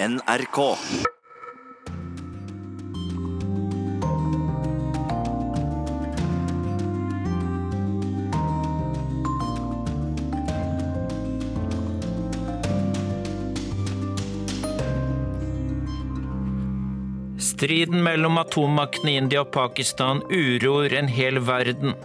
NRK. 0.00 0.76
Striden 17.38 18.02
mellom 18.02 18.38
atommaktene 18.38 19.16
India 19.18 19.42
og 19.42 19.50
Pakistan 19.50 20.22
uroer 20.30 20.94
en 20.94 21.10
hel 21.10 21.42
verden. 21.42 21.98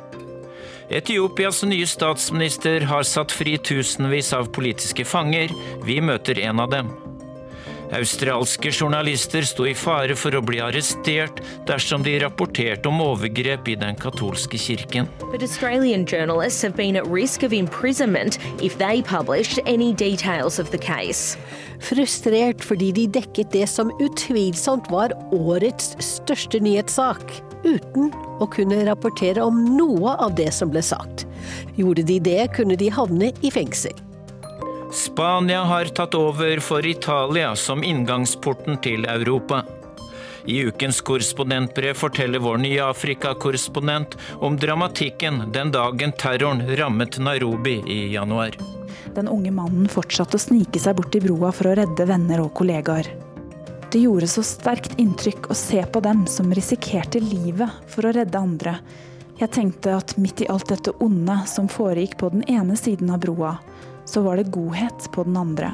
Etiopias 0.89 1.61
nye 1.61 1.85
statsminister 1.85 2.89
har 2.89 3.05
satt 3.05 3.29
fri 3.29 3.59
tusenvis 3.61 4.33
av 4.33 4.49
politiske 4.49 5.05
fanger. 5.05 5.53
Vi 5.85 6.01
møter 6.01 6.41
en 6.49 6.65
av 6.65 6.73
dem. 6.73 6.95
Australske 7.93 8.71
journalister 8.71 9.45
sto 9.45 9.67
i 9.69 9.73
fare 9.77 10.15
for 10.17 10.33
å 10.33 10.41
bli 10.41 10.57
arrestert 10.65 11.43
dersom 11.69 12.01
de 12.05 12.15
rapporterte 12.23 12.89
om 12.89 13.01
overgrep 13.05 13.69
i 13.69 13.75
den 13.77 13.97
katolske 13.99 14.57
kirken. 14.57 15.05
But 15.29 15.45
Australian 15.45 16.07
journalists 16.09 16.63
have 16.65 16.75
been 16.75 16.97
at 16.97 17.05
risk 17.05 17.43
of 17.43 17.53
imprisonment 17.53 18.39
if 18.61 18.79
they 18.79 19.03
published 19.03 19.61
any 19.67 19.93
details 19.93 20.57
of 20.57 20.71
the 20.71 20.81
case. 20.81 21.37
Frustrert 21.85 22.63
fordi 22.65 22.91
de 22.97 23.07
dekket 23.19 23.53
det 23.53 23.67
som 23.69 23.91
utvilsomt 24.01 24.89
var 24.89 25.13
årets 25.35 25.93
største 26.01 26.63
nyhetssak, 26.63 27.21
uten 27.63 28.09
å 28.41 28.47
kunne 28.49 28.81
rapportere 28.87 29.43
om 29.45 29.59
noe 29.77 30.15
av 30.17 30.33
det 30.39 30.49
som 30.55 30.73
ble 30.73 30.81
sagt. 30.81 31.27
Gjorde 31.77 32.07
de 32.09 32.17
det, 32.23 32.41
kunne 32.57 32.79
de 32.79 32.89
havne 32.89 33.29
i 33.45 33.53
fengsel. 33.53 34.02
Spania 34.93 35.63
har 35.63 35.85
tatt 35.85 36.15
over 36.15 36.59
for 36.59 36.85
Italia 36.85 37.55
som 37.55 37.83
inngangsporten 37.83 38.77
til 38.77 39.05
Europa. 39.05 39.63
I 40.45 40.59
ukens 40.67 41.01
korrespondentbrev 41.01 41.97
forteller 41.97 42.39
vår 42.39 42.57
nye 42.61 42.83
Afrika-korrespondent 42.85 44.17
om 44.39 44.57
dramatikken 44.57 45.41
den 45.55 45.71
dagen 45.73 46.11
terroren 46.11 46.61
rammet 46.77 47.17
Nairobi 47.17 47.79
i 47.87 48.13
januar. 48.13 48.57
Den 49.15 49.27
unge 49.27 49.51
mannen 49.51 49.89
fortsatte 49.89 50.37
å 50.37 50.43
snike 50.45 50.77
seg 50.79 50.99
bort 50.99 51.09
til 51.15 51.25
broa 51.25 51.49
for 51.49 51.71
å 51.71 51.75
redde 51.81 52.05
venner 52.05 52.45
og 52.45 52.53
kollegaer. 52.61 53.09
Det 53.89 54.05
gjorde 54.05 54.29
så 54.29 54.45
sterkt 54.45 54.93
inntrykk 55.01 55.49
å 55.49 55.57
se 55.57 55.81
på 55.89 56.05
dem 56.05 56.27
som 56.29 56.53
risikerte 56.53 57.21
livet 57.23 57.81
for 57.89 58.05
å 58.05 58.13
redde 58.13 58.37
andre. 58.37 58.77
Jeg 59.41 59.49
tenkte 59.57 59.97
at 59.97 60.19
midt 60.21 60.45
i 60.45 60.51
alt 60.53 60.69
dette 60.69 60.93
onde 61.01 61.41
som 61.49 61.65
foregikk 61.65 62.19
på 62.21 62.29
den 62.29 62.45
ene 62.45 62.77
siden 62.77 63.09
av 63.09 63.25
broa, 63.25 63.57
så 64.13 64.21
var 64.21 64.37
det 64.37 64.43
godhet 64.53 65.09
på 65.11 65.23
den 65.23 65.37
andre. 65.37 65.73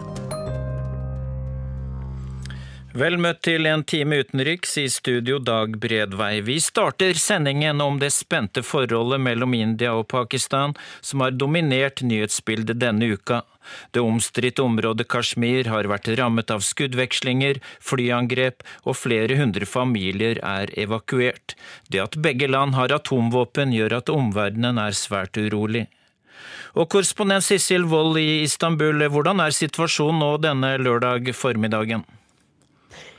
Vel 3.00 3.20
møtt 3.22 3.44
til 3.46 3.68
en 3.70 3.84
time 3.86 4.18
utenriks 4.24 4.78
i 4.82 4.86
studio 4.90 5.38
Dag 5.44 5.76
Bredvei. 5.78 6.40
Vi 6.42 6.56
starter 6.64 7.20
sendingen 7.20 7.84
om 7.84 8.00
det 8.00 8.10
spente 8.16 8.64
forholdet 8.66 9.22
mellom 9.22 9.54
India 9.54 9.92
og 9.94 10.08
Pakistan, 10.10 10.74
som 11.02 11.22
har 11.22 11.36
dominert 11.36 12.02
nyhetsbildet 12.02 12.80
denne 12.82 13.12
uka. 13.12 13.44
Det 13.92 14.02
omstridte 14.02 14.64
området 14.66 15.06
Kashmir 15.12 15.70
har 15.70 15.92
vært 15.92 16.10
rammet 16.18 16.50
av 16.50 16.64
skuddvekslinger, 16.66 17.60
flyangrep, 17.84 18.66
og 18.88 18.98
flere 18.98 19.38
hundre 19.38 19.68
familier 19.70 20.40
er 20.42 20.74
evakuert. 20.80 21.60
Det 21.92 22.02
at 22.08 22.18
begge 22.24 22.50
land 22.50 22.74
har 22.80 22.96
atomvåpen 22.96 23.76
gjør 23.76 24.00
at 24.00 24.16
omverdenen 24.16 24.82
er 24.82 24.98
svært 24.98 25.38
urolig. 25.38 25.86
Og 26.76 26.90
korrespondent 26.92 27.44
Sissel 27.46 27.88
Wold 27.90 28.20
i 28.22 28.44
Istanbul, 28.44 29.08
hvordan 29.10 29.42
er 29.44 29.56
situasjonen 29.56 30.24
nå 30.24 30.32
denne 30.44 30.76
lørdag 30.82 31.34
formiddagen? 31.36 32.06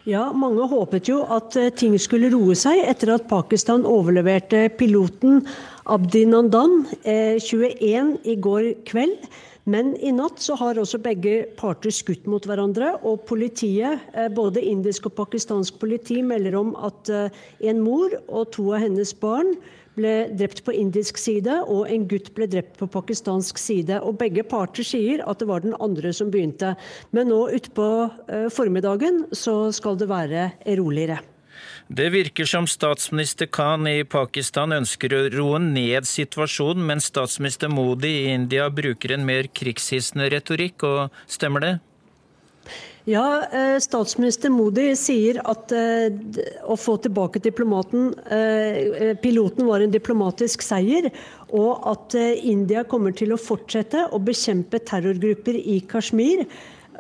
Ja, 0.09 0.31
Mange 0.33 0.65
håpet 0.65 1.11
jo 1.11 1.21
at 1.29 1.57
eh, 1.61 1.69
ting 1.77 1.93
skulle 2.01 2.31
roe 2.33 2.57
seg 2.57 2.81
etter 2.89 3.13
at 3.19 3.29
Pakistan 3.29 3.85
overleverte 3.85 4.65
piloten 4.79 5.43
Abdi 5.91 6.25
Nandan, 6.29 6.87
21, 7.05 7.67
eh, 7.77 8.15
i 8.33 8.37
går 8.41 8.73
kveld. 8.89 9.29
Men 9.71 9.93
i 10.01 10.11
natt 10.11 10.41
så 10.41 10.57
har 10.57 10.81
også 10.81 11.03
begge 11.05 11.45
parter 11.59 11.93
skutt 11.93 12.25
mot 12.31 12.47
hverandre. 12.49 12.95
Og 13.05 13.27
politiet, 13.29 14.01
eh, 14.15 14.31
både 14.33 14.65
indisk 14.65 15.11
og 15.11 15.19
pakistansk 15.21 15.77
politi, 15.79 16.23
melder 16.25 16.57
om 16.57 16.73
at 16.81 17.13
en 17.61 17.85
mor 17.85 18.17
og 18.27 18.51
to 18.57 18.73
av 18.73 18.81
hennes 18.87 19.13
barn 19.21 19.53
ble 19.99 20.15
drept 20.37 20.63
på 20.67 20.75
indisk 20.77 21.19
side, 21.21 21.61
og 21.67 21.89
en 21.91 22.07
gutt 22.11 22.31
ble 22.37 22.49
drept 22.51 22.79
på 22.81 22.89
pakistansk 22.91 23.59
side. 23.61 24.01
Og 24.05 24.19
begge 24.21 24.45
parter 24.47 24.87
sier 24.87 25.25
at 25.27 25.43
det 25.43 25.51
var 25.51 25.65
den 25.65 25.77
andre 25.83 26.13
som 26.17 26.31
begynte. 26.33 26.75
Men 27.17 27.31
nå 27.33 27.43
utpå 27.57 27.89
eh, 28.29 28.49
formiddagen 28.55 29.27
så 29.33 29.73
skal 29.75 29.99
det 30.01 30.11
være 30.11 30.51
roligere. 30.79 31.21
Det 31.91 32.07
virker 32.15 32.47
som 32.47 32.69
statsminister 32.71 33.49
Khan 33.51 33.89
i 33.91 34.05
Pakistan 34.07 34.73
ønsker 34.77 35.13
å 35.13 35.25
roe 35.35 35.59
ned 35.63 36.07
situasjonen, 36.09 36.85
mens 36.87 37.11
statsminister 37.11 37.73
Modi 37.73 38.13
i 38.23 38.35
India 38.35 38.69
bruker 38.71 39.17
en 39.17 39.27
mer 39.27 39.51
krigshissende 39.51 40.31
retorikk, 40.33 40.87
og 40.87 41.25
stemmer 41.27 41.67
det? 41.67 41.75
Ja, 43.11 43.43
eh, 43.53 43.79
Statsminister 43.83 44.53
Modi 44.55 44.93
sier 44.99 45.41
at 45.51 45.73
eh, 45.75 46.13
å 46.63 46.77
få 46.79 46.95
tilbake 47.03 47.41
diplomaten, 47.43 48.13
eh, 48.31 49.17
piloten 49.19 49.67
var 49.67 49.83
en 49.83 49.91
diplomatisk 49.91 50.63
seier, 50.63 51.09
og 51.51 51.89
at 51.91 52.15
India 52.47 52.85
kommer 52.87 53.17
til 53.17 53.35
å 53.35 53.41
fortsette 53.41 54.05
å 54.15 54.21
bekjempe 54.23 54.79
terrorgrupper 54.87 55.59
i 55.59 55.81
Kashmir. 55.91 56.45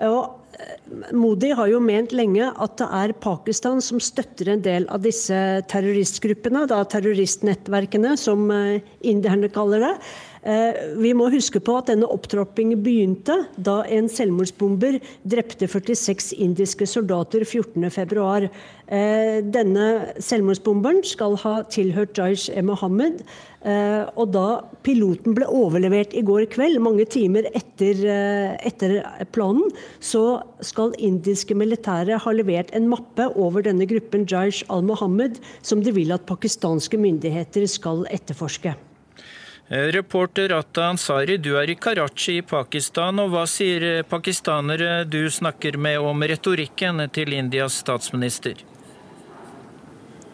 Og 0.09 1.12
Modi 1.15 1.53
har 1.54 1.70
jo 1.70 1.78
ment 1.84 2.10
lenge 2.16 2.49
at 2.50 2.75
det 2.81 2.88
er 2.99 3.15
Pakistan 3.22 3.78
som 3.84 4.03
støtter 4.03 4.50
en 4.50 4.65
del 4.65 4.88
av 4.91 5.04
disse 5.06 5.37
terroristgruppene, 5.70 6.66
da 6.69 6.82
terroristnettverkene, 6.91 8.16
som 8.19 8.50
indierne 8.50 9.53
kaller 9.54 9.87
det. 9.87 9.94
Eh, 10.40 10.96
vi 10.96 11.12
må 11.12 11.26
huske 11.32 11.60
på 11.60 11.74
at 11.76 11.90
denne 11.90 12.08
opptrappingen 12.08 12.80
begynte 12.80 13.42
da 13.60 13.82
en 13.92 14.08
selvmordsbomber 14.08 14.96
drepte 15.28 15.68
46 15.68 16.32
indiske 16.40 16.88
soldater 16.88 17.44
14.2. 17.44 18.48
Eh, 18.88 19.44
denne 19.44 19.90
selvmordsbomberen 20.16 21.04
skal 21.04 21.36
ha 21.44 21.60
tilhørt 21.68 22.16
Jaish 22.16 22.48
e 22.56 22.64
Mohammed. 22.64 23.20
Eh, 23.60 24.08
og 24.16 24.32
da 24.32 24.62
piloten 24.86 25.36
ble 25.36 25.44
overlevert 25.44 26.16
i 26.16 26.24
går 26.24 26.48
kveld, 26.54 26.80
mange 26.80 27.04
timer 27.04 27.44
etter, 27.52 28.00
etter 28.64 29.00
planen, 29.36 29.68
så 30.00 30.40
skal 30.64 30.96
indiske 30.96 31.52
militære 31.52 32.16
ha 32.24 32.32
levert 32.32 32.72
en 32.72 32.88
mappe 32.88 33.28
over 33.36 33.68
denne 33.68 33.84
gruppen 33.90 34.24
Jaish 34.24 34.64
al-Mohammed, 34.72 35.36
som 35.60 35.84
de 35.84 35.92
vil 35.92 36.16
at 36.16 36.24
pakistanske 36.24 36.96
myndigheter 36.96 37.68
skal 37.68 38.08
etterforske. 38.08 38.72
Eh, 39.72 39.76
reporter 39.76 40.50
Atta 40.50 40.84
Ansari, 40.84 41.36
du 41.38 41.53
er 41.54 41.70
i 41.70 41.76
Karachi 41.78 42.41
i 42.41 42.42
Pakistan. 42.42 43.20
og 43.22 43.28
Hva 43.31 43.44
sier 43.47 43.84
eh, 43.86 44.00
pakistanere 44.03 45.04
du 45.06 45.20
snakker 45.31 45.76
med 45.78 46.03
om 46.03 46.25
retorikken 46.26 47.04
til 47.14 47.36
Indias 47.36 47.76
statsminister? 47.84 48.64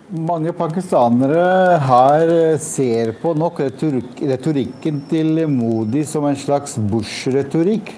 Mange 0.09 0.55
pakistanere 0.57 1.77
her 1.85 2.33
ser 2.65 3.13
på 3.21 3.35
nok 3.37 3.61
retorikken 3.61 5.03
til 5.11 5.45
Modi 5.53 6.07
som 6.09 6.25
en 6.25 6.41
slags 6.41 6.79
Bush-retorikk. 6.81 7.93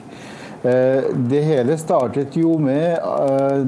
Eh, 0.66 1.06
det 1.30 1.44
hele 1.46 1.78
startet 1.78 2.34
jo 2.34 2.56
med 2.58 2.98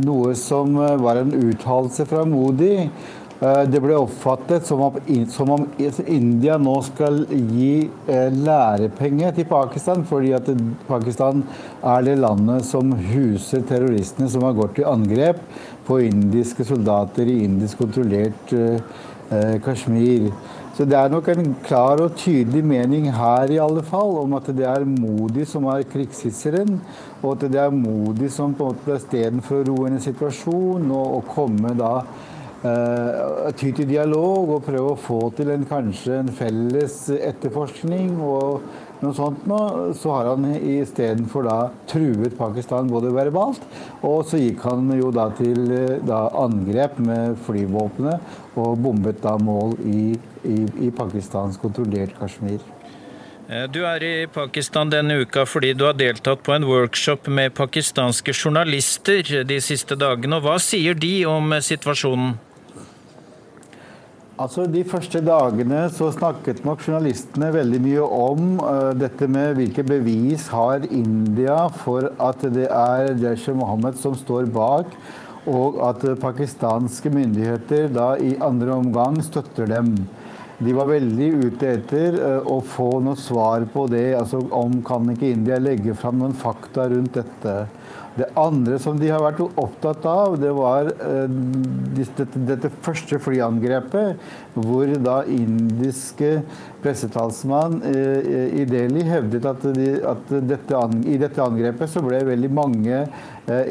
noe 0.02 0.34
som 0.34 0.74
var 0.74 1.22
en 1.22 1.30
uttalelse 1.38 2.10
fra 2.10 2.26
Modi 2.26 2.74
Eh, 2.80 3.19
det 3.40 3.80
ble 3.80 3.94
oppfattet 3.96 4.66
som 4.68 4.82
om, 4.84 5.62
India 5.80 6.58
nå 6.60 6.74
skal 6.84 7.22
gi 7.30 7.88
eh, 7.88 8.34
lærepenger 8.36 9.32
til 9.38 9.46
Pakistan, 9.48 10.04
fordi 10.04 10.34
at 10.36 10.50
Pakistan 10.88 11.40
er 11.80 12.04
det 12.04 12.18
landet 12.20 12.68
som 12.68 12.92
huser 12.92 13.64
terroristene 13.64 14.28
som 14.28 14.44
har 14.44 14.58
gått 14.58 14.76
til 14.76 14.90
angrep 14.90 15.40
på 15.86 16.02
indiske 16.04 16.66
soldater 16.68 17.30
i 17.32 17.38
indisk 17.46 17.80
kontrollert 17.80 18.52
eh, 18.52 19.56
Kashmir. 19.64 20.28
Så 20.76 20.84
det 20.88 20.96
er 20.96 21.10
nok 21.12 21.26
en 21.32 21.54
klar 21.64 22.00
og 22.04 22.18
tydelig 22.20 22.60
mening 22.64 23.08
her 23.12 23.50
i 23.52 23.58
alle 23.60 23.82
fall 23.84 24.18
om 24.20 24.36
at 24.36 24.46
det 24.56 24.66
er 24.68 24.84
Modi 24.88 25.46
som 25.48 25.64
er 25.72 25.86
krigshisseren, 25.88 26.76
og 27.22 27.38
at 27.38 27.48
det 27.52 27.60
er 27.60 27.72
Modi 27.72 28.28
som 28.32 28.52
på 28.56 28.68
en 28.68 28.76
måte 28.76 29.00
istedenfor 29.00 29.64
å 29.64 29.66
roe 29.72 29.94
ned 29.94 30.04
situasjonen 30.04 30.92
og, 30.92 31.16
og 31.18 31.32
komme 31.34 31.72
da 31.80 31.94
ty 32.60 33.70
til 33.72 33.88
dialog 33.88 34.50
og 34.56 34.64
prøve 34.66 34.92
å 34.92 35.00
få 35.00 35.20
til 35.36 35.48
en, 35.54 35.62
kanskje 35.68 36.18
en 36.20 36.32
felles 36.36 36.96
etterforskning 37.16 38.18
og 38.20 38.60
noe 39.00 39.16
sånt 39.16 39.46
noe, 39.48 39.92
så 39.96 40.12
har 40.12 40.28
han 40.32 40.44
istedenfor 40.54 41.46
da 41.46 41.58
truet 41.88 42.36
Pakistan 42.36 42.90
både 42.90 43.12
verbalt, 43.14 43.62
og 44.04 44.26
så 44.28 44.40
gikk 44.40 44.64
han 44.68 44.90
jo 44.98 45.08
da 45.14 45.30
til 45.38 45.62
da, 46.04 46.26
angrep 46.36 47.00
med 47.00 47.38
flyvåpenet 47.46 48.58
og 48.60 48.76
bombet 48.84 49.22
da 49.24 49.36
mål 49.40 49.78
i, 49.88 50.02
i, 50.44 50.58
i 50.84 50.90
Pakistans 50.92 51.56
kontrollert 51.62 52.12
Kashmir. 52.18 52.60
Eh, 53.48 53.64
du 53.72 53.80
er 53.88 54.04
i 54.04 54.14
Pakistan 54.30 54.92
denne 54.92 55.22
uka 55.24 55.46
fordi 55.48 55.72
du 55.74 55.86
har 55.88 55.96
deltatt 55.98 56.44
på 56.46 56.54
en 56.54 56.68
workshop 56.68 57.32
med 57.32 57.56
pakistanske 57.56 58.36
journalister 58.36 59.42
de 59.48 59.58
siste 59.64 59.96
dagene. 59.98 60.38
og 60.38 60.46
Hva 60.46 60.60
sier 60.62 60.94
de 60.94 61.14
om 61.30 61.56
situasjonen? 61.56 62.36
Altså, 64.40 64.64
De 64.64 64.80
første 64.88 65.20
dagene 65.20 65.82
så 65.92 66.06
snakket 66.14 66.62
nok 66.64 66.80
journalistene 66.80 67.50
veldig 67.52 67.80
mye 67.84 68.04
om 68.16 68.54
uh, 68.62 68.92
dette 68.96 69.26
med 69.28 69.58
hvilke 69.58 69.84
bevis 69.84 70.46
har 70.48 70.86
India 70.88 71.66
for 71.82 72.08
at 72.16 72.46
det 72.54 72.70
er 72.72 73.10
Jaish 73.20 73.52
Mohammed 73.52 73.98
som 74.00 74.16
står 74.16 74.48
bak, 74.54 74.94
og 75.50 75.76
at 75.84 76.06
pakistanske 76.22 77.12
myndigheter 77.12 77.92
da 77.92 78.14
i 78.16 78.32
andre 78.40 78.78
omgang 78.80 79.20
støtter 79.24 79.68
dem. 79.68 79.92
De 80.60 80.72
var 80.76 80.90
veldig 80.90 81.28
ute 81.46 81.68
etter 81.78 82.16
uh, 82.20 82.48
å 82.52 82.58
få 82.60 82.98
noe 83.04 83.16
svar 83.16 83.64
på 83.72 83.86
det. 83.88 84.10
altså 84.18 84.42
om 84.52 84.80
Kan 84.84 85.08
ikke 85.12 85.32
India 85.32 85.56
legge 85.60 85.96
fram 85.96 86.20
noen 86.20 86.36
fakta 86.36 86.90
rundt 86.92 87.16
dette? 87.16 87.54
Det 88.10 88.26
andre 88.36 88.76
som 88.82 88.98
de 88.98 89.06
har 89.08 89.22
vært 89.22 89.40
opptatt 89.40 90.04
av, 90.10 90.34
det 90.42 90.50
var 90.52 90.90
uh, 90.90 91.24
dette, 91.96 92.72
første 92.84 93.20
flyangrepet, 93.22 94.20
hvor 94.58 94.92
da 95.00 95.22
indiske 95.30 96.42
pressetalsmann 96.84 97.80
uh, 97.86 98.20
i 98.60 98.66
Delhi 98.68 99.06
hevdet 99.08 99.48
at, 99.48 99.64
de, 99.64 99.94
at 100.12 100.36
dette, 100.52 100.84
i 101.08 101.16
dette 101.22 101.44
angrepet 101.44 101.88
så 101.88 102.04
ble 102.04 102.20
veldig 102.28 102.52
mange 102.52 103.04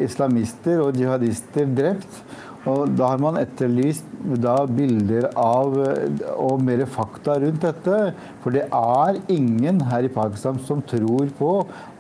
islamister 0.02 0.82
og 0.84 0.98
jihadister 1.00 1.70
drept. 1.72 2.24
Og 2.70 2.94
da 2.98 3.14
har 3.14 3.22
man 3.22 3.40
etterlyst 3.40 4.06
da 4.44 4.56
bilder 4.68 5.30
av 5.40 5.76
og 6.36 6.64
mer 6.64 6.84
fakta 6.92 7.38
rundt 7.42 7.64
dette. 7.64 8.00
For 8.44 8.56
det 8.56 8.66
er 8.68 9.20
ingen 9.32 9.82
her 9.90 10.06
i 10.06 10.12
Pakistan 10.14 10.60
som 10.68 10.84
tror 10.88 11.32
på 11.40 11.54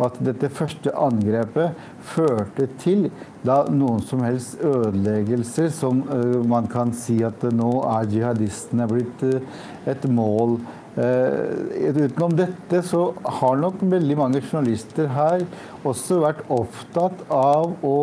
at 0.03 0.19
dette 0.25 0.51
første 0.53 0.93
angrepet 0.99 1.77
førte 2.11 2.67
til 2.81 3.07
da 3.45 3.61
noen 3.71 4.03
som 4.03 4.23
helst 4.25 4.59
ødeleggelser 4.65 5.69
som 5.73 6.03
uh, 6.09 6.39
man 6.43 6.67
kan 6.71 6.91
si 6.95 7.21
at 7.23 7.45
nå 7.55 7.71
er 7.87 8.09
jihadistene 8.11 8.89
blitt 8.89 9.23
uh, 9.23 9.63
et 9.89 10.05
mål. 10.11 10.59
Utenom 10.99 12.33
dette 12.35 12.81
så 12.83 13.05
har 13.39 13.59
nok 13.61 13.77
veldig 13.87 14.17
mange 14.19 14.41
journalister 14.41 15.07
her 15.13 15.45
også 15.87 16.17
vært 16.25 16.41
opptatt 16.51 17.21
av 17.31 17.85
å 17.87 17.99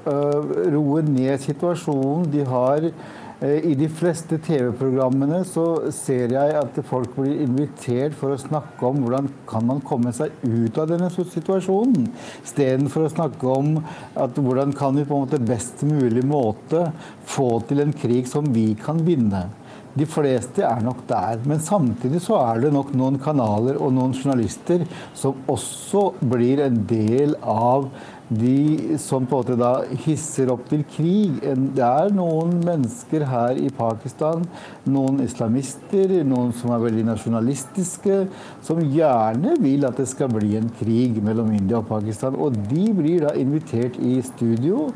Eh, 0.00 0.70
roe 0.72 1.02
ned 1.04 1.42
situasjonen. 1.42 2.28
De 2.32 2.44
har 2.48 2.86
eh, 2.88 3.66
I 3.68 3.74
de 3.76 3.88
fleste 3.92 4.38
TV-programmene 4.40 5.42
så 5.48 5.66
ser 5.92 6.32
jeg 6.32 6.54
at 6.56 6.78
folk 6.88 7.12
blir 7.18 7.42
invitert 7.44 8.16
for 8.16 8.32
å 8.32 8.40
snakke 8.40 8.86
om 8.88 9.02
hvordan 9.04 9.28
kan 9.50 9.66
man 9.68 9.82
komme 9.84 10.14
seg 10.16 10.32
ut 10.40 10.80
av 10.80 10.88
denne 10.88 11.10
situasjonen, 11.12 12.08
istedenfor 12.40 13.04
å 13.04 13.12
snakke 13.12 13.52
om 13.52 13.76
at 14.16 14.40
hvordan 14.40 14.72
kan 14.76 14.96
vi 14.96 15.04
på 15.04 15.18
en 15.18 15.26
måte 15.26 15.42
best 15.52 15.84
mulig 15.84 16.24
måte 16.24 16.86
få 17.28 17.58
til 17.68 17.84
en 17.84 17.92
krig 17.92 18.28
som 18.30 18.48
vi 18.56 18.70
kan 18.80 19.04
vinne. 19.04 19.50
De 19.98 20.06
fleste 20.06 20.62
er 20.62 20.84
nok 20.86 21.02
der. 21.08 21.40
Men 21.50 21.60
samtidig 21.60 22.22
så 22.24 22.38
er 22.40 22.62
det 22.62 22.70
nok 22.72 22.94
noen 22.96 23.18
kanaler 23.20 23.76
og 23.76 23.92
noen 23.96 24.14
journalister 24.14 24.86
som 25.18 25.42
også 25.50 26.12
blir 26.30 26.62
en 26.64 26.78
del 26.88 27.34
av 27.42 27.90
de 28.30 28.96
som 29.02 29.26
på 29.26 29.40
en 29.40 29.42
måte 29.42 29.56
da 29.58 29.70
hisser 30.04 30.50
opp 30.52 30.68
til 30.70 30.84
krig. 30.94 31.40
Det 31.74 31.82
er 31.82 32.12
noen 32.14 32.60
mennesker 32.62 33.24
her 33.26 33.58
i 33.58 33.70
Pakistan, 33.74 34.44
noen 34.86 35.18
islamister, 35.24 36.14
noen 36.26 36.52
som 36.56 36.70
er 36.74 36.84
veldig 36.84 37.08
nasjonalistiske, 37.08 38.20
som 38.66 38.82
gjerne 38.94 39.56
vil 39.62 39.86
at 39.88 39.98
det 39.98 40.06
skal 40.10 40.30
bli 40.32 40.54
en 40.60 40.70
krig 40.78 41.18
mellom 41.24 41.50
India 41.56 41.80
og 41.80 41.88
Pakistan. 41.90 42.38
Og 42.38 42.54
de 42.70 42.86
blir 42.94 43.26
da 43.26 43.34
invitert 43.34 43.98
i 43.98 44.20
studio 44.26 44.90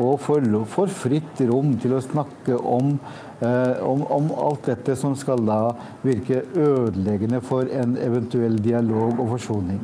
og 0.00 0.18
får, 0.24 0.90
fritt 0.96 1.44
rom 1.46 1.76
til 1.80 1.94
å 1.94 2.02
snakke 2.02 2.58
om, 2.58 2.96
eh, 3.44 3.78
om, 3.86 4.02
om 4.10 4.34
alt 4.34 4.66
dette 4.72 4.96
som 4.98 5.14
skal 5.18 5.44
da 5.46 5.62
virke 6.02 6.42
ødeleggende 6.56 7.42
for 7.44 7.70
en 7.70 7.96
eventuell 8.00 8.58
dialog 8.64 9.20
og 9.20 9.36
forsoning. 9.36 9.80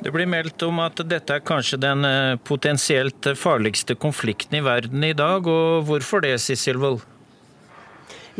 Det 0.00 0.12
blir 0.14 0.28
meldt 0.30 0.62
om 0.64 0.78
at 0.80 1.00
dette 1.04 1.34
er 1.36 1.44
kanskje 1.44 1.76
den 1.80 2.06
eh, 2.08 2.38
potensielt 2.48 3.26
farligste 3.36 3.96
konflikten 4.00 4.56
i 4.56 4.64
verden 4.64 5.04
i 5.04 5.12
dag. 5.12 5.44
og 5.44 5.84
Hvorfor 5.88 6.24
det, 6.24 6.38
Sissel 6.40 6.80
Wold? 6.80 7.02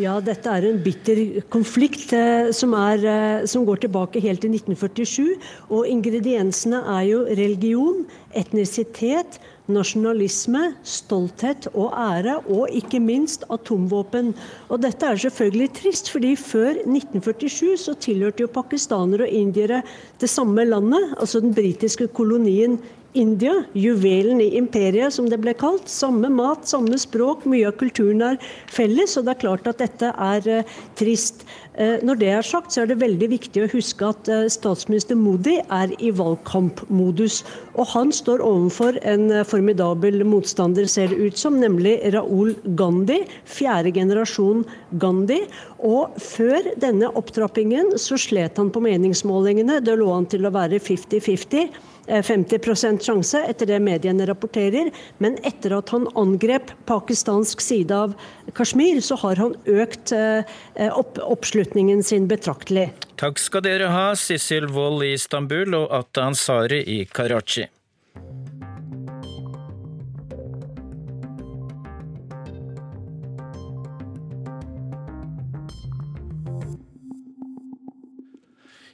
Ja, 0.01 0.15
dette 0.25 0.49
er 0.49 0.65
en 0.65 0.79
bitter 0.81 1.19
konflikt 1.53 2.15
eh, 2.17 2.49
som, 2.57 2.73
er, 2.79 3.05
eh, 3.05 3.47
som, 3.51 3.67
går 3.69 3.83
tilbake 3.85 4.23
helt 4.25 4.41
til 4.45 4.55
1947. 4.57 5.37
Og 5.69 5.89
ingrediensene 5.91 6.81
er 6.95 7.05
jo 7.11 7.25
religion, 7.29 8.07
etnisitet, 8.33 9.41
nasjonalisme, 9.73 10.75
stolthet 10.87 11.69
og 11.73 11.95
ære, 11.97 12.37
og 12.51 12.71
ikke 12.75 13.01
minst 13.03 13.45
atomvåpen. 13.51 14.33
Og 14.69 14.83
dette 14.83 15.07
er 15.07 15.21
selvfølgelig 15.25 15.71
trist, 15.81 16.11
fordi 16.13 16.35
før 16.37 16.81
1947 16.83 17.77
så 17.81 17.95
tilhørte 17.95 18.45
jo 18.45 18.53
pakistanere 18.53 19.29
og 19.29 19.37
indiere 19.43 19.83
det 20.21 20.31
samme 20.31 20.65
landet, 20.69 21.15
altså 21.19 21.41
den 21.41 21.55
britiske 21.55 22.09
kolonien 22.15 22.79
India, 23.19 23.65
juvelen 23.75 24.39
i 24.41 24.53
imperiet, 24.55 25.11
som 25.15 25.27
det 25.31 25.41
ble 25.43 25.51
kalt. 25.59 25.89
Samme 25.91 26.29
mat, 26.31 26.69
samme 26.71 26.95
språk, 27.01 27.43
mye 27.51 27.67
av 27.67 27.75
kulturen 27.81 28.23
er 28.23 28.39
felles. 28.71 29.17
Og 29.19 29.27
det 29.27 29.35
er 29.35 29.41
klart 29.41 29.67
at 29.67 29.83
dette 29.83 30.13
er 30.15 30.47
uh, 30.47 30.77
trist. 30.99 31.43
Uh, 31.75 31.99
når 32.07 32.21
det 32.21 32.31
er 32.37 32.47
sagt, 32.47 32.71
så 32.71 32.85
er 32.85 32.93
det 32.93 33.01
veldig 33.03 33.31
viktig 33.33 33.65
å 33.65 33.71
huske 33.73 34.13
at 34.13 34.31
uh, 34.31 34.45
statsminister 34.53 35.19
Modi 35.19 35.57
er 35.59 35.97
i 35.99 36.13
valgkampmodus. 36.15 37.41
Og 37.75 37.91
han 37.97 38.15
står 38.15 38.45
overfor 38.47 39.01
en 39.03 39.43
formidabel 39.43 40.23
motstander, 40.23 40.87
ser 40.87 41.11
det 41.11 41.19
ut 41.19 41.43
som, 41.43 41.59
nemlig 41.59 41.99
Raoul 42.15 42.55
Gandhi. 42.79 43.25
Fjerde 43.43 43.91
generasjon 43.99 44.63
Gandhi. 45.03 45.43
Og 45.83 46.15
før 46.23 46.77
denne 46.79 47.11
opptrappingen 47.19 47.97
så 47.99 48.21
slet 48.21 48.61
han 48.61 48.71
på 48.71 48.87
meningsmålingene. 48.87 49.83
Det 49.83 49.99
lå 49.99 50.15
an 50.15 50.31
til 50.31 50.47
å 50.47 50.55
være 50.55 50.79
50-50. 50.79 51.90
50 52.11 52.59
eh, 52.59 52.99
sjanse, 52.99 53.43
etter 53.49 53.71
det 53.71 53.81
mediene 53.85 54.27
rapporterer. 54.29 54.91
Men 55.19 55.39
etter 55.47 55.77
at 55.79 55.93
han 55.95 56.09
angrep 56.19 56.75
pakistansk 56.91 57.63
side 57.65 57.95
av 57.95 58.15
Kashmir, 58.55 59.01
så 59.05 59.19
har 59.23 59.41
han 59.41 59.57
økt 59.65 60.13
eh, 60.17 60.45
opp, 60.91 61.19
oppslutningen 61.23 62.03
sin 62.07 62.29
betraktelig. 62.31 62.91
Takk 63.21 63.39
skal 63.39 63.67
dere 63.67 63.91
ha, 63.93 64.07
Sissel 64.19 64.69
Wold 64.73 65.05
i 65.07 65.15
Istanbul 65.19 65.77
og 65.79 65.93
Atta 65.95 66.27
Ansari 66.31 66.83
i 67.01 67.05
Karachi. 67.05 67.69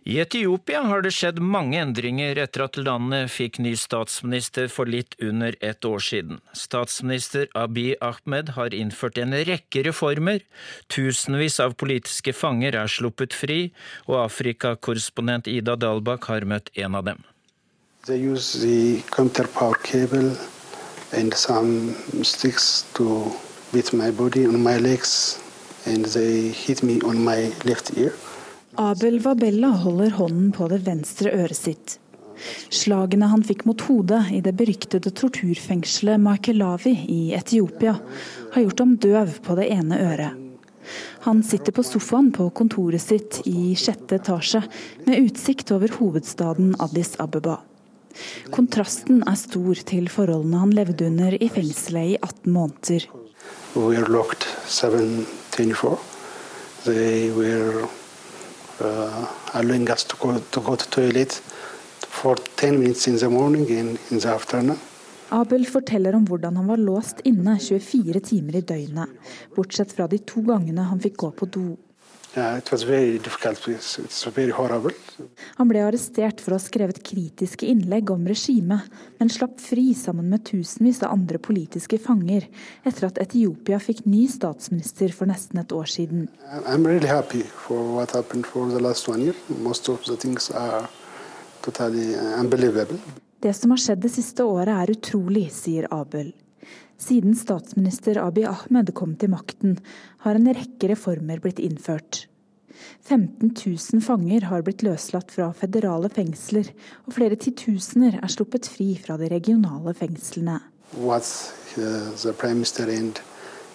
I 0.07 0.21
Etiopia 0.23 0.85
har 0.87 1.01
det 1.03 1.11
skjedd 1.17 1.41
mange 1.43 1.81
endringer 1.83 2.39
etter 2.39 2.63
at 2.63 2.77
landet 2.79 3.27
fikk 3.35 3.57
ny 3.59 3.73
statsminister 3.75 4.69
for 4.71 4.87
litt 4.87 5.17
under 5.19 5.57
et 5.59 5.83
år 5.89 6.05
siden. 6.09 6.37
Statsminister 6.55 7.49
Abiy 7.59 7.97
Ahmed 7.99 8.53
har 8.55 8.77
innført 8.77 9.19
en 9.19 9.35
rekke 9.35 9.83
reformer, 9.89 10.45
tusenvis 10.95 11.59
av 11.65 11.75
politiske 11.83 12.37
fanger 12.39 12.79
er 12.79 12.93
sluppet 12.93 13.35
fri, 13.35 13.73
og 14.07 14.21
Afrikakorrespondent 14.29 15.51
Ida 15.51 15.75
Dalbakk 15.75 16.31
har 16.31 16.47
møtt 16.47 16.71
en 16.79 16.95
av 16.95 17.09
dem. 17.11 17.27
They 18.07 18.23
use 18.23 18.63
the 18.63 19.03
computer 19.11 19.51
power 19.59 19.75
cable 19.83 20.37
and 21.11 21.35
some 21.35 21.97
sticks 22.23 22.87
to 22.95 23.35
beat 23.73 23.91
my 23.93 24.13
body 24.15 24.47
on 24.47 24.63
my 24.63 24.79
legs, 24.79 25.41
and 25.85 26.07
they 26.15 26.55
hit 26.55 26.87
me 26.87 27.01
on 27.03 27.19
my 27.27 27.51
left 27.67 27.91
ear. 27.99 28.15
Abel 28.78 29.18
Vabella 29.18 29.68
holder 29.68 30.11
hånden 30.11 30.52
på 30.52 30.66
det 30.68 30.83
venstre 30.85 31.30
øret 31.33 31.56
sitt. 31.56 31.95
Slagene 32.68 33.30
han 33.33 33.45
fikk 33.47 33.64
mot 33.64 33.80
hodet 33.88 34.26
i 34.37 34.42
det 34.45 34.52
beryktede 34.59 35.12
torturfengselet 35.16 36.21
Makelavi 36.21 36.92
i 37.09 37.21
Etiopia, 37.38 37.95
har 38.52 38.66
gjort 38.66 38.83
ham 38.85 38.92
døv 39.00 39.33
på 39.47 39.56
det 39.56 39.71
ene 39.73 40.00
øret. 40.11 40.42
Han 41.25 41.40
sitter 41.42 41.73
på 41.73 41.83
sofaen 41.88 42.28
på 42.37 42.50
kontoret 42.54 43.02
sitt 43.02 43.40
i 43.49 43.73
sjette 43.80 44.21
etasje, 44.21 44.61
med 45.09 45.25
utsikt 45.25 45.73
over 45.73 45.97
hovedstaden 45.97 46.76
Addis 46.78 47.16
Abeba. 47.23 47.62
Kontrasten 48.52 49.25
er 49.26 49.40
stor 49.40 49.80
til 49.88 50.12
forholdene 50.12 50.61
han 50.61 50.76
levde 50.76 51.09
under 51.09 51.33
i 51.40 51.49
fengselet 51.49 52.12
i 52.12 52.18
18 52.21 52.52
måneder. 52.52 53.09
We 53.75 53.97
are 53.97 54.09
locked 54.09 54.45
724. 54.68 55.97
They 56.85 57.33
were 57.33 57.88
allowing 58.80 59.90
us 59.90 60.04
to 60.04 60.16
go, 60.21 60.38
to 60.38 60.61
go 60.61 60.76
to 60.76 60.90
toilet 60.90 61.42
for 62.09 62.37
10 62.37 62.78
minutes 62.78 63.09
in 63.09 63.18
the 63.18 63.28
morning 63.28 63.71
and 63.71 63.99
in 64.11 64.18
the 64.18 64.28
afternoon. 64.28 64.78
Abel 65.30 65.66
forteller 65.66 66.14
om 66.14 66.26
hvordan 66.26 66.56
han 66.56 66.66
var 66.66 66.76
låst 66.76 67.21
inne 67.25 67.59
24 67.59 68.21
timer 68.21 68.56
i 68.56 68.61
døgnet, 68.61 69.11
bortsett 69.56 69.92
fra 69.92 70.06
de 70.06 70.21
to 70.23 70.42
gangene 70.47 70.85
han 70.87 71.00
fikk 71.02 71.16
gå 71.16 71.30
på 71.40 71.49
do. 71.50 71.64
Han 75.57 75.71
ble 75.71 75.83
arrestert 75.87 76.43
for 76.45 76.52
å 76.52 76.59
ha 76.59 76.62
skrevet 76.62 77.00
kritiske 77.07 77.69
innlegg 77.71 78.12
om 78.12 78.26
regimet, 78.28 78.85
men 79.16 79.33
slapp 79.33 79.57
fri 79.62 79.95
sammen 79.97 80.28
med 80.33 80.45
tusenvis 80.45 81.00
av 81.07 81.14
andre 81.16 81.40
politiske 81.40 81.99
fanger 82.02 82.45
etter 82.85 83.09
at 83.09 83.21
Etiopia 83.25 83.81
fikk 83.81 84.05
ny 84.05 84.26
statsminister 84.28 85.14
for 85.16 85.33
nesten 85.33 85.62
et 85.64 85.73
år 85.73 85.88
siden. 85.88 86.28
Totally 91.66 92.12
det 93.47 93.52
som 93.55 93.71
har 93.73 93.81
skjedd 93.81 94.00
det 94.05 94.11
siste 94.14 94.45
året 94.47 94.73
er 94.75 94.90
utrolig, 94.93 95.49
sier 95.55 95.88
Abel. 95.95 96.33
Siden 96.97 97.35
statsminister 97.37 98.17
Abiy 98.23 98.47
Ahmed 98.49 98.95
kom 98.97 99.12
til 99.21 99.29
makten, 99.31 99.76
har 100.25 100.38
en 100.38 100.49
rekke 100.49 100.88
reformer 100.95 101.43
blitt 101.45 101.61
innført. 101.61 102.25
15 103.05 103.53
000 103.53 104.03
fanger 104.05 104.49
har 104.49 104.65
blitt 104.65 104.83
løslatt 104.85 105.31
fra 105.33 105.50
føderale 105.57 106.09
fengsler, 106.12 106.71
og 107.05 107.17
flere 107.17 107.37
titusener 107.37 108.17
er 108.23 108.33
sluppet 108.33 108.69
fri 108.69 108.95
fra 109.00 109.19
de 109.21 109.29
regionale 109.33 109.93
fengslene. 109.97 110.59
What 110.97 111.29
uh, 111.76 112.17
the 112.23 112.33
prime 112.33 112.61
minister 112.62 112.88
and 112.88 113.21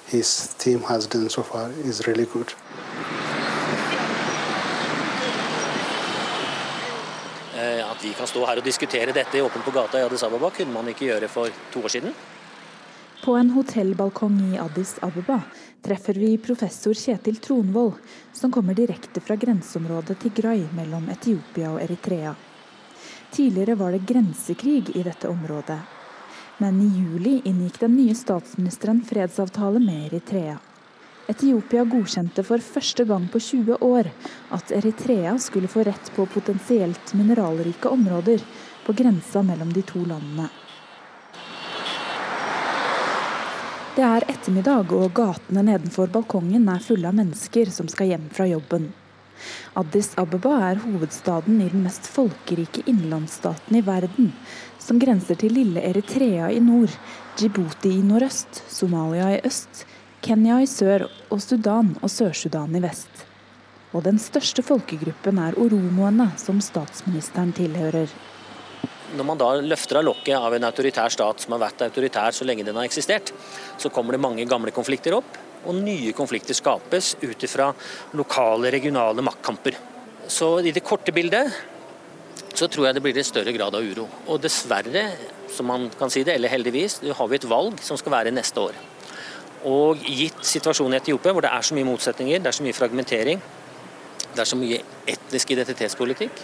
his 0.07 0.55
team 0.57 0.81
so 1.29 1.43
far 1.43 1.69
is 1.85 2.07
really 2.07 2.25
good. 2.25 2.55
Eh, 7.55 7.91
at 7.91 8.03
vi 8.03 8.13
kan 8.13 8.27
stå 8.27 8.45
her 8.45 8.57
og 8.57 8.65
diskutere 8.65 9.13
dette 9.13 9.41
åpent 9.43 9.65
på 9.65 9.71
gata 9.71 9.99
i 9.99 10.03
Addis 10.03 10.23
Ababa, 10.23 10.49
kunne 10.49 10.73
man 10.73 10.87
ikke 10.87 11.05
gjøre 11.05 11.27
for 11.27 11.49
to 11.73 11.83
år 11.83 11.87
siden. 11.87 12.13
På 13.25 13.35
en 13.35 13.49
hotellbalkong 13.49 14.53
i 14.53 14.57
Addis 14.57 14.95
Ababa 15.01 15.41
treffer 15.81 16.13
vi 16.13 16.37
professor 16.37 16.93
Kjetil 16.93 17.35
Tronvoll, 17.35 17.91
som 18.33 18.51
kommer 18.51 18.73
direkte 18.73 19.21
fra 19.21 19.35
grenseområdet 19.35 20.19
Tigray 20.19 20.63
mellom 20.73 21.05
Etiopia 21.09 21.69
og 21.69 21.83
Eritrea. 21.83 22.33
Tidligere 23.31 23.75
var 23.75 23.91
det 23.91 24.07
grensekrig 24.09 24.95
i 24.95 25.03
dette 25.03 25.29
området. 25.29 25.77
Men 26.57 26.81
i 26.81 26.87
juli 26.97 27.35
inngikk 27.45 27.77
den 27.83 27.93
nye 27.99 28.15
statsministeren 28.17 29.03
fredsavtale 29.05 29.79
med 29.79 30.07
Eritrea. 30.07 30.57
Etiopia 31.29 31.85
godkjente 31.85 32.41
for 32.43 32.57
første 32.57 33.05
gang 33.05 33.29
på 33.29 33.39
20 33.39 33.77
år 33.85 34.09
at 34.49 34.73
Eritrea 34.81 35.37
skulle 35.37 35.69
få 35.69 35.85
rett 35.85 36.09
på 36.15 36.25
potensielt 36.25 37.13
mineralrike 37.13 37.93
områder 37.93 38.41
på 38.85 38.97
grensa 38.97 39.45
mellom 39.45 39.69
de 39.73 39.85
to 39.85 40.01
landene. 40.09 40.49
Det 43.91 44.03
er 44.07 44.23
ettermiddag, 44.31 44.93
og 44.95 45.11
gatene 45.17 45.65
nedenfor 45.67 46.07
balkongen 46.13 46.69
er 46.71 46.83
fulle 46.83 47.09
av 47.09 47.15
mennesker 47.17 47.67
som 47.75 47.89
skal 47.91 48.07
hjem 48.13 48.29
fra 48.31 48.45
jobben. 48.47 48.85
Addis 49.75 50.13
Ababa 50.21 50.53
er 50.69 50.79
hovedstaden 50.79 51.57
i 51.59 51.67
den 51.73 51.83
mest 51.83 52.07
folkerike 52.07 52.85
innlandsstaten 52.87 53.75
i 53.75 53.83
verden, 53.83 54.29
som 54.79 55.01
grenser 55.01 55.35
til 55.41 55.57
lille 55.57 55.83
Eritrea 55.89 56.47
i 56.55 56.61
nord, 56.63 56.95
Djibouti 57.35 57.91
i 57.97 58.05
nordøst, 58.05 58.63
Somalia 58.71 59.27
i 59.35 59.41
øst, 59.51 59.83
Kenya 60.23 60.61
i 60.63 60.71
sør 60.71 61.09
og 61.27 61.43
Sudan 61.43 61.97
og 61.99 62.15
Sør-Sudan 62.15 62.79
i 62.79 62.85
vest. 62.87 63.25
Og 63.91 64.05
den 64.07 64.23
største 64.23 64.63
folkegruppen 64.63 65.43
er 65.49 65.59
oromoene, 65.59 66.29
som 66.39 66.63
statsministeren 66.63 67.51
tilhører. 67.59 68.07
Når 69.11 69.27
man 69.27 69.39
da 69.39 69.49
løfter 69.59 69.99
av 69.99 70.05
lokket 70.07 70.37
av 70.37 70.53
en 70.55 70.65
autoritær 70.69 71.11
stat 71.11 71.43
som 71.43 71.55
har 71.55 71.65
vært 71.65 71.83
autoritær 71.87 72.35
så 72.35 72.47
lenge 72.47 72.63
den 72.67 72.77
har 72.79 72.87
eksistert, 72.87 73.33
så 73.77 73.91
kommer 73.91 74.15
det 74.15 74.23
mange 74.23 74.45
gamle 74.47 74.71
konflikter 74.75 75.17
opp, 75.17 75.35
og 75.65 75.77
nye 75.77 76.13
konflikter 76.17 76.57
skapes 76.57 77.15
ut 77.21 77.43
ifra 77.45 77.69
lokale, 78.17 78.71
regionale 78.73 79.25
maktkamper. 79.25 79.75
Så 80.31 80.53
i 80.63 80.71
det 80.73 80.85
korte 80.85 81.13
bildet 81.13 81.51
så 82.55 82.67
tror 82.71 82.87
jeg 82.87 82.95
det 82.95 83.03
blir 83.03 83.17
en 83.17 83.27
større 83.27 83.53
grad 83.55 83.75
av 83.75 83.83
uro. 83.83 84.07
Og 84.27 84.41
dessverre, 84.43 85.05
som 85.51 85.67
man 85.67 85.89
kan 85.97 86.11
si 86.13 86.23
det, 86.27 86.35
eller 86.37 86.51
heldigvis, 86.51 86.99
har 87.17 87.29
vi 87.29 87.39
et 87.39 87.47
valg 87.49 87.79
som 87.83 87.99
skal 87.99 88.15
være 88.15 88.33
neste 88.35 88.63
år. 88.63 88.77
Og 89.67 90.01
gitt 90.07 90.39
situasjonen 90.47 90.97
i 90.97 91.01
Etiopia, 91.01 91.33
hvor 91.35 91.45
det 91.45 91.51
er 91.53 91.65
så 91.65 91.75
mye 91.77 91.87
motsetninger, 91.87 92.41
det 92.41 92.49
er 92.49 92.57
så 92.57 92.65
mye 92.65 92.77
fragmentering, 92.77 93.41
det 94.31 94.41
er 94.41 94.47
så 94.47 94.57
mye 94.57 94.79
etnisk 95.09 95.51
identitetspolitikk, 95.53 96.43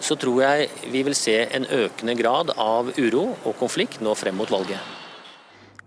så 0.00 0.16
tror 0.16 0.42
jeg 0.42 0.68
vi 0.92 1.02
vil 1.06 1.16
se 1.16 1.36
en 1.44 1.66
økende 1.66 2.14
grad 2.18 2.52
av 2.56 2.92
uro 2.98 3.24
og 3.44 3.58
konflikt 3.60 4.02
nå 4.04 4.14
frem 4.18 4.36
mot 4.38 4.50
valget. 4.50 4.80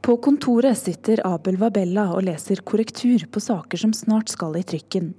På 0.01 0.18
kontoret 0.18 0.77
sitter 0.80 1.22
Abel 1.27 1.60
Wabella 1.62 2.08
og 2.15 2.25
leser 2.25 2.63
korrektur 2.65 3.27
på 3.32 3.44
saker 3.44 3.84
som 3.84 3.94
snart 3.94 4.34
skal 4.34 4.58
i 4.58 4.63
trykken. 4.65 5.13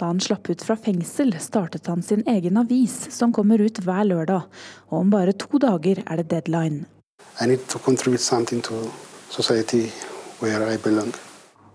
Da 0.00 0.08
han 0.08 0.20
slapp 0.20 0.48
ut 0.50 0.62
fra 0.64 0.76
fengsel, 0.76 1.34
startet 1.38 1.86
han 1.86 2.02
sin 2.02 2.24
egen 2.26 2.56
avis, 2.56 2.96
som 3.14 3.32
kommer 3.36 3.60
ut 3.60 3.78
hver 3.84 4.04
lørdag. 4.08 4.46
Og 4.90 5.02
om 5.04 5.10
bare 5.12 5.36
to 5.36 5.60
dager 5.62 6.02
er 6.06 6.22
det 6.22 6.30
deadline. 6.32 6.86
I 7.40 7.46
need 7.46 7.68
to 7.68 7.78
contribute 7.78 8.22
something 8.22 8.62
to 8.62 8.88
society 9.30 9.90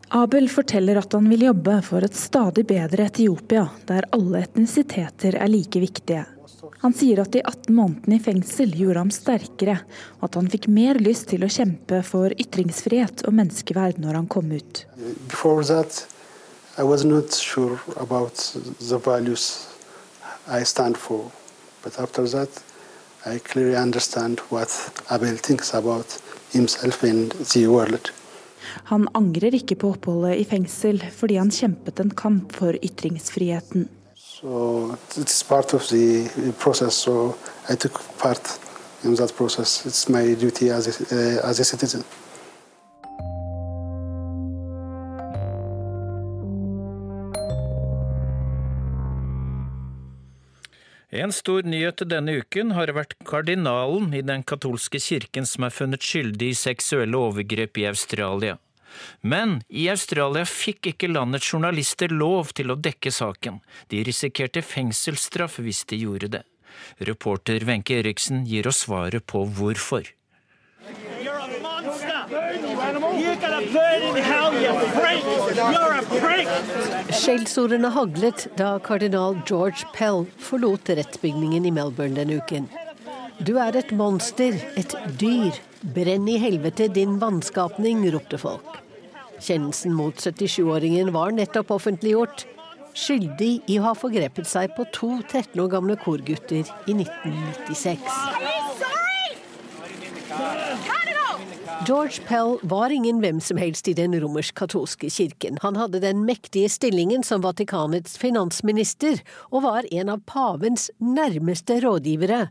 Abel 0.09 0.49
forteller 0.49 0.99
at 1.01 1.13
han 1.13 1.25
vil 1.27 1.41
jobbe 1.49 1.81
for 1.83 2.05
et 2.05 2.15
stadig 2.15 2.63
bedre 2.69 3.09
Etiopia, 3.09 3.65
der 3.89 4.07
alle 4.15 4.45
etnisiteter 4.45 5.35
er 5.35 5.51
like 5.51 5.81
viktige. 5.83 6.23
Han 6.83 6.93
sier 6.95 7.19
at 7.23 7.33
de 7.33 7.41
18 7.43 7.75
månedene 7.75 8.17
i 8.17 8.23
fengsel 8.23 8.73
gjorde 8.77 9.01
ham 9.01 9.11
sterkere, 9.13 9.77
og 10.19 10.27
at 10.29 10.37
han 10.39 10.49
fikk 10.51 10.69
mer 10.71 10.99
lyst 11.01 11.29
til 11.31 11.43
å 11.45 11.51
kjempe 11.51 12.01
for 12.07 12.33
ytringsfrihet 12.39 13.25
og 13.27 13.37
menneskeverd 13.39 13.99
når 14.03 14.19
han 14.21 14.29
kom 14.31 14.51
ut. 14.51 14.83
That, 15.67 16.05
I 16.77 16.83
was 16.83 17.03
not 17.05 17.31
sure 17.33 17.79
about 17.97 18.35
the 18.79 18.97
values 18.97 19.67
I 20.47 20.63
stand 20.63 20.97
for, 20.97 21.31
but 21.83 21.99
after 21.99 22.27
that, 22.27 22.63
I 23.25 23.39
clearly 23.39 23.75
understand 23.75 24.41
what 24.49 24.69
Abel 25.09 25.37
thinks 25.37 25.73
about 25.73 26.19
himself 26.51 27.03
and 27.03 27.31
the 27.31 27.67
world. 27.67 28.11
Han 28.91 29.07
angrer 29.13 29.55
ikke 29.55 29.75
på 29.79 29.93
oppholdet 29.95 30.39
i 30.39 30.45
fengsel, 30.47 31.01
fordi 31.15 31.37
han 31.39 31.51
kjempet 31.51 31.99
en 31.99 32.11
kamp 32.15 32.55
for 32.55 32.75
ytringsfriheten. 32.79 33.87
So 34.43 34.97
it's 35.15 35.41
part 35.41 35.73
of 35.73 35.87
the 35.87 36.27
process, 36.59 36.95
so 36.95 37.37
I 37.69 37.75
took 37.75 37.93
part 38.17 38.59
in 39.05 39.15
that 39.15 39.33
process. 39.37 39.85
It's 39.85 40.09
my 40.09 40.33
duty 40.33 40.69
as 40.69 40.87
a, 40.87 41.15
uh, 41.15 41.49
as 41.49 41.61
a 41.61 41.63
citizen. 41.63 42.03
En 51.09 51.31
stor 51.31 51.63
nyhet 51.63 52.03
denne 52.09 52.35
uken 52.41 52.75
har 52.75 52.91
vært 52.91 53.15
kardinalen 53.23 54.11
i 54.11 54.25
den 54.27 54.43
katolske 54.43 54.99
kirken 54.99 55.47
som 55.47 55.69
er 55.69 55.71
funnet 55.71 56.03
skyldig 56.03 56.51
i 56.51 56.61
seksuelle 56.65 57.15
overgrep 57.15 57.79
i 57.79 57.87
Australia. 57.87 58.57
Men 59.21 59.59
i 59.69 59.89
Australia 59.91 60.45
fikk 60.47 60.93
ikke 60.93 61.11
landets 61.11 61.51
journalister 61.53 62.11
lov 62.13 62.53
til 62.57 62.73
å 62.73 62.79
dekke 62.79 63.11
saken. 63.11 63.61
De 63.89 64.03
risikerte 64.07 64.63
fengselsstraff 64.65 65.59
hvis 65.63 65.83
de 65.89 66.01
gjorde 66.03 66.31
det. 66.37 66.43
Reporter 66.97 67.65
Wenche 67.67 67.99
Eriksen 68.01 68.45
gir 68.49 68.67
oss 68.67 68.83
svaret 68.87 69.25
på 69.29 69.45
hvorfor. 69.45 70.09
Skjellsordene 77.13 77.91
haglet 77.93 78.47
da 78.59 78.75
kardinal 78.83 79.37
George 79.47 79.87
Pell 79.95 80.25
forlot 80.41 80.89
rettsbygningen 80.89 81.65
i 81.65 81.71
Melbourne 81.71 82.17
denne 82.19 82.41
uken. 82.41 82.67
Du 83.43 83.55
er 83.57 83.75
et 83.79 83.91
monster, 83.95 84.59
et 84.77 84.95
dyr. 85.19 85.55
Brenn 85.95 86.27
i 86.31 86.37
helvete, 86.39 86.87
din 86.95 87.17
vannskapning, 87.19 88.05
ropte 88.13 88.39
folk. 88.39 88.82
Kjennelsen 89.43 89.93
mot 89.93 90.15
77-åringen 90.15 91.11
var 91.11 91.33
nettopp 91.35 91.71
offentliggjort. 91.75 92.45
Skyldig 92.95 93.51
i 93.67 93.79
å 93.81 93.89
ha 93.89 93.93
forgrepet 93.97 94.47
seg 94.47 94.71
på 94.77 94.85
to 94.95 95.17
13 95.25 95.59
år 95.59 95.71
gamle 95.73 95.97
korgutter 95.99 96.63
i 96.87 96.95
1996. 96.95 97.99
George 101.83 102.23
Pell 102.23 102.55
var 102.63 102.93
ingen 102.95 103.19
hvem 103.19 103.41
som 103.43 103.59
helst 103.59 103.89
i 103.91 103.95
den 103.97 104.15
romersk-katolske 104.15 105.09
kirken. 105.11 105.57
Han 105.65 105.75
hadde 105.75 105.99
den 105.99 106.23
mektige 106.23 106.71
stillingen 106.71 107.25
som 107.27 107.43
Vatikanets 107.43 108.15
finansminister, 108.21 109.19
og 109.51 109.65
var 109.65 109.89
en 109.91 110.13
av 110.13 110.23
pavens 110.29 110.87
nærmeste 111.03 111.81
rådgivere. 111.83 112.45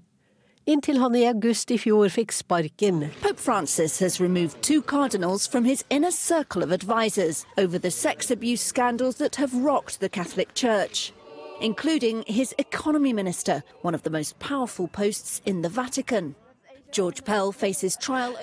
Inntil 0.64 0.98
han 0.98 1.14
i 1.14 1.24
august 1.26 1.70
i 1.74 1.76
fjor 1.78 2.06
fikk 2.14 2.30
sparken. 2.32 3.08
Pope 3.20 3.40
Francis 3.40 3.98
has 3.98 4.20
removed 4.20 4.62
two 4.62 4.80
cardinals 4.80 5.46
from 5.48 5.64
his 5.64 5.84
inner 5.90 6.12
circle 6.12 6.62
of 6.62 6.72
advisers 6.72 7.44
over 7.58 7.78
the 7.78 7.90
sex 7.90 8.30
abuse 8.30 8.62
scandals 8.62 9.16
that 9.16 9.36
have 9.36 9.56
rocked 9.64 9.98
the 9.98 10.08
Catholic 10.08 10.54
Church. 10.54 11.12
Including 11.60 12.22
his 12.26 12.54
economy 12.58 13.12
minister, 13.12 13.62
one 13.82 13.94
of 13.94 14.04
the 14.04 14.10
most 14.10 14.38
powerful 14.38 14.86
posts 14.86 15.42
in 15.44 15.62
the 15.62 15.68
Vatican. 15.68 16.36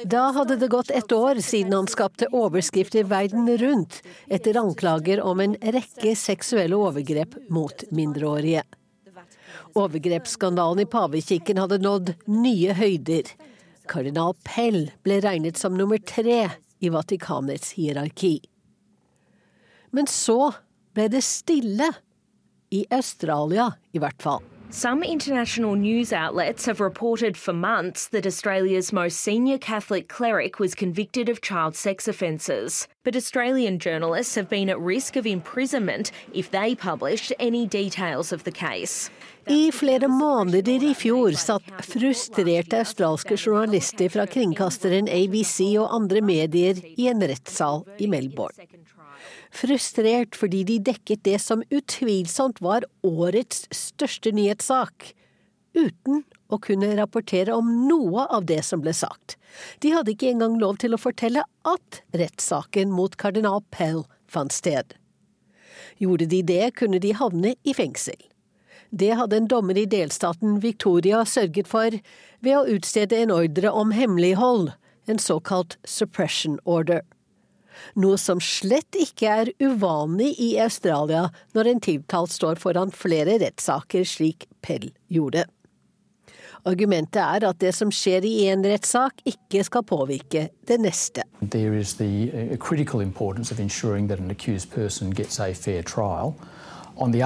Da 0.05 0.31
hadde 0.31 0.55
det 0.55 0.67
gått 0.67 0.91
et 0.91 1.11
år 1.11 1.39
siden 1.41 1.73
han 1.73 1.87
skapte 1.87 2.27
overskrifter 2.33 3.03
verden 3.03 3.47
rundt 3.57 4.01
etter 4.27 4.57
anklager 4.57 5.21
om 5.21 5.39
en 5.39 5.55
rekke 5.61 6.15
seksuelle 6.17 6.75
overgrep 6.75 7.37
mot 7.49 7.83
mindreårige. 7.91 8.63
Overgrepsskandalen 9.77 10.83
i 10.83 10.87
pavekirken 10.89 11.59
hadde 11.61 11.81
nådd 11.83 12.13
nye 12.29 12.73
høyder. 12.77 13.29
Kardinal 13.89 14.35
Pell 14.45 14.91
ble 15.05 15.19
regnet 15.25 15.57
som 15.57 15.77
nummer 15.77 16.01
tre 16.01 16.45
i 16.79 16.91
Vatikanets 16.93 17.73
hierarki. 17.77 18.37
Men 19.91 20.07
så 20.09 20.53
ble 20.93 21.09
det 21.09 21.25
stille. 21.25 21.93
I 22.69 22.85
Australia, 22.93 23.71
i 23.93 23.97
hvert 23.97 24.21
fall. 24.21 24.43
Some 24.71 25.01
international 25.01 25.73
news 25.73 26.13
outlets 26.13 26.67
have 26.67 26.79
reported 26.79 27.35
for 27.35 27.53
months 27.53 28.07
that 28.09 28.27
Australia's 28.27 28.93
most 28.93 29.19
senior 29.19 29.57
Catholic 29.57 30.07
cleric 30.07 30.59
was 30.59 30.75
convicted 30.75 31.27
of 31.27 31.41
child 31.41 31.75
sex 31.75 32.07
offences. 32.07 32.87
But 33.03 33.15
Australian 33.15 33.79
journalists 33.79 34.35
have 34.35 34.47
been 34.47 34.69
at 34.69 34.79
risk 34.79 35.15
of 35.15 35.25
imprisonment 35.25 36.11
if 36.35 36.51
they 36.51 36.75
published 36.75 37.33
any 37.39 37.65
details 37.65 38.31
of 38.31 38.43
the 38.43 38.51
case. 38.51 39.09
I 39.49 39.71
flere 39.73 40.07
måneder 40.07 40.83
i 40.91 40.93
fjor 40.97 41.33
satt 41.39 41.69
frustrerte 41.89 42.83
australske 42.83 43.37
journalister 43.37 44.11
fra 44.13 44.27
kringkasteren 44.29 45.09
ABC 45.09 45.73
og 45.81 45.89
andre 45.95 46.21
medier 46.21 46.77
i 46.95 47.09
en 47.09 47.25
rettssal 47.25 47.83
i 47.97 48.09
Melbourne 48.11 48.69
frustrert 49.51 50.37
fordi 50.37 50.63
de 50.67 50.77
dekket 50.91 51.23
det 51.25 51.39
som 51.41 51.63
utvilsomt 51.73 52.61
var 52.63 52.85
årets 53.05 53.65
største 53.75 54.31
nyhetssak, 54.35 55.13
uten 55.77 56.23
å 56.49 56.57
kunne 56.61 56.91
rapportere 56.97 57.53
om 57.57 57.69
noe 57.87 58.25
av 58.29 58.47
det 58.49 58.61
som 58.65 58.81
ble 58.83 58.93
sagt. 58.95 59.37
De 59.83 59.93
hadde 59.93 60.13
ikke 60.15 60.31
engang 60.31 60.57
lov 60.61 60.79
til 60.81 60.95
å 60.95 61.01
fortelle 61.01 61.45
at 61.67 62.01
rettssaken 62.17 62.93
mot 62.93 63.15
kardinal 63.21 63.61
Pell 63.73 64.03
fant 64.29 64.53
sted. 64.53 64.95
Gjorde 65.99 66.29
de 66.31 66.41
det, 66.45 66.65
kunne 66.79 67.01
de 67.01 67.13
havne 67.17 67.55
i 67.63 67.75
fengsel. 67.75 68.28
Det 68.89 69.13
hadde 69.15 69.37
en 69.37 69.47
dommer 69.47 69.77
i 69.77 69.85
delstaten 69.89 70.59
Victoria 70.63 71.21
sørget 71.25 71.69
for 71.69 71.99
ved 72.41 72.57
å 72.57 72.65
utstede 72.77 73.19
en 73.19 73.31
ordre 73.35 73.71
om 73.71 73.93
hemmelighold, 73.93 74.71
en 75.09 75.21
såkalt 75.21 75.77
suppression 75.85 76.59
order 76.65 77.03
noe 77.99 78.17
som 78.19 78.41
slett 78.43 78.97
ikke 78.99 79.35
er 79.43 79.51
uvanlig 79.63 80.33
i 80.41 80.49
Australia 80.61 81.27
når 81.57 81.71
en 81.73 81.85
tiltalt 81.85 82.33
står 82.33 82.59
foran 82.61 82.91
flere 82.95 83.39
rettssaker, 83.41 84.05
slik 84.05 84.47
Pell 84.61 84.91
gjorde. 85.07 85.45
Argumentet 86.67 87.21
er 87.23 87.45
at 87.47 87.59
det 87.63 87.71
som 87.73 87.91
skjer 87.93 88.25
i 88.27 88.33
én 88.51 88.65
rettssak, 88.67 89.21
ikke 89.23 89.63
skal 89.63 89.85
påvirke 89.87 90.49
det 90.67 90.77
neste. 90.83 91.23
There 91.39 91.73
is 91.73 91.95
the 91.95 92.29
uh, 92.33 92.57
critical 92.57 92.99
importance 92.99 93.49
of 93.51 93.59
ensuring 93.59 94.09
that 94.09 94.19
an 94.19 94.29
accused 94.29 94.69
person 94.69 95.09
gets 95.11 95.39
a 95.39 95.53
fair. 95.53 95.83
The. 96.99 97.21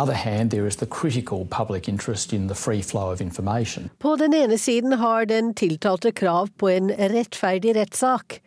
På 3.99 4.15
den 4.15 4.33
ene 4.33 4.57
siden 4.57 4.93
har 4.93 5.25
den 5.25 5.53
tiltalte 5.53 6.11
krav 6.11 6.49
på 6.57 6.69
en 6.69 6.91
rettferdig 6.91 7.75
rettssak. 7.75 8.41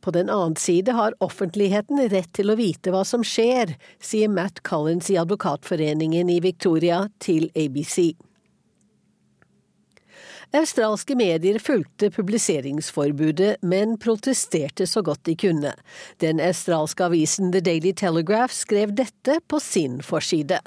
På 0.00 0.10
den 0.10 0.30
annen 0.32 0.56
side 0.56 0.94
har 0.96 1.12
offentligheten 1.20 2.00
rett 2.08 2.32
til 2.32 2.50
å 2.50 2.56
vite 2.56 2.94
hva 2.94 3.04
som 3.04 3.24
skjer, 3.26 3.74
sier 4.00 4.32
Matt 4.32 4.62
Collins 4.64 5.10
i 5.12 5.18
Advokatforeningen 5.20 6.32
i 6.32 6.40
Victoria 6.40 7.04
til 7.20 7.50
ABC. 7.52 8.14
Australske 10.50 11.14
medier 11.14 11.60
fulgte 11.62 12.08
publiseringsforbudet, 12.10 13.60
men 13.62 13.94
protesterte 14.02 14.86
så 14.86 15.02
godt 15.06 15.22
de 15.28 15.36
kunne. 15.38 15.70
Den 16.18 16.40
australske 16.42 17.04
avisen 17.06 17.52
The 17.54 17.60
Daily 17.62 17.92
Telegraph 17.94 18.54
skrev 18.54 18.96
dette 18.98 19.38
på 19.46 19.60
sin 19.62 20.00
forside. 20.02 20.58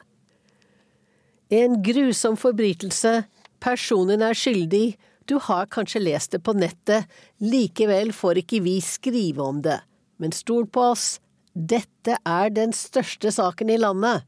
En 1.51 1.81
grusom 1.83 2.37
forbrytelse, 2.39 3.25
personen 3.59 4.23
er 4.23 4.37
skyldig, 4.39 4.95
du 5.27 5.35
har 5.39 5.67
kanskje 5.71 6.01
lest 6.03 6.31
det 6.31 6.39
på 6.43 6.55
nettet, 6.55 7.03
likevel 7.43 8.13
får 8.15 8.39
ikke 8.43 8.61
vi 8.63 8.77
skrive 8.83 9.43
om 9.43 9.59
det. 9.63 9.81
Men 10.19 10.31
stol 10.31 10.63
på 10.67 10.93
oss, 10.93 11.17
dette 11.53 12.15
er 12.23 12.55
den 12.55 12.71
største 12.75 13.31
saken 13.35 13.69
i 13.69 13.77
landet. 13.77 14.23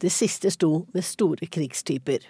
Det 0.00 0.12
siste 0.12 0.52
sto 0.52 0.84
med 0.92 1.04
store 1.04 1.48
krigstyper. 1.48 2.28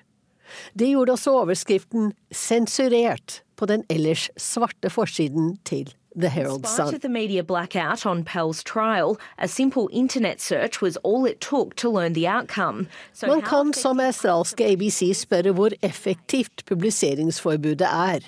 Det 0.79 0.91
gjorde 0.93 1.13
også 1.13 1.31
overskriften 1.43 2.13
Sensurert 2.33 3.43
på 3.57 3.67
den 3.67 3.85
ellers 3.91 4.31
svarte 4.37 4.91
forsiden 4.91 5.59
til 5.65 5.93
the 6.17 6.29
Herald 6.29 6.65
Sun. 6.65 6.87
Despite 6.87 7.01
the 7.01 7.09
media 7.09 7.43
blackout 7.43 8.07
on 8.07 8.25
Pell's 8.25 8.63
trial, 8.63 9.17
a 9.39 9.47
simple 9.47 9.89
internet 9.93 10.41
search 10.41 10.83
was 10.83 10.97
all 11.05 11.27
it 11.27 11.41
took 11.41 11.77
to 11.77 11.91
learn 11.91 12.15
the 12.15 12.29
outcome. 12.29 12.87
So 13.13 13.27
Man 13.27 13.43
kan 13.43 13.73
som 13.73 14.01
australske 14.01 14.65
ABC 14.73 15.13
spørre 15.15 15.53
hvor 15.53 15.71
effektivt 15.83 16.65
publiseringsforbudet 16.67 17.87
er. 17.87 18.21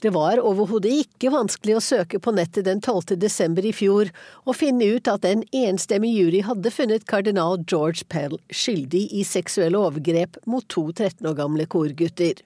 Det 0.00 0.12
var 0.14 0.38
overhodet 0.38 0.92
ikke 0.94 1.32
vanskelig 1.34 1.74
å 1.74 1.82
søke 1.82 2.20
på 2.22 2.30
nettet 2.30 2.68
den 2.68 2.78
12. 2.78 3.16
desember 3.18 3.66
i 3.66 3.72
fjor 3.74 4.12
og 4.44 4.54
finne 4.54 4.86
ut 4.94 5.10
at 5.10 5.26
en 5.26 5.42
enstemmig 5.50 6.12
jury 6.14 6.44
hadde 6.46 6.70
funnet 6.70 7.08
kardinal 7.10 7.58
George 7.64 8.06
Pell 8.06 8.36
skyldig 8.54 9.08
i 9.10 9.24
seksuelle 9.26 9.80
overgrep 9.80 10.38
mot 10.46 10.68
to 10.70 10.86
13 10.92 11.26
år 11.26 11.34
gamle 11.40 11.66
korgutter. 11.66 12.38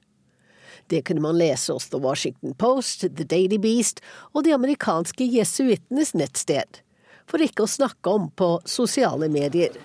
Det 0.88 1.03
kunne 1.05 1.21
man 1.21 1.37
lese 1.37 1.77
hos 1.77 1.91
The 1.93 2.01
Washington 2.01 2.57
Post, 2.57 3.05
The 3.05 3.29
Daily 3.29 3.61
Beast 3.61 4.01
og 4.33 4.49
de 4.49 4.57
amerikanske 4.57 5.29
jesuittenes 5.37 6.17
nettsted. 6.17 6.81
For 7.29 7.45
ikke 7.45 7.67
å 7.67 7.71
snakke 7.71 8.17
om 8.17 8.31
på 8.33 8.55
sosiale 8.65 9.29
medier. 9.29 9.77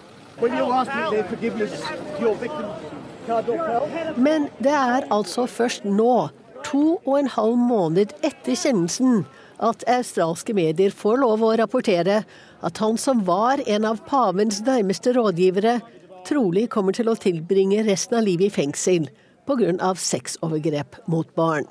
Men 4.16 4.50
det 4.64 4.76
er 4.80 5.08
altså 5.12 5.48
først 5.52 5.84
nå, 5.84 6.30
to 6.68 6.98
og 7.06 7.14
en 7.20 7.30
halv 7.32 7.58
måned 7.60 8.14
etter 8.26 8.56
kjennelsen, 8.58 9.26
at 9.58 9.86
australske 9.90 10.54
medier 10.54 10.94
får 10.94 11.22
lov 11.24 11.42
å 11.42 11.56
rapportere 11.58 12.22
at 12.66 12.82
han 12.82 12.98
som 13.02 13.24
var 13.26 13.62
en 13.66 13.88
av 13.90 14.04
pavens 14.10 14.60
nærmeste 14.66 15.16
rådgivere, 15.18 15.80
trolig 16.28 16.68
kommer 16.70 16.94
til 16.94 17.10
å 17.10 17.18
tilbringe 17.18 17.86
resten 17.88 18.20
av 18.20 18.28
livet 18.28 18.52
i 18.52 18.56
fengsel 18.60 19.08
pga. 19.48 19.94
sexovergrep 19.96 21.08
mot 21.08 21.34
barn. 21.36 21.66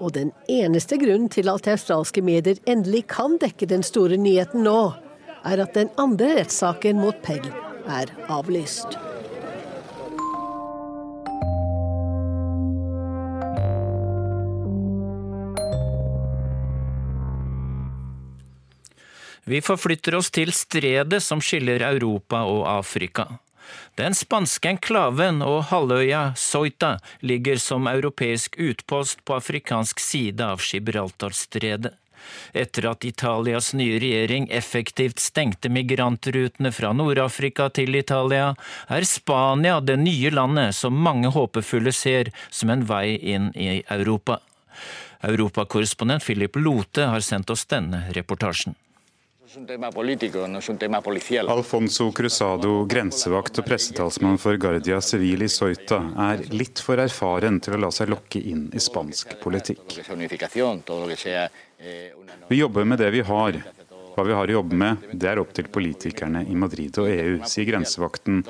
Og 0.00 0.14
den 0.16 0.32
eneste 0.48 0.96
grunnen 0.96 1.28
til 1.28 1.50
at 1.52 1.68
australske 1.68 2.22
medier 2.24 2.56
endelig 2.66 3.06
kan 3.12 3.36
dekke 3.38 3.68
den 3.68 3.84
store 3.84 4.16
nyheten 4.16 4.64
nå, 4.64 4.94
er 5.44 5.60
at 5.60 5.76
den 5.76 5.92
andre 6.00 6.40
rettssaken 6.40 7.00
mot 7.00 7.16
Pell 7.22 7.44
er 7.86 8.08
avlyst. 8.28 9.09
Vi 19.50 19.58
forflytter 19.66 20.14
oss 20.14 20.28
til 20.30 20.52
stredet 20.54 21.18
som 21.26 21.40
skiller 21.42 21.82
Europa 21.82 22.44
og 22.46 22.68
Afrika. 22.70 23.24
Den 23.98 24.14
spanske 24.14 24.68
enklaven 24.70 25.40
og 25.42 25.64
halvøya 25.72 26.20
Soita 26.38 26.92
ligger 27.26 27.58
som 27.58 27.88
europeisk 27.90 28.54
utpost 28.62 29.24
på 29.26 29.34
afrikansk 29.40 29.98
side 30.02 30.46
av 30.46 30.62
Gibraltarstredet. 30.62 31.96
Etter 32.54 32.86
at 32.92 33.04
Italias 33.08 33.72
nye 33.74 33.98
regjering 33.98 34.46
effektivt 34.54 35.18
stengte 35.18 35.72
migrantrutene 35.72 36.70
fra 36.70 36.92
Nord-Afrika 36.94 37.66
til 37.74 37.96
Italia, 37.98 38.52
er 38.86 39.06
Spania 39.08 39.80
det 39.80 39.96
nye 39.98 40.30
landet 40.30 40.76
som 40.78 40.94
mange 40.94 41.32
håpefulle 41.34 41.94
ser 41.96 42.30
som 42.50 42.70
en 42.70 42.84
vei 42.86 43.16
inn 43.34 43.50
i 43.56 43.80
Europa. 43.88 44.38
Europakorrespondent 45.26 46.22
Philip 46.22 46.60
Lote 46.60 47.08
har 47.10 47.26
sendt 47.26 47.50
oss 47.50 47.66
denne 47.66 48.04
reportasjen. 48.14 48.78
Alfonso 51.48 52.12
Cruzado, 52.12 52.84
grensevakt 52.86 53.58
og 53.58 53.66
pressetalsmann 53.66 54.38
for 54.38 54.54
Guardia 54.62 55.00
Civil 55.02 55.42
i 55.42 55.48
Soita, 55.50 55.98
er 56.28 56.44
litt 56.54 56.78
for 56.86 57.02
erfaren 57.02 57.58
til 57.58 57.74
å 57.74 57.80
la 57.82 57.90
seg 57.90 58.12
lokke 58.12 58.38
inn 58.38 58.68
i 58.70 58.82
spansk 58.82 59.34
politikk. 59.42 59.96
Vi 62.46 62.60
jobber 62.60 62.86
med 62.86 63.02
det 63.02 63.10
vi 63.16 63.26
har. 63.26 63.58
Hva 64.20 64.26
vi 64.28 64.34
har 64.36 64.50
å 64.50 64.52
jobbe 64.52 64.76
med, 64.76 65.04
det 65.16 65.28
er 65.30 65.38
opp 65.40 65.54
til 65.56 65.68
politikerne 65.72 66.42
i 66.44 66.52
Madrid 66.52 66.98
og 67.00 67.06
EU, 67.08 67.38
sier 67.48 67.64
grensevakten, 67.70 68.42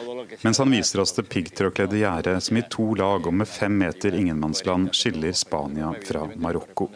mens 0.42 0.58
han 0.58 0.72
viser 0.74 0.98
oss 1.04 1.12
det 1.14 1.28
piggtrådkledde 1.30 2.00
gjerdet 2.00 2.32
som 2.42 2.56
i 2.58 2.64
to 2.74 2.88
lag 2.98 3.28
og 3.30 3.36
med 3.38 3.46
fem 3.46 3.76
meter 3.78 4.16
ingenmannsland 4.18 4.90
skiller 4.98 5.30
Spania 5.38 5.92
fra 6.08 6.24
Marokko. 6.34 6.88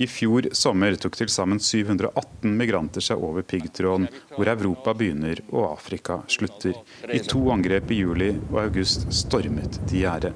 I 0.00 0.08
fjor 0.08 0.48
sommer 0.56 0.96
tok 1.04 1.18
til 1.20 1.32
sammen 1.34 1.60
718 1.60 2.54
migranter 2.56 3.04
seg 3.04 3.20
over 3.20 3.44
piggtråden, 3.44 4.08
hvor 4.32 4.52
Europa 4.54 4.96
begynner 4.96 5.44
og 5.50 5.74
Afrika 5.74 6.22
slutter. 6.24 6.80
I 7.04 7.20
to 7.20 7.44
angrep 7.52 7.92
i 7.92 8.00
juli 8.00 8.30
og 8.48 8.62
august 8.64 9.10
stormet 9.12 9.76
de 9.92 10.06
gjerdet. 10.06 10.32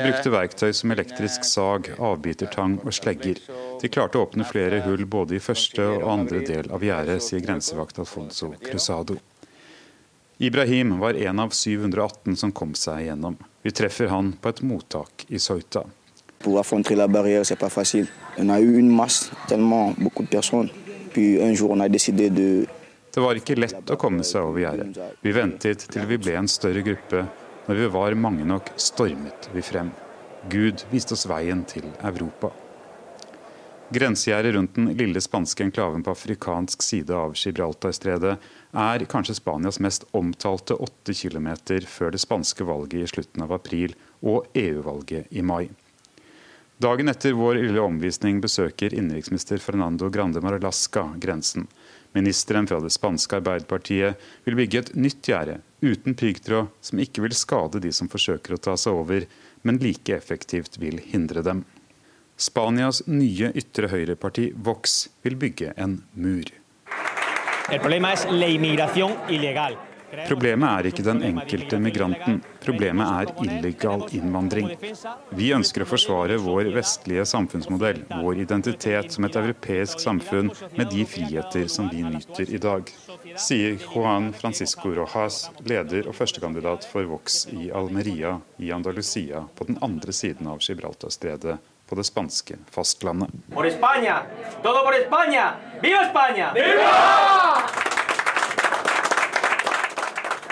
De 0.00 0.10
brukte 0.10 0.32
verktøy 0.34 0.72
som 0.74 0.94
elektrisk 0.94 1.46
sag, 1.46 1.92
avbitertang 1.98 2.78
og 2.82 2.94
slegger. 2.96 3.38
De 3.80 3.90
klarte 3.92 4.18
å 4.18 4.26
åpne 4.26 4.46
flere 4.48 4.82
hull 4.86 5.06
både 5.06 5.38
i 5.38 5.42
første 5.42 5.86
og 5.86 6.08
andre 6.10 6.42
del 6.46 6.70
av 6.74 6.82
gjerdet, 6.84 7.22
sier 7.24 7.44
grensevakt 7.44 8.02
Alfonso 8.02 8.52
Cruzado. 8.64 9.20
Ibrahim 10.42 10.98
var 10.98 11.14
en 11.14 11.38
av 11.38 11.50
718 11.52 12.36
som 12.42 12.52
kom 12.52 12.74
seg 12.74 13.04
igjennom. 13.04 13.36
Vi 13.62 13.70
treffer 13.76 14.08
han 14.08 14.32
på 14.40 14.48
et 14.48 14.62
mottak 14.64 15.26
i 15.28 15.38
Soita. 15.38 15.84
Det 23.10 23.20
var 23.20 23.38
ikke 23.38 23.58
lett 23.58 23.90
å 23.90 23.98
komme 23.98 24.24
seg 24.26 24.46
over 24.46 24.62
gjerdet. 24.62 25.18
Vi 25.20 25.34
ventet 25.34 25.86
til 25.90 26.06
vi 26.06 26.18
ble 26.22 26.36
en 26.38 26.50
større 26.50 26.84
gruppe. 26.86 27.24
Når 27.66 27.78
vi 27.82 27.92
var 27.92 28.16
mange 28.18 28.46
nok, 28.46 28.72
stormet 28.78 29.50
vi 29.54 29.62
frem. 29.66 29.90
Gud 30.50 30.86
viste 30.90 31.16
oss 31.16 31.26
veien 31.28 31.64
til 31.68 31.88
Europa. 32.00 32.52
Grensegjerdet 33.90 34.54
rundt 34.54 34.76
den 34.78 34.92
lille 34.94 35.18
spanske 35.20 35.64
enklaven 35.66 36.04
på 36.06 36.12
afrikansk 36.14 36.82
side 36.86 37.10
av 37.10 37.34
Gibraltarstredet 37.34 38.36
er 38.78 39.04
kanskje 39.10 39.34
Spanias 39.34 39.80
mest 39.82 40.06
omtalte 40.14 40.76
åtte 40.78 41.14
kilometer 41.18 41.82
før 41.90 42.14
det 42.14 42.22
spanske 42.22 42.66
valget 42.68 43.02
i 43.02 43.10
slutten 43.10 43.42
av 43.42 43.56
april 43.58 43.96
og 44.22 44.46
EU-valget 44.54 45.34
i 45.34 45.42
mai. 45.42 45.64
Dagen 46.80 47.10
etter 47.10 47.34
vår 47.34 47.58
lille 47.58 47.82
omvisning 47.82 48.38
besøker 48.40 48.94
innenriksminister 48.94 49.58
Fernando 49.58 50.06
Grande 50.08 50.40
Marlasca 50.40 51.08
grensen. 51.20 51.66
Ministeren 52.12 52.66
fra 52.66 52.80
det 52.82 52.90
spanske 52.90 53.38
Arbeiderpartiet 53.38 54.18
vil 54.44 54.56
bygge 54.58 54.78
et 54.82 54.94
nytt 54.98 55.28
gjerde 55.28 55.60
uten 55.80 56.16
piggtråd, 56.18 56.70
som 56.80 57.00
ikke 57.00 57.22
vil 57.24 57.36
skade 57.36 57.80
de 57.82 57.92
som 57.94 58.10
forsøker 58.10 58.56
å 58.56 58.62
ta 58.62 58.76
seg 58.80 58.98
over, 58.98 59.26
men 59.62 59.78
like 59.82 60.16
effektivt 60.16 60.80
vil 60.82 60.98
hindre 61.12 61.44
dem. 61.46 61.62
Spanias 62.40 63.02
nye 63.06 63.52
ytre 63.56 63.90
høyreparti 63.92 64.50
Vox 64.56 65.08
vil 65.22 65.36
bygge 65.40 65.74
en 65.76 66.00
mur. 66.16 66.48
Problemet 70.26 70.68
er 70.70 70.88
ikke 70.90 71.04
den 71.06 71.22
enkelte 71.26 71.78
migranten, 71.82 72.40
problemet 72.64 73.06
er 73.06 73.44
illegal 73.44 74.04
innvandring. 74.16 74.72
Vi 75.36 75.50
ønsker 75.54 75.84
å 75.84 75.88
forsvare 75.88 76.38
vår 76.42 76.70
vestlige 76.74 77.26
samfunnsmodell, 77.30 78.02
vår 78.10 78.42
identitet 78.44 79.14
som 79.14 79.26
et 79.28 79.38
europeisk 79.38 80.02
samfunn 80.02 80.50
med 80.76 80.90
de 80.92 81.06
friheter 81.08 81.66
som 81.70 81.90
vi 81.92 82.02
nyter 82.06 82.50
i 82.50 82.60
dag, 82.62 82.90
sier 83.38 83.78
Juan 83.86 84.32
Francisco 84.36 84.92
Rojas, 84.96 85.44
leder 85.64 86.08
og 86.10 86.16
førstekandidat 86.18 86.88
for 86.90 87.06
Vox 87.10 87.44
i 87.54 87.70
Almeria 87.70 88.38
i 88.58 88.72
Andalusia, 88.74 89.46
på 89.54 89.68
den 89.70 89.78
andre 89.84 90.14
siden 90.16 90.50
av 90.50 90.62
Gibraltarstredet 90.64 91.60
på 91.90 91.96
det 91.98 92.04
spanske 92.06 92.54
fastlandet. 92.70 93.30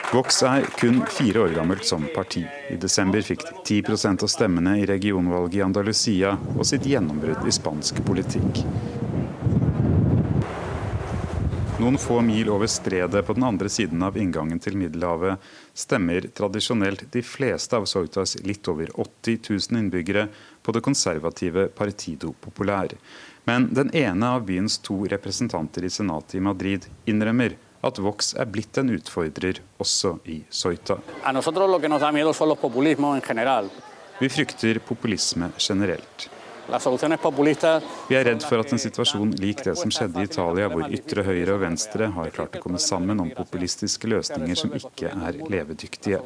Vox 0.08 0.38
er 0.42 0.64
kun 0.80 1.02
fire 1.12 1.42
år 1.44 1.50
gammelt 1.52 1.84
som 1.84 2.06
parti. 2.14 2.40
I 2.72 2.78
desember 2.80 3.20
fikk 3.20 3.42
de 3.44 3.82
10% 3.82 4.22
av 4.24 4.30
stemmene 4.32 4.78
i 4.80 4.86
regionvalget 4.88 5.58
i 5.58 5.64
Andalusia 5.66 6.30
og 6.54 6.64
sitt 6.64 6.88
gjennombrudd 6.88 7.44
i 7.44 7.52
spansk 7.52 8.00
politikk. 8.06 8.62
Noen 11.78 12.00
få 12.00 12.22
mil 12.24 12.48
over 12.48 12.72
stredet 12.72 13.20
på 13.26 13.36
den 13.36 13.44
andre 13.50 13.68
siden 13.68 14.00
av 14.02 14.16
inngangen 14.16 14.58
til 14.64 14.80
Middelhavet 14.80 15.44
stemmer 15.76 16.24
tradisjonelt 16.40 17.04
de 17.12 17.20
fleste 17.22 17.76
av 17.76 17.84
Soitas 17.84 18.38
litt 18.48 18.64
over 18.72 18.88
80 18.96 19.44
000 19.44 19.84
innbyggere 19.84 20.24
på 20.64 20.72
det 20.72 20.86
konservative 20.88 21.68
Partido 21.68 22.32
Populær. 22.32 22.96
Men 23.44 23.68
den 23.76 23.92
ene 23.92 24.34
av 24.40 24.48
byens 24.48 24.80
to 24.80 25.02
representanter 25.12 25.84
i 25.84 25.92
senatet 25.92 26.40
i 26.40 26.46
Madrid 26.48 26.88
innrømmer 27.04 27.60
at 27.86 27.98
Vox 28.02 28.32
er 28.34 28.48
blitt 28.50 28.78
en 28.80 28.90
utfordrer 28.96 29.60
også 29.78 30.16
i 30.26 30.40
Soita. 30.50 30.98
Vi 34.18 34.28
frykter 34.34 34.80
populisme 34.82 35.52
generelt. 35.58 36.28
Vi 36.68 38.16
er 38.16 38.26
redd 38.28 38.44
for 38.44 38.60
at 38.60 38.72
en 38.74 38.80
situasjon 38.82 39.30
lik 39.40 39.62
det 39.64 39.72
som 39.80 39.92
skjedde 39.92 40.20
i 40.20 40.28
Italia, 40.28 40.68
hvor 40.68 40.84
ytre 40.92 41.24
høyre 41.24 41.54
og 41.56 41.62
venstre 41.62 42.10
har 42.12 42.32
klart 42.34 42.58
å 42.58 42.62
komme 42.62 42.80
sammen 42.82 43.22
om 43.22 43.30
populistiske 43.32 44.10
løsninger 44.10 44.58
som 44.58 44.74
ikke 44.76 45.12
er 45.28 45.38
levedyktige. 45.48 46.20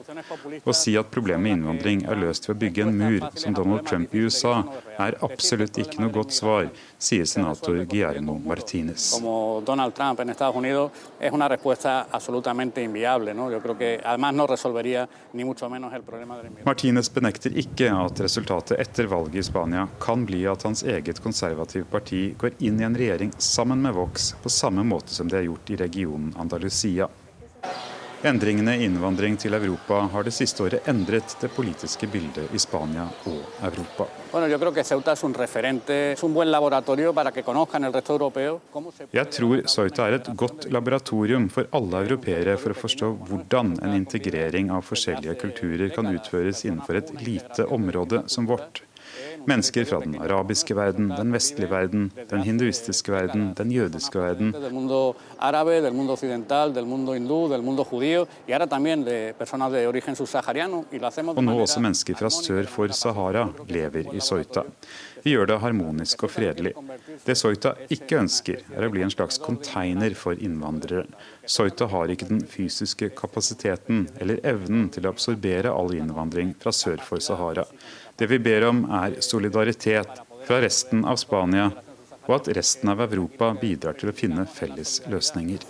Å 0.66 0.74
si 0.74 0.96
at 0.98 1.12
problemet 1.14 1.42
med 1.46 1.56
innvandring 1.56 2.02
er 2.10 2.18
løst 2.18 2.48
ved 2.48 2.56
å 2.56 2.60
bygge 2.64 2.86
en 2.86 2.98
mur, 2.98 3.28
som 3.38 3.54
Donald 3.54 3.86
Trump 3.86 4.14
i 4.14 4.24
USA, 4.26 4.56
er 4.98 5.18
absolutt 5.22 5.78
ikke 5.78 6.02
noe 6.02 6.14
godt 6.14 6.34
svar, 6.34 6.68
sier 6.98 7.28
senator 7.28 7.78
Guillermo 7.86 8.38
Martinez. 8.42 9.12
Martinez 16.64 17.10
benekter 17.14 17.56
ikke 17.62 17.90
at 17.94 18.20
resultatet 18.26 18.80
etter 18.82 19.10
valget 19.10 19.42
i 19.42 19.46
Spania 19.46 19.86
kan 20.02 20.26
bli 20.26 20.31
bli 20.32 20.46
at 20.48 20.62
hans 20.62 20.82
eget 20.82 21.20
konservative 21.20 21.84
parti 21.84 22.22
går 22.40 22.56
inn 22.64 22.80
i 22.80 22.86
en 22.88 22.96
regjering 22.96 23.32
sammen 23.38 23.82
med 23.84 23.92
Vox, 23.98 24.32
på 24.42 24.48
samme 24.48 24.84
måte 24.84 25.12
som 25.12 25.28
det 25.28 25.42
har 25.42 25.50
gjort 25.50 25.70
i 25.70 25.76
regionen 25.76 26.32
Andalusia. 26.40 27.08
Endringene 28.22 28.76
i 28.78 28.84
innvandring 28.86 29.34
til 29.36 29.54
Europa 29.56 29.96
har 30.12 30.22
det 30.22 30.30
siste 30.36 30.62
året 30.62 30.86
endret 30.86 31.32
det 31.40 31.48
politiske 31.50 32.06
bildet 32.06 32.52
i 32.54 32.58
Spania 32.62 33.08
og 33.26 33.64
Europa. 33.66 34.06
Jeg 39.18 39.26
tror 39.38 39.64
Ceuta 39.74 40.06
er 40.06 40.16
et 40.20 40.30
godt 40.44 40.68
laboratorium 40.70 41.50
for 41.50 41.66
alle 41.80 42.04
europeere 42.06 42.54
for 42.62 42.70
å 42.70 42.80
forstå 42.84 43.10
hvordan 43.26 43.74
en 43.82 43.98
integrering 43.98 44.70
av 44.70 44.86
forskjellige 44.86 45.34
kulturer 45.42 45.90
kan 45.90 46.14
utføres 46.14 46.62
innenfor 46.68 47.02
et 47.02 47.12
lite 47.26 47.66
område 47.74 48.22
som 48.30 48.46
vårt. 48.46 48.84
Mennesker 49.48 49.84
fra 49.88 49.98
den 50.02 50.14
arabiske 50.22 50.74
verden, 50.76 51.08
den 51.16 51.32
vestlige 51.34 51.70
verden, 51.70 52.10
den 52.30 52.42
hinduistiske 52.46 53.12
verden, 53.12 53.54
den 53.58 53.72
jødiske 53.74 54.18
verden. 54.18 54.54
Og 61.36 61.44
nå 61.44 61.56
også 61.58 61.82
mennesker 61.82 62.14
fra 62.18 62.30
sør 62.32 62.70
for 62.70 62.94
Sahara 62.96 63.48
lever 63.68 64.14
i 64.14 64.20
Soita. 64.20 64.64
Vi 65.22 65.36
gjør 65.36 65.46
det 65.52 65.58
harmonisk 65.62 66.24
og 66.26 66.32
fredelig. 66.34 66.72
Det 67.22 67.36
Soita 67.38 67.76
ikke 67.94 68.18
ønsker, 68.24 68.64
er 68.74 68.86
å 68.86 68.90
bli 68.90 69.04
en 69.06 69.12
slags 69.12 69.38
konteiner 69.42 70.16
for 70.18 70.34
innvandrere. 70.34 71.06
Soita 71.46 71.86
har 71.90 72.10
ikke 72.10 72.26
den 72.30 72.42
fysiske 72.50 73.12
kapasiteten 73.18 74.08
eller 74.22 74.42
evnen 74.46 74.88
til 74.94 75.06
å 75.06 75.12
absorbere 75.14 75.70
all 75.70 75.94
innvandring 75.94 76.54
fra 76.58 76.74
sør 76.74 77.02
for 77.06 77.22
Sahara. 77.22 77.66
Det 78.22 78.26
vi 78.26 78.38
ber 78.38 78.62
om 78.68 78.84
er 78.86 79.16
solidaritet 79.18 80.20
fra 80.46 80.60
resten 80.62 81.00
av 81.10 81.16
Spania, 81.18 81.64
og 82.28 82.34
at 82.36 82.50
resten 82.54 82.92
av 82.92 83.00
Europa 83.02 83.48
bidrar 83.58 83.98
til 83.98 84.12
å 84.12 84.14
finne 84.14 84.44
felles 84.46 85.00
løsninger. 85.10 85.66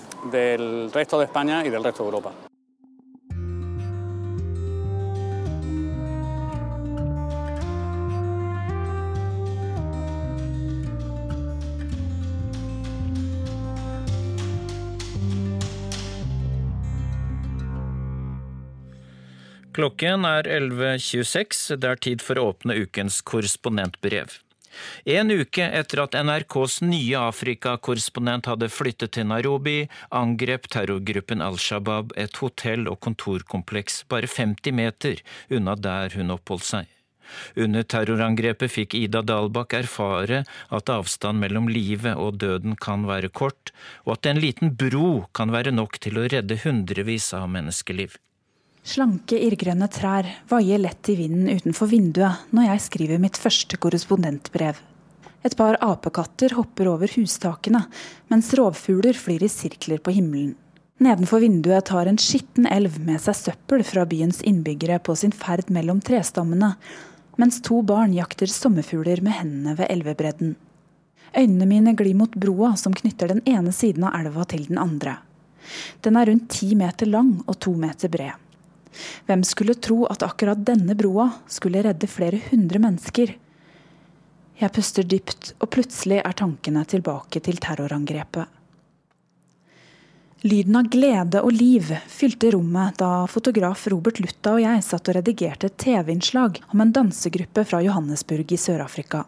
Klokken 19.73 20.27
er 20.29 20.45
11.26. 20.45 21.77
Det 21.81 21.89
er 21.89 22.01
tid 22.05 22.21
for 22.21 22.37
å 22.37 22.51
åpne 22.51 22.75
ukens 22.85 23.23
korrespondentbrev. 23.25 24.35
En 25.09 25.33
uke 25.33 25.65
etter 25.65 26.03
at 26.03 26.17
NRKs 26.17 26.81
nye 26.85 27.21
Afrika-korrespondent 27.21 28.51
hadde 28.51 28.69
flyttet 28.73 29.15
til 29.17 29.29
Nairobi, 29.31 29.87
angrep 30.13 30.69
terrorgruppen 30.73 31.45
Al 31.45 31.57
Shabaab 31.61 32.13
et 32.21 32.37
hotell- 32.41 32.89
og 32.89 32.99
kontorkompleks 33.05 34.03
bare 34.13 34.29
50 34.29 34.77
meter 34.77 35.23
unna 35.49 35.77
der 35.77 36.17
hun 36.17 36.35
oppholdt 36.37 36.69
seg. 36.69 36.91
Under 37.57 37.87
terrorangrepet 37.89 38.75
fikk 38.75 38.97
Ida 38.99 39.23
Dalbakk 39.25 39.73
erfare 39.79 40.43
at 40.69 40.93
avstand 40.93 41.41
mellom 41.41 41.71
livet 41.73 42.19
og 42.21 42.37
døden 42.45 42.77
kan 42.77 43.07
være 43.09 43.33
kort, 43.33 43.73
og 44.05 44.19
at 44.19 44.29
en 44.29 44.43
liten 44.43 44.75
bro 44.77 45.25
kan 45.33 45.55
være 45.55 45.73
nok 45.73 45.97
til 46.03 46.21
å 46.21 46.27
redde 46.29 46.61
hundrevis 46.67 47.31
av 47.39 47.49
menneskeliv. 47.55 48.19
Slanke, 48.83 49.37
irrgrønne 49.39 49.87
trær 49.95 50.27
vaier 50.51 50.81
lett 50.83 51.07
i 51.13 51.15
vinden 51.15 51.47
utenfor 51.47 51.87
vinduet 51.87 52.49
når 52.51 52.65
jeg 52.67 52.83
skriver 52.89 53.21
mitt 53.23 53.39
første 53.39 53.79
korrespondentbrev. 53.79 54.81
Et 55.47 55.55
par 55.59 55.79
apekatter 55.83 56.57
hopper 56.59 56.91
over 56.91 57.11
hustakene, 57.15 57.85
mens 58.31 58.51
rovfugler 58.59 59.15
flyr 59.15 59.47
i 59.47 59.51
sirkler 59.51 60.03
på 60.03 60.17
himmelen. 60.19 60.57
Nedenfor 61.03 61.43
vinduet 61.43 61.87
tar 61.91 62.11
en 62.11 62.19
skitten 62.19 62.67
elv 62.71 62.99
med 63.07 63.23
seg 63.23 63.39
søppel 63.39 63.87
fra 63.87 64.05
byens 64.07 64.43
innbyggere 64.47 64.99
på 65.03 65.15
sin 65.19 65.35
ferd 65.35 65.71
mellom 65.75 66.03
trestammene, 66.03 66.75
mens 67.39 67.63
to 67.63 67.81
barn 67.87 68.15
jakter 68.15 68.51
sommerfugler 68.51 69.23
med 69.23 69.39
hendene 69.39 69.79
ved 69.79 69.91
elvebredden. 69.95 70.55
Øynene 71.39 71.71
mine 71.71 71.95
glir 71.99 72.19
mot 72.19 72.35
broa 72.35 72.75
som 72.79 72.95
knytter 72.95 73.31
den 73.31 73.47
ene 73.47 73.73
siden 73.75 74.11
av 74.11 74.19
elva 74.21 74.47
til 74.51 74.67
den 74.69 74.79
andre. 74.83 75.21
Den 76.03 76.19
er 76.19 76.29
rundt 76.29 76.51
ti 76.51 76.75
meter 76.79 77.07
lang 77.07 77.37
og 77.47 77.59
to 77.63 77.79
meter 77.79 78.11
bred. 78.11 78.42
Hvem 79.29 79.45
skulle 79.47 79.79
tro 79.79 80.05
at 80.13 80.25
akkurat 80.27 80.61
denne 80.67 80.97
broa 80.99 81.31
skulle 81.51 81.83
redde 81.85 82.11
flere 82.11 82.41
hundre 82.51 82.83
mennesker? 82.83 83.35
Jeg 84.63 84.75
puster 84.77 85.07
dypt, 85.09 85.55
og 85.59 85.71
plutselig 85.75 86.21
er 86.23 86.37
tankene 86.39 86.85
tilbake 86.87 87.41
til 87.43 87.59
terrorangrepet. 87.63 88.59
Lyden 90.43 90.75
av 90.75 90.89
glede 90.91 91.39
og 91.47 91.55
liv 91.55 91.93
fylte 92.11 92.49
rommet 92.51 92.97
da 92.99 93.29
fotograf 93.31 93.85
Robert 93.93 94.19
Lutta 94.19 94.57
og 94.57 94.65
jeg 94.65 94.83
satt 94.83 95.07
og 95.07 95.15
redigerte 95.21 95.69
et 95.71 95.77
TV-innslag 95.79 96.59
om 96.75 96.83
en 96.83 96.91
dansegruppe 96.95 97.63
fra 97.63 97.79
Johannesburg 97.85 98.51
i 98.51 98.59
Sør-Afrika. 98.59 99.23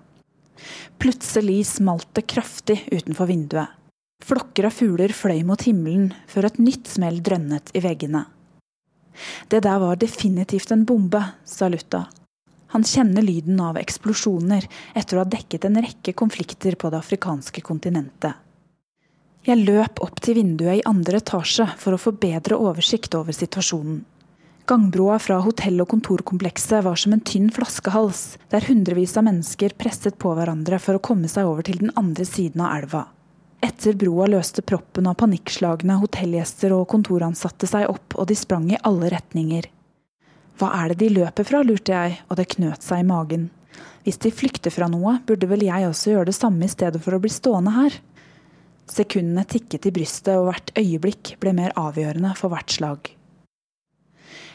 Plutselig 0.99 1.61
smalt 1.71 2.11
det 2.19 2.27
kraftig 2.35 2.81
utenfor 2.91 3.31
vinduet. 3.31 3.71
Flokker 4.25 4.67
av 4.67 4.75
fugler 4.75 5.15
fløy 5.15 5.45
mot 5.47 5.63
himmelen 5.63 6.11
før 6.31 6.49
et 6.49 6.59
nytt 6.59 6.91
smell 6.91 7.23
drønnet 7.23 7.71
i 7.79 7.83
veggene. 7.85 8.25
Det 9.49 9.63
der 9.65 9.81
var 9.83 10.01
definitivt 10.01 10.71
en 10.75 10.85
bombe, 10.89 11.23
sa 11.45 11.69
Lutta. 11.69 12.07
Han 12.75 12.83
kjenner 12.83 13.23
lyden 13.23 13.61
av 13.63 13.77
eksplosjoner 13.79 14.65
etter 14.99 15.17
å 15.17 15.23
ha 15.23 15.31
dekket 15.31 15.69
en 15.69 15.79
rekke 15.79 16.17
konflikter 16.19 16.75
på 16.75 16.91
det 16.91 16.99
afrikanske 16.99 17.63
kontinentet. 17.63 18.35
Jeg 19.45 19.61
løp 19.61 20.01
opp 20.03 20.19
til 20.25 20.39
vinduet 20.41 20.81
i 20.81 20.87
andre 20.89 21.21
etasje 21.21 21.69
for 21.79 21.95
å 21.95 22.01
få 22.01 22.15
bedre 22.19 22.57
oversikt 22.57 23.15
over 23.15 23.37
situasjonen. 23.37 24.01
Gangbroa 24.67 25.19
fra 25.21 25.37
hotell- 25.45 25.83
og 25.85 25.91
kontorkomplekset 25.93 26.81
var 26.87 26.97
som 26.97 27.13
en 27.13 27.21
tynn 27.21 27.51
flaskehals, 27.53 28.39
der 28.49 28.65
hundrevis 28.65 29.13
av 29.21 29.27
mennesker 29.27 29.77
presset 29.77 30.17
på 30.19 30.33
hverandre 30.33 30.79
for 30.81 30.97
å 30.97 31.03
komme 31.05 31.29
seg 31.29 31.45
over 31.45 31.67
til 31.67 31.83
den 31.83 31.93
andre 32.01 32.25
siden 32.25 32.65
av 32.65 32.73
elva. 32.79 33.03
Etter 33.65 33.95
broa 33.97 34.27
løste 34.29 34.61
proppen 34.67 35.07
av 35.09 35.17
panikkslagne 35.23 35.97
hotellgjester 36.03 36.75
og 36.77 36.89
kontoransatte 36.93 37.69
seg 37.71 37.89
opp, 37.89 38.13
og 38.19 38.29
de 38.29 38.37
sprang 38.37 38.67
i 38.69 38.81
alle 38.85 39.09
retninger. 39.15 39.71
Hva 40.61 40.69
er 40.83 40.93
det 40.93 40.99
de 41.01 41.15
løper 41.15 41.47
fra, 41.49 41.63
lurte 41.65 41.95
jeg, 41.95 42.19
og 42.29 42.37
det 42.37 42.51
knøt 42.53 42.85
seg 42.85 43.01
i 43.01 43.07
magen. 43.09 43.47
Hvis 44.05 44.21
de 44.21 44.33
flykter 44.37 44.75
fra 44.75 44.91
noe, 44.93 45.17
burde 45.25 45.49
vel 45.49 45.65
jeg 45.65 45.89
også 45.89 46.13
gjøre 46.13 46.29
det 46.29 46.37
samme 46.37 46.67
i 46.67 46.73
stedet 46.75 47.01
for 47.03 47.17
å 47.17 47.21
bli 47.23 47.33
stående 47.33 47.73
her. 47.73 47.97
Sekundene 48.91 49.47
tikket 49.49 49.89
i 49.89 49.95
brystet, 49.97 50.35
og 50.37 50.51
hvert 50.51 50.75
øyeblikk 50.77 51.33
ble 51.41 51.55
mer 51.57 51.73
avgjørende 51.81 52.35
for 52.37 52.53
hvert 52.53 52.77
slag. 52.77 53.09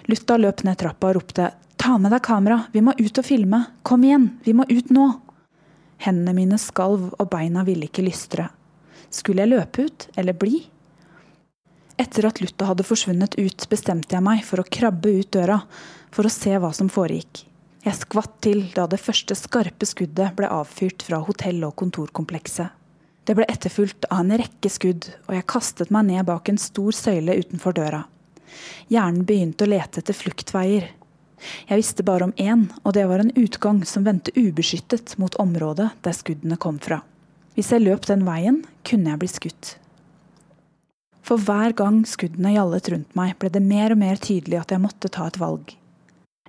Lutta 0.05 0.37
løp 0.37 0.61
ned 0.67 0.77
trappa 0.77 1.09
og 1.09 1.17
ropte 1.17 1.49
ta 1.81 1.97
med 1.97 2.13
deg 2.13 2.21
kamera, 2.29 2.61
vi 2.75 2.85
må 2.85 2.93
ut 2.93 3.23
og 3.23 3.25
filme, 3.25 3.63
kom 3.81 4.05
igjen, 4.05 4.29
vi 4.45 4.53
må 4.53 4.69
ut 4.69 4.93
nå. 4.93 5.09
Hendene 6.05 6.37
mine 6.37 6.61
skalv 6.61 7.09
og 7.17 7.29
beina 7.33 7.65
ville 7.65 7.89
ikke 7.89 8.05
lystre. 8.05 8.51
Skulle 9.09 9.45
jeg 9.45 9.53
løpe 9.53 9.87
ut, 9.87 10.07
eller 10.15 10.37
bli? 10.37 10.63
Etter 11.99 12.29
at 12.29 12.39
Lutta 12.39 12.69
hadde 12.69 12.85
forsvunnet 12.87 13.35
ut, 13.35 13.65
bestemte 13.71 14.15
jeg 14.15 14.23
meg 14.23 14.43
for 14.47 14.61
å 14.61 14.67
krabbe 14.71 15.11
ut 15.19 15.31
døra, 15.35 15.59
for 16.13 16.25
å 16.27 16.31
se 16.33 16.53
hva 16.55 16.71
som 16.75 16.91
foregikk. 16.91 17.43
Jeg 17.83 17.95
skvatt 17.95 18.37
til 18.43 18.65
da 18.75 18.85
det 18.91 18.99
første 19.01 19.35
skarpe 19.39 19.87
skuddet 19.87 20.35
ble 20.37 20.47
avfyrt 20.51 21.03
fra 21.07 21.21
hotell- 21.23 21.65
og 21.67 21.75
kontorkomplekset. 21.79 22.75
Det 23.27 23.35
ble 23.37 23.45
etterfulgt 23.51 24.07
av 24.09 24.23
en 24.23 24.37
rekke 24.41 24.71
skudd, 24.71 25.09
og 25.27 25.35
jeg 25.35 25.47
kastet 25.51 25.91
meg 25.93 26.07
ned 26.07 26.25
bak 26.27 26.49
en 26.49 26.59
stor 26.61 26.95
søyle 26.95 27.35
utenfor 27.39 27.75
døra. 27.77 28.05
Hjernen 28.89 29.25
begynte 29.27 29.67
å 29.67 29.69
lete 29.69 30.01
etter 30.01 30.17
fluktveier. 30.17 30.89
Jeg 31.69 31.79
visste 31.79 32.03
bare 32.03 32.27
om 32.27 32.33
én, 32.41 32.67
og 32.83 32.95
det 32.97 33.05
var 33.07 33.23
en 33.23 33.35
utgang 33.37 33.83
som 33.87 34.07
vendte 34.07 34.33
ubeskyttet 34.35 35.17
mot 35.21 35.35
området 35.39 35.91
der 36.03 36.15
skuddene 36.15 36.57
kom 36.59 36.79
fra. 36.83 37.03
Hvis 37.59 37.73
jeg 37.73 37.83
løp 37.83 38.05
den 38.07 38.21
veien, 38.23 38.61
kunne 38.87 39.11
jeg 39.11 39.19
bli 39.19 39.27
skutt. 39.27 39.69
For 41.27 41.35
hver 41.43 41.73
gang 41.75 41.97
skuddene 42.07 42.53
gjallet 42.53 42.87
rundt 42.93 43.17
meg, 43.19 43.33
ble 43.35 43.49
det 43.51 43.59
mer 43.59 43.91
og 43.91 43.99
mer 43.99 44.21
tydelig 44.23 44.61
at 44.61 44.71
jeg 44.71 44.79
måtte 44.79 45.11
ta 45.11 45.25
et 45.27 45.39
valg. 45.41 45.73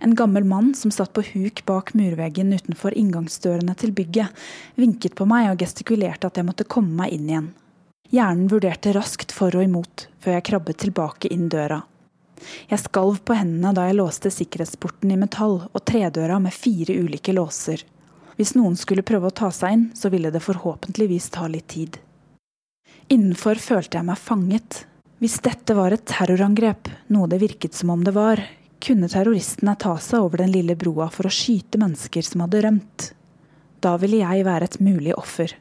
En 0.06 0.14
gammel 0.14 0.46
mann 0.46 0.70
som 0.78 0.94
satt 0.94 1.10
på 1.18 1.24
huk 1.32 1.64
bak 1.66 1.90
murveggen 1.98 2.54
utenfor 2.54 2.94
inngangsdørene 2.94 3.74
til 3.82 3.90
bygget, 3.90 4.30
vinket 4.78 5.18
på 5.18 5.26
meg 5.26 5.50
og 5.50 5.66
gestikulerte 5.66 6.30
at 6.30 6.38
jeg 6.38 6.46
måtte 6.46 6.70
komme 6.70 6.94
meg 7.02 7.18
inn 7.18 7.26
igjen. 7.26 7.52
Hjernen 8.14 8.46
vurderte 8.54 8.94
raskt 8.94 9.34
for 9.34 9.58
og 9.58 9.66
imot, 9.66 10.06
før 10.22 10.38
jeg 10.38 10.46
krabbet 10.46 10.78
tilbake 10.86 11.34
inn 11.34 11.48
døra. 11.50 11.82
Jeg 12.70 12.86
skalv 12.86 13.18
på 13.26 13.34
hendene 13.34 13.74
da 13.74 13.90
jeg 13.90 13.98
låste 13.98 14.30
sikkerhetsporten 14.30 15.10
i 15.10 15.18
metall 15.18 15.64
og 15.66 15.82
tredøra 15.90 16.38
med 16.38 16.54
fire 16.54 17.02
ulike 17.02 17.34
låser. 17.34 17.82
Hvis 18.40 18.54
noen 18.56 18.72
skulle 18.72 19.04
prøve 19.04 19.28
å 19.28 19.34
ta 19.36 19.50
seg 19.52 19.74
inn, 19.74 19.82
så 19.92 20.08
ville 20.08 20.30
det 20.32 20.40
forhåpentligvis 20.40 21.26
ta 21.34 21.44
litt 21.44 21.66
tid. 21.74 21.98
Innenfor 23.12 23.60
følte 23.60 23.98
jeg 23.98 24.08
meg 24.08 24.16
fanget. 24.16 24.78
Hvis 25.20 25.42
dette 25.44 25.76
var 25.76 25.92
et 25.92 26.06
terrorangrep, 26.08 26.88
noe 27.12 27.28
det 27.28 27.42
virket 27.42 27.76
som 27.76 27.92
om 27.92 28.00
det 28.06 28.14
var, 28.16 28.40
kunne 28.80 29.10
terroristene 29.12 29.76
ta 29.76 29.92
seg 30.00 30.24
over 30.24 30.40
den 30.40 30.54
lille 30.54 30.78
broa 30.80 31.10
for 31.12 31.28
å 31.28 31.34
skyte 31.36 31.82
mennesker 31.82 32.24
som 32.24 32.46
hadde 32.46 32.64
rømt. 32.64 33.10
Da 33.84 33.98
ville 34.00 34.22
jeg 34.22 34.48
være 34.48 34.70
et 34.70 34.80
mulig 34.80 35.12
offer. 35.20 35.52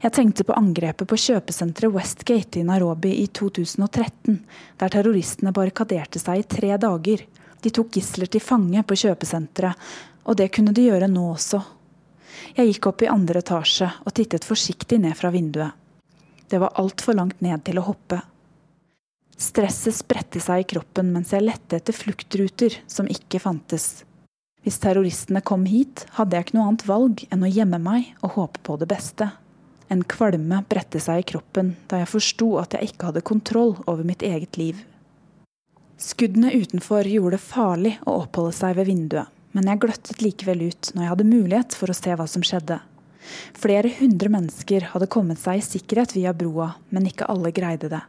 Jeg 0.00 0.16
tenkte 0.16 0.48
på 0.48 0.56
angrepet 0.56 1.12
på 1.12 1.20
kjøpesenteret 1.28 1.92
Westgate 1.92 2.62
i 2.62 2.64
Nairobi 2.64 3.18
i 3.20 3.28
2013, 3.28 4.40
der 4.80 4.96
terroristene 4.96 5.52
barrikaderte 5.52 6.24
seg 6.24 6.40
i 6.40 6.50
tre 6.56 6.72
dager. 6.80 7.28
De 7.60 7.68
tok 7.68 8.00
gisler 8.00 8.32
til 8.32 8.40
fange 8.40 8.80
på 8.80 8.96
kjøpesenteret, 9.04 9.76
og 10.26 10.36
det 10.38 10.50
kunne 10.54 10.74
de 10.74 10.88
gjøre 10.88 11.08
nå 11.10 11.24
også. 11.32 11.62
Jeg 12.56 12.70
gikk 12.70 12.88
opp 12.90 13.04
i 13.04 13.10
andre 13.10 13.42
etasje 13.42 13.88
og 14.04 14.14
tittet 14.16 14.46
forsiktig 14.46 14.98
ned 15.02 15.16
fra 15.18 15.30
vinduet. 15.34 15.74
Det 16.46 16.58
var 16.62 16.74
altfor 16.78 17.16
langt 17.18 17.40
ned 17.42 17.62
til 17.66 17.78
å 17.80 17.86
hoppe. 17.86 18.20
Stresset 19.36 19.96
spredte 19.96 20.40
seg 20.40 20.62
i 20.62 20.68
kroppen 20.74 21.10
mens 21.12 21.32
jeg 21.34 21.44
lette 21.44 21.78
etter 21.78 21.96
fluktruter 21.96 22.78
som 22.90 23.08
ikke 23.10 23.42
fantes. 23.42 24.04
Hvis 24.64 24.80
terroristene 24.82 25.42
kom 25.46 25.66
hit, 25.68 26.06
hadde 26.16 26.34
jeg 26.34 26.46
ikke 26.46 26.56
noe 26.56 26.70
annet 26.70 26.86
valg 26.88 27.22
enn 27.30 27.44
å 27.44 27.50
gjemme 27.50 27.78
meg 27.82 28.14
og 28.22 28.38
håpe 28.38 28.62
på 28.66 28.78
det 28.80 28.88
beste. 28.90 29.28
En 29.92 30.02
kvalme 30.02 30.62
bredte 30.66 30.98
seg 31.02 31.22
i 31.22 31.28
kroppen 31.34 31.76
da 31.90 32.00
jeg 32.00 32.10
forsto 32.10 32.48
at 32.62 32.74
jeg 32.74 32.90
ikke 32.90 33.12
hadde 33.12 33.26
kontroll 33.28 33.76
over 33.84 34.02
mitt 34.06 34.24
eget 34.26 34.58
liv. 34.58 34.80
Skuddene 36.02 36.50
utenfor 36.56 37.06
gjorde 37.08 37.36
det 37.36 37.46
farlig 37.46 37.94
å 38.04 38.18
oppholde 38.24 38.56
seg 38.56 38.74
ved 38.80 38.90
vinduet 38.90 39.35
men 39.56 39.70
jeg 39.70 39.80
gløttet 39.80 40.20
likevel 40.20 40.66
ut 40.68 40.90
når 40.92 41.02
jeg 41.02 41.12
hadde 41.14 41.30
mulighet 41.30 41.76
for 41.78 41.88
å 41.88 41.96
se 41.96 42.12
hva 42.12 42.26
som 42.28 42.44
skjedde. 42.44 42.76
Flere 43.56 43.90
hundre 43.98 44.30
mennesker 44.30 44.90
hadde 44.92 45.08
kommet 45.10 45.40
seg 45.40 45.58
i 45.58 45.64
sikkerhet 45.64 46.12
via 46.14 46.34
broa, 46.36 46.74
men 46.92 47.08
ikke 47.08 47.28
alle 47.32 47.54
greide 47.56 47.90
det. 47.90 48.02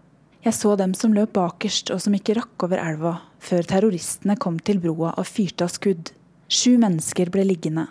Jeg 0.46 0.54
så 0.54 0.76
dem 0.80 0.94
som 0.96 1.16
løp 1.16 1.34
bakerst 1.36 1.90
og 1.92 2.02
som 2.04 2.14
ikke 2.16 2.36
rakk 2.38 2.68
over 2.68 2.80
elva, 2.84 3.14
før 3.40 3.66
terroristene 3.68 4.38
kom 4.40 4.60
til 4.60 4.82
broa 4.84 5.16
og 5.18 5.28
fyrte 5.28 5.66
av 5.66 5.74
skudd. 5.74 6.12
Sju 6.48 6.78
mennesker 6.80 7.32
ble 7.34 7.48
liggende. 7.48 7.88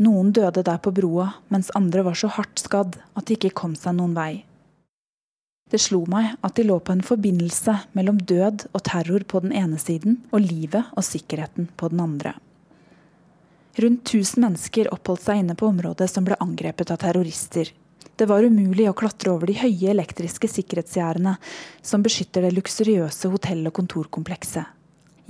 Noen 0.00 0.30
døde 0.32 0.62
der 0.64 0.78
på 0.80 0.92
broa, 0.96 1.26
mens 1.52 1.72
andre 1.76 2.04
var 2.06 2.16
så 2.16 2.30
hardt 2.32 2.62
skadd 2.62 3.00
at 3.18 3.26
de 3.28 3.36
ikke 3.36 3.52
kom 3.56 3.74
seg 3.76 3.98
noen 3.98 4.14
vei. 4.16 4.44
Det 5.70 5.78
slo 5.78 6.02
meg 6.10 6.32
at 6.46 6.56
de 6.56 6.64
lå 6.66 6.78
på 6.82 6.94
en 6.94 7.04
forbindelse 7.04 7.76
mellom 7.98 8.18
død 8.26 8.64
og 8.72 8.80
terror 8.88 9.26
på 9.28 9.42
den 9.44 9.52
ene 9.54 9.78
siden, 9.78 10.18
og 10.32 10.46
livet 10.46 10.88
og 10.96 11.06
sikkerheten 11.06 11.68
på 11.78 11.92
den 11.92 12.00
andre. 12.02 12.32
Rundt 13.74 14.08
1000 14.08 14.42
mennesker 14.42 14.90
oppholdt 14.94 15.28
seg 15.28 15.42
inne 15.42 15.54
på 15.54 15.68
området 15.70 16.10
som 16.10 16.26
ble 16.26 16.38
angrepet 16.42 16.90
av 16.90 16.98
terrorister. 17.04 17.70
Det 18.16 18.26
var 18.28 18.44
umulig 18.44 18.88
å 18.90 18.96
klatre 18.96 19.30
over 19.32 19.48
de 19.48 19.54
høye 19.56 19.92
elektriske 19.94 20.50
sikkerhetsgjerdene 20.50 21.36
som 21.80 22.02
beskytter 22.04 22.44
det 22.44 22.50
luksuriøse 22.56 23.30
hotell- 23.32 23.70
og 23.70 23.76
kontorkomplekset. 23.78 24.66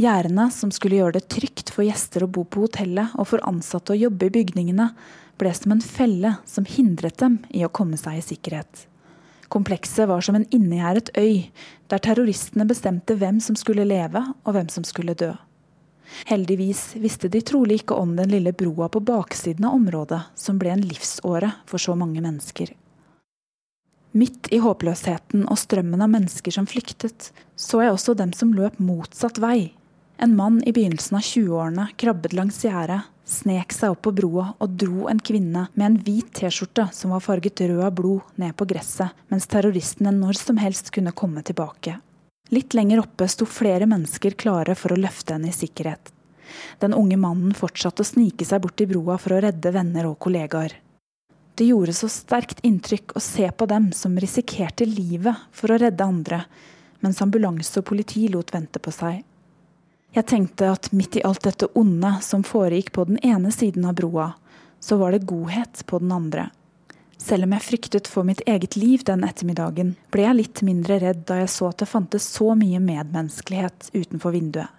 Gjerdene 0.01 0.47
som 0.51 0.73
skulle 0.73 0.97
gjøre 0.97 1.19
det 1.19 1.29
trygt 1.29 1.71
for 1.75 1.85
gjester 1.85 2.25
å 2.25 2.31
bo 2.33 2.47
på 2.49 2.65
hotellet 2.65 3.13
og 3.21 3.29
for 3.31 3.45
ansatte 3.47 3.93
å 3.93 3.99
jobbe 4.01 4.31
i 4.31 4.33
bygningene, 4.39 4.89
ble 5.41 5.53
som 5.55 5.75
en 5.75 5.85
felle 5.85 6.33
som 6.49 6.67
hindret 6.69 7.21
dem 7.21 7.39
i 7.53 7.67
å 7.67 7.73
komme 7.73 8.01
seg 8.01 8.19
i 8.19 8.25
sikkerhet. 8.25 8.87
Komplekset 9.53 10.09
var 10.09 10.25
som 10.25 10.39
en 10.39 10.49
innegjerdet 10.55 11.13
øy, 11.19 11.51
der 11.93 12.03
terroristene 12.03 12.69
bestemte 12.71 13.17
hvem 13.19 13.41
som 13.45 13.59
skulle 13.59 13.87
leve 13.89 14.23
og 14.45 14.55
hvem 14.57 14.73
som 14.73 14.87
skulle 14.87 15.17
dø. 15.19 15.33
Heldigvis 16.27 16.97
visste 17.01 17.29
de 17.29 17.41
trolig 17.45 17.81
ikke 17.81 17.97
om 17.99 18.17
den 18.19 18.31
lille 18.33 18.53
broa 18.53 18.89
på 18.93 19.03
baksiden 19.05 19.67
av 19.69 19.77
området, 19.79 20.21
som 20.35 20.59
ble 20.61 20.75
en 20.75 20.85
livsåre 20.85 21.53
for 21.71 21.83
så 21.83 21.97
mange 21.99 22.23
mennesker. 22.23 22.73
Midt 24.13 24.49
i 24.51 24.59
håpløsheten 24.59 25.45
og 25.47 25.59
strømmen 25.61 26.03
av 26.03 26.11
mennesker 26.11 26.55
som 26.55 26.67
flyktet, 26.67 27.31
så 27.55 27.85
jeg 27.85 27.95
også 27.95 28.17
dem 28.19 28.33
som 28.35 28.55
løp 28.57 28.81
motsatt 28.83 29.39
vei. 29.39 29.71
En 30.21 30.35
mann 30.37 30.59
i 30.67 30.73
begynnelsen 30.75 31.17
av 31.17 31.25
20-årene 31.25 31.87
krabbet 32.01 32.35
langs 32.37 32.59
gjerdet, 32.67 33.07
snek 33.31 33.73
seg 33.73 33.95
opp 33.95 34.03
på 34.05 34.13
broa 34.19 34.49
og 34.59 34.75
dro 34.83 35.07
en 35.09 35.23
kvinne 35.23 35.69
med 35.79 35.87
en 35.87 35.99
hvit 36.03 36.33
T-skjorte 36.37 36.89
som 36.93 37.15
var 37.15 37.23
farget 37.25 37.63
rød 37.63 37.85
av 37.87 37.95
blod, 37.97 38.27
ned 38.35 38.57
på 38.59 38.67
gresset, 38.69 39.15
mens 39.31 39.47
terroristene 39.49 40.13
når 40.17 40.43
som 40.43 40.59
helst 40.61 40.91
kunne 40.93 41.15
komme 41.17 41.47
tilbake. 41.47 42.01
Litt 42.51 42.75
lenger 42.75 42.99
oppe 43.05 43.29
sto 43.31 43.47
flere 43.47 43.87
mennesker 43.87 44.35
klare 44.35 44.75
for 44.75 44.93
å 44.93 44.99
løfte 44.99 45.37
henne 45.37 45.53
i 45.53 45.55
sikkerhet. 45.55 46.11
Den 46.83 46.95
unge 46.99 47.17
mannen 47.21 47.55
fortsatte 47.55 48.03
å 48.03 48.09
snike 48.09 48.47
seg 48.47 48.65
bort 48.65 48.83
i 48.83 48.89
broa 48.91 49.19
for 49.23 49.37
å 49.37 49.43
redde 49.45 49.71
venner 49.71 50.09
og 50.09 50.19
kollegaer. 50.19 50.75
Det 51.55 51.69
gjorde 51.69 51.95
så 51.95 52.09
sterkt 52.11 52.63
inntrykk 52.67 53.15
å 53.15 53.23
se 53.23 53.47
på 53.53 53.67
dem 53.71 53.91
som 53.95 54.19
risikerte 54.19 54.87
livet 54.89 55.47
for 55.55 55.71
å 55.71 55.79
redde 55.79 56.07
andre, 56.07 56.43
mens 57.05 57.21
ambulanse 57.23 57.79
og 57.79 57.87
politi 57.87 58.27
lot 58.33 58.51
vente 58.55 58.83
på 58.83 58.93
seg. 58.95 59.23
Jeg 60.11 60.27
tenkte 60.27 60.73
at 60.73 60.91
midt 60.91 61.21
i 61.21 61.25
alt 61.27 61.45
dette 61.47 61.69
onde 61.79 62.17
som 62.27 62.43
foregikk 62.43 62.91
på 62.97 63.07
den 63.07 63.21
ene 63.23 63.53
siden 63.55 63.87
av 63.87 63.95
broa, 64.01 64.33
så 64.83 64.99
var 64.99 65.15
det 65.15 65.29
godhet 65.29 65.85
på 65.87 66.01
den 66.03 66.11
andre. 66.17 66.49
Selv 67.21 67.45
om 67.45 67.53
jeg 67.53 67.67
fryktet 67.67 68.09
for 68.09 68.25
mitt 68.25 68.41
eget 68.49 68.79
liv 68.81 69.05
den 69.05 69.27
ettermiddagen, 69.27 69.93
ble 70.09 70.25
jeg 70.25 70.39
litt 70.39 70.63
mindre 70.65 70.97
redd 71.03 71.27
da 71.29 71.43
jeg 71.43 71.51
så 71.53 71.69
at 71.69 71.83
det 71.83 71.91
fantes 71.91 72.25
så 72.33 72.55
mye 72.57 72.81
medmenneskelighet 72.81 73.91
utenfor 73.93 74.33
vinduet. 74.33 74.77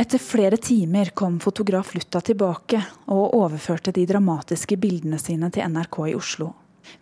Etter 0.00 0.18
flere 0.22 0.56
timer 0.56 1.12
kom 1.14 1.36
fotograf 1.44 1.92
Lutta 1.94 2.22
tilbake 2.24 2.78
og 3.12 3.34
overførte 3.36 3.92
de 3.92 4.06
dramatiske 4.08 4.78
bildene 4.80 5.18
sine 5.20 5.50
til 5.52 5.68
NRK 5.68 5.98
i 6.08 6.14
Oslo. 6.16 6.48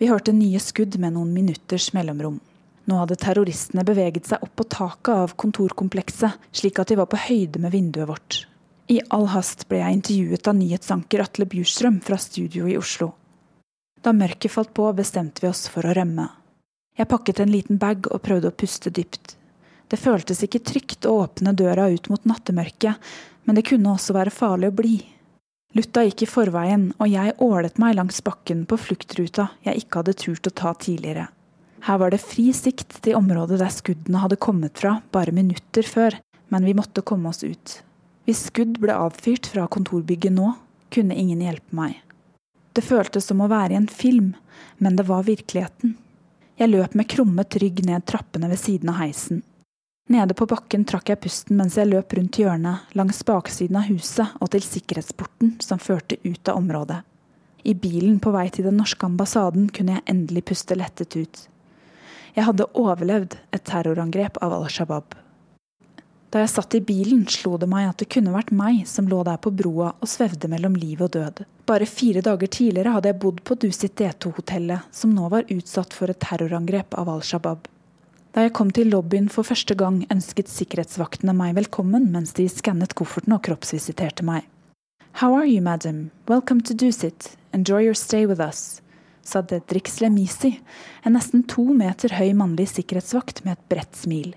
Vi 0.03 0.09
hørte 0.11 0.35
nye 0.35 0.61
skudd 0.61 0.99
med 0.99 1.15
noen 1.15 1.31
minutters 1.33 1.93
mellomrom. 1.95 2.41
Nå 2.89 2.99
hadde 2.99 3.19
terroristene 3.21 3.85
beveget 3.87 4.27
seg 4.29 4.43
opp 4.43 4.55
på 4.59 4.67
taket 4.75 5.13
av 5.15 5.37
kontorkomplekset, 5.39 6.41
slik 6.51 6.81
at 6.83 6.91
de 6.91 6.99
var 6.99 7.09
på 7.13 7.21
høyde 7.29 7.63
med 7.63 7.73
vinduet 7.73 8.11
vårt. 8.11 8.41
I 8.89 8.99
all 9.15 9.29
hast 9.31 9.67
ble 9.69 9.83
jeg 9.83 10.01
intervjuet 10.01 10.49
av 10.51 10.59
nyhetsanker 10.59 11.23
Atle 11.23 11.47
Bjurstrøm 11.49 12.01
fra 12.05 12.19
studio 12.21 12.67
i 12.67 12.79
Oslo. 12.81 13.13
Da 14.03 14.15
mørket 14.15 14.53
falt 14.55 14.75
på, 14.75 14.87
bestemte 14.95 15.43
vi 15.43 15.51
oss 15.51 15.67
for 15.71 15.87
å 15.87 15.95
rømme. 15.97 16.29
Jeg 16.99 17.11
pakket 17.11 17.41
en 17.43 17.53
liten 17.53 17.79
bag 17.79 18.07
og 18.11 18.23
prøvde 18.25 18.51
å 18.51 18.55
puste 18.55 18.91
dypt. 18.95 19.37
Det 19.89 19.99
føltes 20.01 20.43
ikke 20.45 20.63
trygt 20.67 21.07
å 21.09 21.15
åpne 21.25 21.55
døra 21.57 21.89
ut 21.89 22.11
mot 22.13 22.25
nattemørket, 22.29 22.99
men 23.45 23.57
det 23.57 23.65
kunne 23.71 23.95
også 23.95 24.17
være 24.17 24.35
farlig 24.35 24.73
å 24.73 24.77
bli. 24.81 24.97
Lutta 25.77 26.03
gikk 26.05 26.25
i 26.25 26.29
forveien, 26.29 26.91
og 26.99 27.11
jeg 27.13 27.37
ålet 27.45 27.79
meg 27.81 27.97
langs 27.97 28.23
bakken 28.25 28.65
på 28.69 28.79
fluktruta 28.81 29.51
jeg 29.67 29.83
ikke 29.83 30.03
hadde 30.03 30.17
turt 30.21 30.49
å 30.49 30.55
ta 30.63 30.73
tidligere. 30.75 31.29
Her 31.87 32.01
var 32.03 32.11
det 32.13 32.23
fri 32.25 32.49
sikt 32.57 32.99
til 33.05 33.19
området 33.19 33.61
der 33.61 33.73
skuddene 33.73 34.23
hadde 34.25 34.41
kommet 34.41 34.81
fra 34.81 34.99
bare 35.15 35.33
minutter 35.33 35.87
før, 35.87 36.17
men 36.49 36.67
vi 36.67 36.75
måtte 36.77 37.05
komme 37.07 37.31
oss 37.31 37.45
ut. 37.45 37.79
Hvis 38.27 38.49
skudd 38.51 38.81
ble 38.83 38.97
avfyrt 38.97 39.49
fra 39.53 39.69
kontorbygget 39.71 40.35
nå, 40.35 40.51
kunne 40.93 41.17
ingen 41.17 41.45
hjelpe 41.45 41.77
meg. 41.77 42.01
Det 42.73 42.85
føltes 42.85 43.27
som 43.29 43.41
å 43.43 43.51
være 43.51 43.75
i 43.75 43.79
en 43.81 43.89
film, 43.91 44.35
men 44.79 44.97
det 44.97 45.07
var 45.09 45.27
virkeligheten. 45.27 45.97
Jeg 46.59 46.73
løp 46.73 46.95
med 46.99 47.09
krummet 47.11 47.57
rygg 47.63 47.85
ned 47.87 48.07
trappene 48.07 48.51
ved 48.51 48.59
siden 48.59 48.91
av 48.91 48.99
heisen. 49.03 49.43
Nede 50.09 50.35
på 50.35 50.47
bakken 50.49 50.87
trakk 50.89 51.11
jeg 51.13 51.21
pusten 51.21 51.59
mens 51.59 51.77
jeg 51.77 51.91
løp 51.91 52.15
rundt 52.17 52.39
hjørnet, 52.41 52.89
langs 52.97 53.21
baksiden 53.29 53.77
av 53.77 53.91
huset 53.91 54.39
og 54.41 54.51
til 54.55 54.65
sikkerhetsporten 54.65 55.59
som 55.61 55.83
førte 55.83 56.17
ut 56.25 56.49
av 56.49 56.63
området. 56.63 57.03
I 57.69 57.75
bilen 57.77 58.17
på 58.23 58.33
vei 58.33 58.47
til 58.49 58.65
den 58.65 58.79
norske 58.81 59.05
ambassaden 59.05 59.69
kunne 59.75 59.99
jeg 59.99 60.07
endelig 60.09 60.47
puste 60.49 60.79
lettet 60.79 61.17
ut. 61.19 61.43
Jeg 62.33 62.47
hadde 62.47 62.71
overlevd 62.79 63.37
et 63.53 63.65
terrorangrep 63.69 64.41
av 64.41 64.55
Al 64.57 64.69
Shabaab. 64.73 65.13
Da 66.29 66.43
jeg 66.43 66.51
satt 66.53 66.75
i 66.77 66.83
bilen, 66.85 67.23
slo 67.31 67.57
det 67.57 67.69
meg 67.73 67.87
at 67.89 68.03
det 68.03 68.11
kunne 68.13 68.35
vært 68.35 68.51
meg 68.53 68.83
som 68.89 69.07
lå 69.09 69.23
der 69.25 69.39
på 69.41 69.53
broa 69.57 69.95
og 69.97 70.11
svevde 70.11 70.51
mellom 70.53 70.75
liv 70.77 71.01
og 71.05 71.15
død. 71.17 71.45
Bare 71.69 71.89
fire 71.89 72.21
dager 72.25 72.51
tidligere 72.53 72.93
hadde 72.97 73.13
jeg 73.13 73.21
bodd 73.23 73.41
på 73.49 73.57
Dusit 73.63 73.95
D2-hotellet, 73.97 74.91
som 74.93 75.15
nå 75.17 75.31
var 75.33 75.49
utsatt 75.53 75.97
for 75.97 76.13
et 76.13 76.21
terrorangrep 76.21 76.97
av 77.01 77.09
Al 77.13 77.25
Shabaab. 77.25 77.65
Da 78.37 78.45
jeg 78.45 78.53
kom 78.59 78.69
til 78.77 78.93
lobbyen 78.93 79.31
for 79.33 79.49
første 79.49 79.73
gang, 79.79 80.03
ønsket 80.13 80.53
sikkerhetsvaktene 80.53 81.33
meg 81.37 81.57
velkommen 81.57 82.11
mens 82.13 82.37
de 82.37 82.45
skannet 82.53 82.93
kofferten 82.99 83.33
og 83.37 83.43
kroppsvisiterte 83.49 84.27
meg. 84.29 84.45
How 85.23 85.33
are 85.35 85.49
you, 85.49 85.65
madam? 85.65 86.11
Welcome 86.29 86.61
to 86.69 86.77
Dusit. 86.77 87.33
Enjoy 87.57 87.81
your 87.87 87.97
stay 87.97 88.27
with 88.29 88.45
us 88.45 88.83
sa 89.29 89.43
Dedrik 89.43 89.89
Slemisi, 89.89 90.61
en 91.05 91.17
nesten 91.17 91.45
to 91.49 91.67
meter 91.77 92.17
høy 92.17 92.33
mannlig 92.37 92.71
sikkerhetsvakt 92.73 93.45
med 93.45 93.59
et 93.59 93.67
bredt 93.69 93.99
smil. 93.99 94.33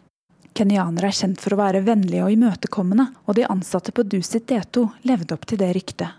Kenyanere 0.53 1.11
er 1.11 1.15
kjent 1.15 1.39
for 1.41 1.55
å 1.55 1.61
være 1.61 1.83
vennlige 1.85 2.25
og 2.25 2.33
imøtekommende, 2.33 3.05
og 3.25 3.37
de 3.37 3.47
ansatte 3.47 3.93
på 3.95 4.03
Dusit 4.03 4.49
D2 4.51 4.87
levde 5.07 5.37
opp 5.37 5.47
til 5.47 5.61
det 5.61 5.71
ryktet. 5.77 6.17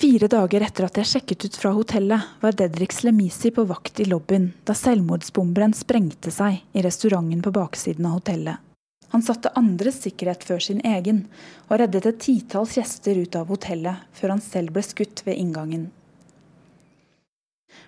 Fire 0.00 0.26
dager 0.26 0.64
etter 0.66 0.88
at 0.88 0.98
jeg 0.98 1.06
sjekket 1.06 1.44
ut 1.46 1.56
fra 1.56 1.70
hotellet, 1.76 2.30
var 2.42 2.56
Dedrik 2.58 2.92
Slemisi 2.92 3.52
på 3.54 3.62
vakt 3.68 4.00
i 4.02 4.08
lobbyen 4.10 4.50
da 4.66 4.74
selvmordsbomberen 4.74 5.72
sprengte 5.76 6.32
seg 6.34 6.64
i 6.74 6.82
restauranten 6.82 7.44
på 7.44 7.52
baksiden 7.54 8.08
av 8.10 8.18
hotellet. 8.18 8.58
Han 9.14 9.22
satte 9.22 9.52
andres 9.54 10.00
sikkerhet 10.02 10.42
før 10.42 10.58
sin 10.58 10.80
egen, 10.82 11.28
og 11.68 11.78
reddet 11.78 12.08
et 12.10 12.18
titalls 12.24 12.74
gjester 12.74 13.20
ut 13.22 13.36
av 13.38 13.52
hotellet 13.54 14.08
før 14.18 14.34
han 14.34 14.42
selv 14.42 14.74
ble 14.74 14.82
skutt 14.82 15.22
ved 15.28 15.38
inngangen. 15.38 15.92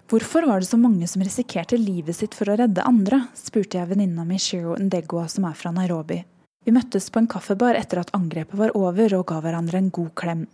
Hvorfor 0.07 0.47
var 0.47 0.61
det 0.61 0.69
så 0.69 0.79
mange 0.79 1.07
som 1.11 1.23
risikerte 1.23 1.75
livet 1.81 2.15
sitt 2.15 2.35
for 2.39 2.47
å 2.47 2.55
redde 2.61 2.85
andre, 2.87 3.25
spurte 3.35 3.81
jeg 3.81 3.89
venninna 3.91 4.23
mi 4.23 4.37
Shiro 4.39 4.77
Ndegwa 4.79 5.25
som 5.27 5.49
er 5.49 5.57
fra 5.59 5.73
Nairobi. 5.75 6.21
Vi 6.63 6.75
møttes 6.75 7.09
på 7.11 7.19
en 7.19 7.27
kaffebar 7.31 7.75
etter 7.75 7.99
at 7.99 8.13
angrepet 8.15 8.55
var 8.55 8.77
over 8.79 9.17
og 9.19 9.25
ga 9.27 9.41
hverandre 9.43 9.81
en 9.83 9.89
god 9.91 10.13
klem. 10.15 10.45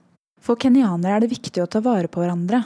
For 0.41 0.57
kenyanere 0.57 1.19
er 1.19 1.25
det 1.25 1.35
viktig 1.35 1.61
å 1.61 1.69
ta 1.69 1.83
vare 1.85 2.09
på 2.09 2.23
hverandre. 2.23 2.63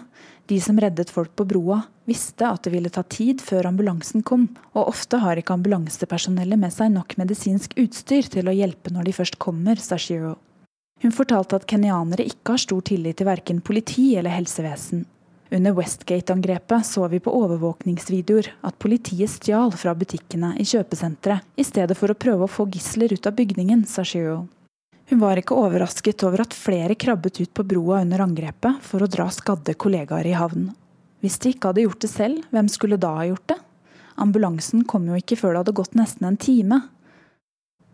De 0.47 0.61
som 0.63 0.79
reddet 0.79 1.11
folk 1.11 1.35
på 1.35 1.49
broa, 1.51 1.81
visste 2.07 2.47
at 2.47 2.63
det 2.63 2.73
ville 2.77 2.95
ta 2.95 3.03
tid 3.03 3.43
før 3.43 3.67
ambulansen 3.73 4.23
kom, 4.23 4.47
og 4.79 4.87
ofte 4.95 5.19
har 5.25 5.43
ikke 5.43 5.59
ambulansepersonellet 5.59 6.63
med 6.63 6.75
seg 6.75 6.95
nok 6.95 7.19
medisinsk 7.19 7.75
utstyr 7.83 8.31
til 8.31 8.47
å 8.47 8.55
hjelpe 8.55 8.95
når 8.95 9.11
de 9.11 9.17
først 9.19 9.41
kommer, 9.43 9.83
sa 9.83 9.99
Shiro. 9.99 10.37
Hun 11.03 11.13
fortalte 11.13 11.59
at 11.59 11.67
kenyanere 11.67 12.31
ikke 12.31 12.55
har 12.55 12.63
stor 12.63 12.87
tillit 12.87 13.19
til 13.19 13.27
verken 13.27 13.59
politi 13.61 14.13
eller 14.15 14.39
helsevesen. 14.39 15.03
Under 15.51 15.73
Westgate-angrepet 15.73 16.87
så 16.87 17.07
vi 17.09 17.21
på 17.23 17.31
overvåkningsvideoer 17.31 18.49
at 18.67 18.79
politiet 18.83 19.31
stjal 19.31 19.71
fra 19.79 19.95
butikkene 19.95 20.57
i 20.59 20.67
kjøpesenteret 20.67 21.47
i 21.55 21.65
stedet 21.67 21.95
for 21.99 22.11
å 22.11 22.19
prøve 22.19 22.49
å 22.49 22.51
få 22.51 22.67
gisler 22.75 23.15
ut 23.15 23.29
av 23.31 23.37
bygningen, 23.39 23.85
sa 23.87 24.03
Shiro. 24.03 24.49
Hun 25.07 25.23
var 25.23 25.39
ikke 25.39 25.55
overrasket 25.55 26.25
over 26.27 26.43
at 26.43 26.57
flere 26.57 26.97
krabbet 26.99 27.39
ut 27.41 27.53
på 27.55 27.63
broa 27.63 28.01
under 28.03 28.25
angrepet 28.25 28.83
for 28.83 29.05
å 29.05 29.11
dra 29.11 29.29
skadde 29.31 29.77
kollegaer 29.79 30.27
i 30.27 30.35
havn. 30.35 30.73
Hvis 31.23 31.39
de 31.43 31.55
ikke 31.55 31.71
hadde 31.71 31.85
gjort 31.87 32.03
det 32.03 32.11
selv, 32.11 32.43
hvem 32.51 32.67
skulle 32.71 32.99
da 32.99 33.13
ha 33.21 33.29
gjort 33.29 33.47
det? 33.55 33.61
Ambulansen 34.19 34.83
kom 34.89 35.07
jo 35.07 35.19
ikke 35.19 35.39
før 35.39 35.55
det 35.55 35.63
hadde 35.63 35.77
gått 35.79 35.95
nesten 35.95 36.27
en 36.27 36.41
time. 36.41 36.81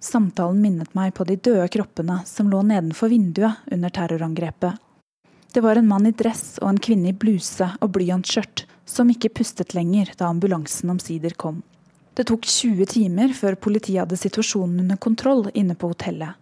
Samtalen 0.03 0.63
minnet 0.63 0.97
meg 0.97 1.13
på 1.15 1.27
de 1.29 1.37
døde 1.37 1.69
kroppene 1.75 2.23
som 2.27 2.49
lå 2.51 2.63
nedenfor 2.67 3.13
vinduet 3.13 3.61
under 3.71 3.93
terrorangrepet, 3.93 4.81
det 5.53 5.61
var 5.61 5.77
en 5.77 5.89
mann 5.89 6.07
i 6.09 6.15
dress 6.17 6.59
og 6.63 6.71
en 6.71 6.81
kvinne 6.81 7.11
i 7.13 7.17
bluse 7.17 7.67
og 7.81 7.93
blyantskjørt 7.95 8.65
som 8.89 9.11
ikke 9.13 9.33
pustet 9.37 9.75
lenger 9.77 10.13
da 10.19 10.31
ambulansen 10.33 10.91
omsider 10.93 11.37
kom. 11.37 11.63
Det 12.15 12.27
tok 12.29 12.45
20 12.45 12.87
timer 12.93 13.33
før 13.37 13.57
politiet 13.57 14.03
hadde 14.03 14.21
situasjonen 14.21 14.83
under 14.85 15.01
kontroll 15.01 15.47
inne 15.55 15.77
på 15.79 15.93
hotellet. 15.93 16.37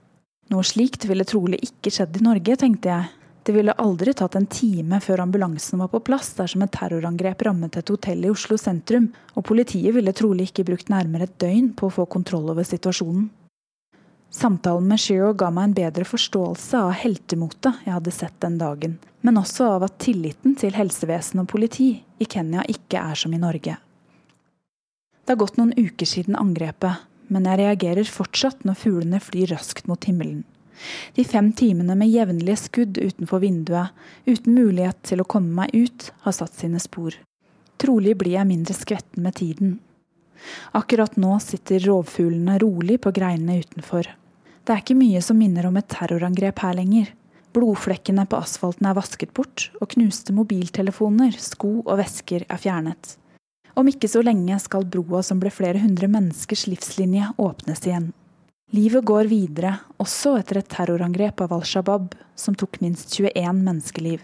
Noe 0.50 0.66
slikt 0.66 1.06
ville 1.06 1.26
trolig 1.26 1.60
ikke 1.62 1.92
skjedd 1.94 2.16
i 2.18 2.24
Norge, 2.26 2.56
tenkte 2.58 2.90
jeg. 2.90 3.10
Det 3.46 3.54
ville 3.54 3.74
aldri 3.82 4.12
tatt 4.14 4.34
en 4.36 4.48
time 4.50 4.98
før 5.00 5.22
ambulansen 5.24 5.80
var 5.80 5.92
på 5.92 6.02
plass 6.04 6.32
dersom 6.36 6.64
et 6.66 6.72
terrorangrep 6.74 7.44
rammet 7.46 7.78
et 7.78 7.92
hotell 7.92 8.26
i 8.26 8.32
Oslo 8.32 8.58
sentrum, 8.60 9.08
og 9.34 9.46
politiet 9.46 9.94
ville 9.94 10.14
trolig 10.14 10.50
ikke 10.50 10.66
brukt 10.72 10.90
nærmere 10.92 11.28
et 11.28 11.38
døgn 11.40 11.70
på 11.78 11.88
å 11.88 11.94
få 12.00 12.08
kontroll 12.10 12.50
over 12.52 12.66
situasjonen. 12.66 13.30
Samtalen 14.30 14.86
med 14.88 15.00
Shiro 15.02 15.32
ga 15.34 15.48
meg 15.50 15.64
en 15.68 15.72
bedre 15.74 16.06
forståelse 16.06 16.78
av 16.78 16.92
heltemotet 16.94 17.80
jeg 17.82 17.94
hadde 17.96 18.12
sett 18.14 18.36
den 18.42 18.60
dagen, 18.60 18.98
men 19.26 19.40
også 19.40 19.66
av 19.74 19.86
at 19.88 19.96
tilliten 20.02 20.54
til 20.58 20.76
helsevesen 20.78 21.42
og 21.42 21.48
politi 21.50 21.90
i 22.22 22.28
Kenya 22.30 22.62
ikke 22.70 23.02
er 23.02 23.18
som 23.18 23.34
i 23.34 23.40
Norge. 23.42 23.74
Det 25.24 25.34
har 25.34 25.40
gått 25.42 25.58
noen 25.58 25.74
uker 25.74 26.06
siden 26.06 26.38
angrepet, 26.38 27.02
men 27.30 27.46
jeg 27.46 27.58
reagerer 27.58 28.06
fortsatt 28.10 28.62
når 28.66 28.78
fuglene 28.78 29.20
flyr 29.22 29.50
raskt 29.50 29.90
mot 29.90 30.06
himmelen. 30.06 30.44
De 31.18 31.26
fem 31.26 31.50
timene 31.52 31.96
med 31.98 32.08
jevnlige 32.08 32.62
skudd 32.62 33.02
utenfor 33.02 33.42
vinduet, 33.42 33.90
uten 34.30 34.54
mulighet 34.54 35.02
til 35.10 35.20
å 35.20 35.28
komme 35.28 35.52
meg 35.58 35.74
ut, 35.74 36.12
har 36.22 36.38
satt 36.38 36.54
sine 36.56 36.80
spor. 36.80 37.18
Trolig 37.82 38.14
blir 38.20 38.38
jeg 38.38 38.48
mindre 38.48 38.78
skvetten 38.78 39.26
med 39.26 39.36
tiden. 39.42 39.76
Akkurat 40.72 41.18
nå 41.20 41.34
sitter 41.42 41.82
rovfuglene 41.84 42.58
rolig 42.62 43.00
på 43.02 43.12
greinene 43.12 43.60
utenfor. 43.60 44.08
Det 44.64 44.74
er 44.74 44.82
ikke 44.82 44.98
mye 44.98 45.22
som 45.24 45.38
minner 45.40 45.66
om 45.68 45.78
et 45.80 45.88
terrorangrep 45.90 46.60
her 46.62 46.76
lenger. 46.78 47.08
Blodflekkene 47.56 48.26
på 48.30 48.38
asfalten 48.38 48.86
er 48.86 48.94
vasket 48.94 49.32
bort, 49.34 49.70
og 49.80 49.90
knuste 49.96 50.34
mobiltelefoner, 50.36 51.34
sko 51.40 51.80
og 51.80 51.96
vesker 51.98 52.44
er 52.46 52.60
fjernet. 52.62 53.16
Om 53.74 53.88
ikke 53.90 54.10
så 54.10 54.22
lenge 54.22 54.58
skal 54.62 54.86
broa 54.86 55.22
som 55.26 55.40
ble 55.42 55.50
flere 55.54 55.80
hundre 55.82 56.10
menneskers 56.10 56.66
livslinje, 56.70 57.32
åpnes 57.38 57.86
igjen. 57.86 58.10
Livet 58.70 59.02
går 59.06 59.26
videre, 59.30 59.72
også 59.98 60.36
etter 60.38 60.60
et 60.60 60.68
terrorangrep 60.70 61.40
av 61.42 61.56
Al 61.56 61.64
Shabaab, 61.66 62.12
som 62.38 62.54
tok 62.54 62.78
minst 62.84 63.10
21 63.16 63.64
menneskeliv. 63.64 64.20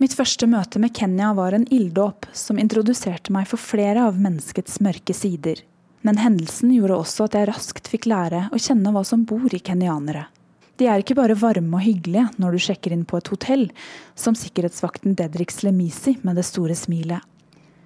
Mitt 0.00 0.16
første 0.16 0.48
møte 0.50 0.80
med 0.80 0.94
Kenya 0.96 1.34
var 1.36 1.54
en 1.54 1.66
ilddåp 1.72 2.26
som 2.32 2.58
introduserte 2.58 3.32
meg 3.34 3.46
for 3.50 3.60
flere 3.60 4.08
av 4.08 4.16
menneskets 4.20 4.80
mørke 4.84 5.14
sider. 5.16 5.60
Men 6.04 6.20
hendelsen 6.20 6.72
gjorde 6.74 7.00
også 7.00 7.28
at 7.28 7.36
jeg 7.38 7.48
raskt 7.48 7.88
fikk 7.88 8.08
lære 8.10 8.46
å 8.52 8.60
kjenne 8.60 8.92
hva 8.92 9.04
som 9.08 9.24
bor 9.28 9.48
i 9.56 9.62
kenyanere. 9.64 10.26
De 10.76 10.88
er 10.90 11.00
ikke 11.00 11.16
bare 11.16 11.36
varme 11.38 11.78
og 11.78 11.84
hyggelige 11.84 12.26
når 12.42 12.56
du 12.56 12.62
sjekker 12.66 12.94
inn 12.94 13.06
på 13.08 13.20
et 13.20 13.30
hotell, 13.30 13.68
som 14.18 14.36
sikkerhetsvakten 14.36 15.14
Dedrik 15.18 15.54
Slemisi 15.54 16.16
med 16.26 16.36
det 16.40 16.44
store 16.48 16.74
smilet. 16.76 17.22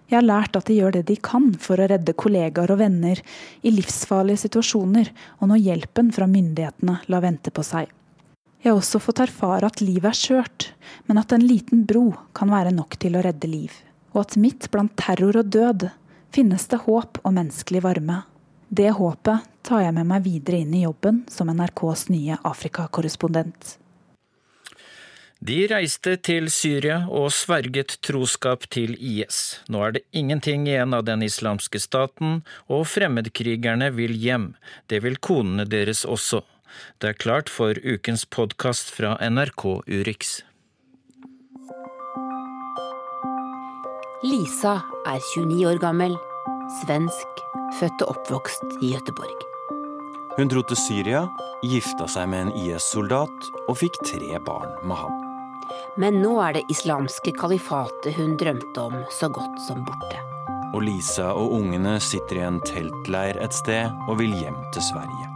Jeg 0.08 0.22
har 0.22 0.24
lært 0.24 0.56
at 0.56 0.70
de 0.70 0.78
gjør 0.78 0.94
det 0.96 1.04
de 1.10 1.18
kan 1.20 1.50
for 1.60 1.76
å 1.76 1.86
redde 1.90 2.16
kollegaer 2.16 2.72
og 2.72 2.80
venner 2.80 3.20
i 3.60 3.72
livsfarlige 3.74 4.46
situasjoner, 4.46 5.10
og 5.38 5.50
når 5.50 5.60
hjelpen 5.66 6.08
fra 6.16 6.28
myndighetene 6.30 6.96
lar 7.12 7.24
vente 7.26 7.52
på 7.52 7.64
seg. 7.66 7.92
Jeg 8.64 8.72
har 8.72 8.80
også 8.80 8.98
fått 9.04 9.20
erfare 9.22 9.68
at 9.68 9.82
livet 9.84 10.08
er 10.08 10.18
skjørt, 10.18 10.70
men 11.06 11.20
at 11.20 11.34
en 11.36 11.44
liten 11.44 11.84
bro 11.86 12.08
kan 12.34 12.50
være 12.50 12.72
nok 12.74 12.96
til 12.98 13.18
å 13.18 13.22
redde 13.22 13.52
liv. 13.52 13.74
Og 14.16 14.24
at 14.24 14.38
midt 14.40 14.70
blant 14.72 14.96
terror 14.98 15.36
og 15.42 15.52
død 15.52 15.90
finnes 16.34 16.68
det 16.68 16.82
håp 16.84 17.20
og 17.24 17.34
menneskelig 17.34 17.82
varme. 17.84 18.22
Det 18.68 18.90
håpet 18.96 19.48
tar 19.64 19.84
jeg 19.86 19.96
med 19.96 20.08
meg 20.08 20.24
videre 20.24 20.62
inn 20.62 20.72
i 20.76 20.84
jobben 20.84 21.22
som 21.32 21.50
NRKs 21.52 22.08
nye 22.12 22.36
Afrikakorrespondent. 22.44 23.78
De 25.38 25.60
reiste 25.70 26.16
til 26.26 26.48
Syria 26.50 27.04
og 27.14 27.28
sverget 27.30 27.94
troskap 28.02 28.66
til 28.74 28.96
IS. 28.98 29.60
Nå 29.70 29.84
er 29.86 29.94
det 29.94 30.02
ingenting 30.10 30.66
igjen 30.66 30.96
av 30.96 31.04
den 31.06 31.22
islamske 31.22 31.78
staten, 31.78 32.40
og 32.66 32.88
fremmedkrigerne 32.90 33.92
vil 33.94 34.16
hjem. 34.18 34.50
Det 34.90 34.98
vil 35.04 35.20
konene 35.22 35.68
deres 35.68 36.02
også. 36.02 36.42
Det 36.98 37.12
er 37.12 37.22
klart 37.22 37.48
for 37.48 37.78
ukens 37.86 38.26
podkast 38.26 38.90
fra 38.90 39.14
NRK 39.22 39.64
Urix. 39.86 40.40
Lisa 44.18 44.80
er 45.06 45.20
29 45.22 45.60
år 45.70 45.78
gammel, 45.78 46.16
svensk, 46.80 47.42
født 47.78 48.02
og 48.02 48.16
oppvokst 48.16 48.80
i 48.82 48.90
Gøteborg. 48.90 49.44
Hun 50.34 50.50
dro 50.50 50.64
til 50.66 50.78
Syria, 50.80 51.20
gifta 51.62 52.08
seg 52.10 52.26
med 52.32 52.48
en 52.48 52.50
IS-soldat 52.58 53.46
og 53.68 53.78
fikk 53.78 54.00
tre 54.02 54.40
barn 54.42 54.74
med 54.82 54.98
ham. 54.98 55.14
Men 56.02 56.18
nå 56.18 56.32
er 56.42 56.56
det 56.56 56.64
islamske 56.74 57.30
kalifatet 57.38 58.18
hun 58.18 58.34
drømte 58.40 58.88
om, 58.88 58.98
så 59.14 59.30
godt 59.30 59.62
som 59.68 59.86
borte. 59.86 60.18
Og 60.74 60.82
Lisa 60.82 61.30
og 61.38 61.54
ungene 61.60 61.94
sitter 62.02 62.42
i 62.42 62.44
en 62.48 62.58
teltleir 62.66 63.38
et 63.38 63.54
sted 63.54 63.86
og 64.08 64.18
vil 64.18 64.34
hjem 64.34 64.58
til 64.74 64.82
Sverige. 64.90 65.30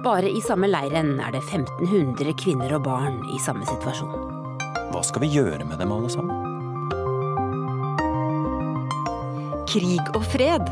Bare 0.00 0.32
i 0.32 0.40
samme 0.40 0.72
leiren 0.72 1.18
er 1.20 1.36
det 1.36 1.44
1500 1.44 2.32
kvinner 2.40 2.78
og 2.80 2.88
barn 2.88 3.20
i 3.28 3.44
samme 3.44 3.68
situasjon. 3.68 4.16
Hva 4.88 5.04
skal 5.04 5.26
vi 5.26 5.34
gjøre 5.36 5.68
med 5.68 5.84
dem 5.84 5.92
alle 5.92 6.08
sammen? 6.08 6.55
Krig 9.76 10.06
og 10.16 10.22
fred 10.24 10.70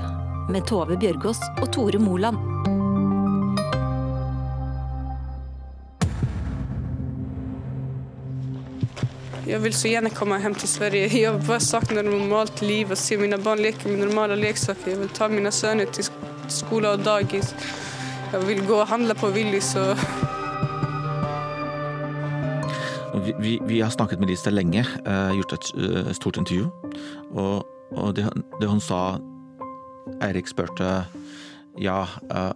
med 0.48 0.64
Tove 0.64 0.96
Bjørgaas 0.96 1.36
og 1.61 1.66
Tore 1.74 1.98
Moland. 2.00 2.38
Jeg 9.44 9.61
vil 9.61 9.76
så 9.76 9.90
gjerne 9.90 10.09
komme 10.09 10.38
hjem 10.40 10.57
til 10.57 10.72
Sverige. 10.72 11.11
Jeg 11.20 11.42
bare 11.44 11.61
savner 11.61 12.00
normalt 12.07 12.62
liv 12.64 12.96
og 12.96 12.96
se 12.96 13.18
mine 13.20 13.36
barn 13.44 13.61
leke 13.61 13.92
med 13.92 14.07
normale 14.07 14.40
leksaker. 14.40 14.94
Jeg 14.94 15.02
vil 15.02 15.12
ta 15.12 15.28
mine 15.28 15.52
sønner 15.52 15.92
til 15.92 16.09
skole 16.48 16.94
og 16.96 17.05
dagis. 17.05 17.52
Jeg 18.32 18.40
vil 18.48 18.64
gå 18.64 18.80
og 18.80 18.88
handle 18.88 19.18
på 19.20 19.34
Willys 19.36 19.74
og 19.76 20.00
vi, 23.20 23.36
vi, 23.38 23.61
vi, 23.68 23.84
har 23.84 23.92
snakket 23.92 24.20
med 24.20 24.32
Lisa 24.32 24.50
lenge, 24.50 24.86
uh, 25.05 25.36
gjort 25.36 25.52
et 25.52 25.70
uh, 25.76 26.12
stort 26.12 26.40
intervju. 26.40 26.72
Og, 27.36 27.73
og 27.97 28.14
det, 28.18 28.26
det, 28.61 28.68
hun 28.68 28.82
sa 28.82 29.18
Eirik 30.24 30.51
spurte 30.51 31.05
ja, 31.80 32.05
jeg 32.28 32.53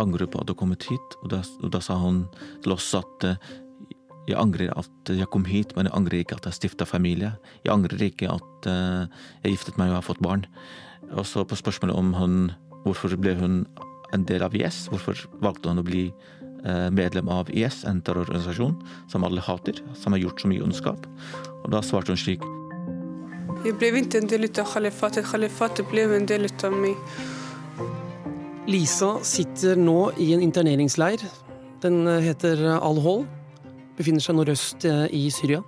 angrer 0.00 0.28
på 0.30 0.40
at 0.40 0.48
du 0.48 0.54
kom 0.56 0.72
hit, 0.72 1.16
og 1.22 1.32
da, 1.32 1.42
og 1.62 1.72
da 1.74 1.80
sa 1.82 1.96
hun 2.00 2.24
til 2.64 2.76
oss 2.76 2.92
at 2.98 3.26
jeg 4.28 4.38
angrer 4.38 4.70
at 4.78 5.10
jeg 5.10 5.28
kom 5.32 5.46
hit, 5.48 5.72
men 5.76 5.88
jeg 5.88 5.96
angrer 5.96 6.20
ikke 6.20 6.36
at 6.38 6.46
jeg 6.46 6.58
stifta 6.58 6.86
familie. 6.86 7.32
Jeg 7.64 7.72
angrer 7.74 8.04
ikke 8.04 8.30
at 8.30 8.68
jeg 8.68 9.56
giftet 9.56 9.80
meg 9.80 9.90
og 9.90 9.98
har 9.98 10.06
fått 10.06 10.22
barn. 10.22 10.44
Og 11.10 11.24
så 11.26 11.42
på 11.42 11.58
spørsmålet 11.58 11.96
om 11.98 12.12
hun, 12.14 12.36
hvorfor 12.84 13.16
ble 13.18 13.34
hun 13.40 13.64
en 14.14 14.26
del 14.28 14.44
av 14.46 14.54
IS, 14.54 14.84
hvorfor 14.92 15.18
valgte 15.42 15.72
hun 15.72 15.82
å 15.82 15.86
bli 15.86 16.06
medlem 16.94 17.30
av 17.32 17.50
IS, 17.50 17.82
en 17.88 18.02
terrororganisasjon 18.04 18.76
som 19.10 19.24
alle 19.26 19.42
hater, 19.42 19.80
som 19.96 20.14
har 20.14 20.22
gjort 20.22 20.42
så 20.42 20.50
mye 20.52 20.64
ondskap. 20.64 21.06
Og 21.64 21.70
da 21.74 21.82
svarte 21.84 22.14
hun 22.14 22.20
slik 22.20 22.44
Jeg 23.60 23.74
ble 23.76 23.90
ikke 24.00 24.22
en 24.22 24.28
del 24.30 24.46
av 24.48 24.70
khalifatet. 24.72 25.26
Khalifatet 25.28 25.84
ble 25.90 26.06
en 26.16 26.24
del 26.24 26.48
av 26.48 26.72
meg. 26.72 26.96
Lisa 28.70 29.18
sitter 29.26 29.76
nå 29.76 30.14
i 30.16 30.30
en 30.32 30.40
interneringsleir. 30.40 31.20
Den 31.82 32.08
heter 32.24 32.62
Al-Hol. 32.78 33.26
Befinner 33.98 34.24
seg 34.24 34.38
nordøst 34.38 34.86
i 34.88 35.26
Syria. 35.34 35.60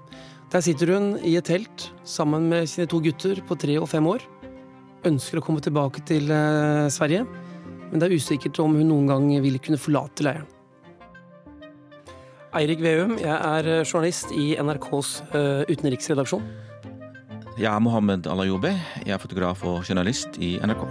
Der 0.55 0.65
sitter 0.65 0.95
hun 0.95 1.19
i 1.21 1.35
et 1.37 1.51
telt 1.51 1.91
sammen 2.09 2.49
med 2.49 2.71
sine 2.73 2.89
to 2.89 3.03
gutter 3.05 3.45
på 3.45 3.61
tre 3.61 3.77
og 3.77 3.91
fem 3.93 4.09
år. 4.09 4.25
Ønsker 5.05 5.43
å 5.43 5.45
komme 5.45 5.61
tilbake 5.61 6.01
til 6.09 6.33
Sverige, 6.93 7.29
men 7.91 8.01
det 8.01 8.09
er 8.09 8.17
usikkert 8.17 8.65
om 8.65 8.73
hun 8.81 8.89
noen 8.89 9.13
gang 9.13 9.29
vil 9.45 9.61
kunne 9.61 9.81
forlate 9.81 10.25
leiren. 10.25 10.49
Eirik 12.57 12.81
Veum, 12.85 13.19
jeg 13.21 13.33
er 13.37 13.73
journalist 13.85 14.33
i 14.33 14.55
NRKs 14.57 15.17
utenriksredaksjon. 15.69 16.72
Jeg 17.53 17.69
er 17.69 17.81
Mohammed 17.85 18.25
Alayoube. 18.33 18.71
Jeg 19.05 19.13
er 19.13 19.19
fotograf 19.21 19.61
og 19.69 19.83
journalist 19.85 20.39
i 20.41 20.55
NRK. 20.65 20.87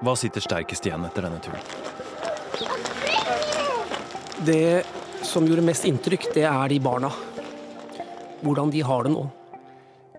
Hva 0.00 0.14
sitter 0.16 0.40
sterkest 0.40 0.86
igjen 0.88 1.04
etter 1.04 1.26
denne 1.26 1.42
turen? 1.44 1.60
Det 4.48 4.86
som 5.28 5.44
gjorde 5.44 5.66
mest 5.66 5.84
inntrykk, 5.84 6.30
det 6.38 6.46
er 6.48 6.72
de 6.72 6.78
barna. 6.80 7.10
Hvordan 8.40 8.72
de 8.72 8.80
har 8.88 9.04
det 9.04 9.12
nå. 9.12 9.26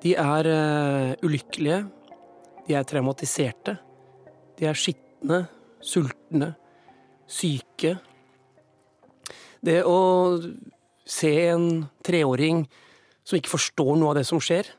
De 0.03 0.13
er 0.22 0.51
uh, 0.53 1.26
ulykkelige. 1.26 1.80
De 2.67 2.78
er 2.78 2.86
traumatiserte. 2.86 3.80
De 4.59 4.70
er 4.70 4.78
skitne, 4.78 5.47
sultne, 5.82 6.53
syke. 7.26 7.95
Det 9.66 9.82
å 9.84 9.99
se 11.10 11.32
en 11.49 11.88
treåring 12.05 12.64
som 13.28 13.38
ikke 13.38 13.51
forstår 13.51 13.97
noe 13.97 14.14
av 14.14 14.20
det 14.20 14.26
som 14.30 14.41
skjer, 14.41 14.70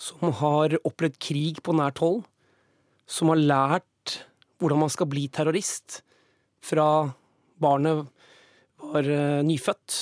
som 0.00 0.32
har 0.40 0.78
opplevd 0.80 1.18
krig 1.20 1.60
på 1.64 1.74
nært 1.76 2.00
hold, 2.00 2.22
som 3.10 3.32
har 3.32 3.42
lært 3.42 4.16
hvordan 4.60 4.84
man 4.84 4.92
skal 4.92 5.08
bli 5.10 5.26
terrorist 5.32 6.00
fra 6.64 6.86
barnet 7.60 8.06
var 8.80 9.06
nyfødt, 9.44 9.98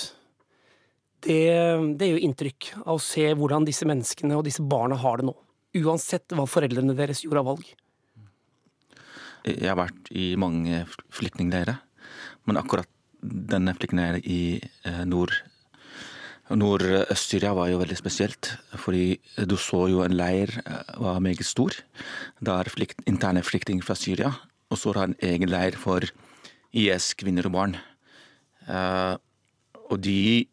det, 1.26 1.42
det 1.98 2.08
gjør 2.12 2.24
inntrykk 2.28 2.70
av 2.84 2.94
å 2.94 3.02
se 3.02 3.24
hvordan 3.34 3.66
disse 3.66 3.86
menneskene 3.88 4.36
og 4.38 4.44
disse 4.46 4.62
barna 4.62 4.98
har 5.02 5.18
det 5.18 5.26
nå. 5.26 5.34
Uansett 5.82 6.30
hva 6.34 6.46
foreldrene 6.48 6.94
deres 6.96 7.24
gjorde 7.24 7.42
av 7.42 7.48
valg. 7.50 7.72
Jeg 9.48 9.66
har 9.66 9.78
vært 9.78 10.10
i 10.14 10.30
mange 10.40 10.84
flyktningleirer, 11.14 11.80
men 12.46 12.60
akkurat 12.60 12.90
denne 13.22 13.74
flyktningleiren 13.74 14.24
i 14.24 14.60
nord 15.08 15.34
Nordøst-Syria 16.48 17.50
var 17.52 17.68
jo 17.68 17.80
veldig 17.82 17.96
spesielt, 17.98 18.54
fordi 18.80 19.18
du 19.44 19.56
så 19.60 19.82
jo 19.92 20.00
en 20.00 20.14
leir 20.16 20.54
var 20.96 21.20
meget 21.20 21.44
stor. 21.44 21.76
Der 22.40 22.70
flykt, 22.72 23.02
interne 23.06 23.42
flyktninger 23.44 23.84
fra 23.84 23.96
Syria, 23.98 24.32
og 24.70 24.78
så 24.80 24.94
har 24.96 25.10
en 25.10 25.18
egen 25.20 25.50
leir 25.52 25.76
for 25.76 26.04
IS, 26.72 27.12
kvinner 27.20 27.46
og 27.48 27.52
barn. 27.52 27.76
Uh, 28.68 29.16
og 29.88 30.00
de 30.04 30.46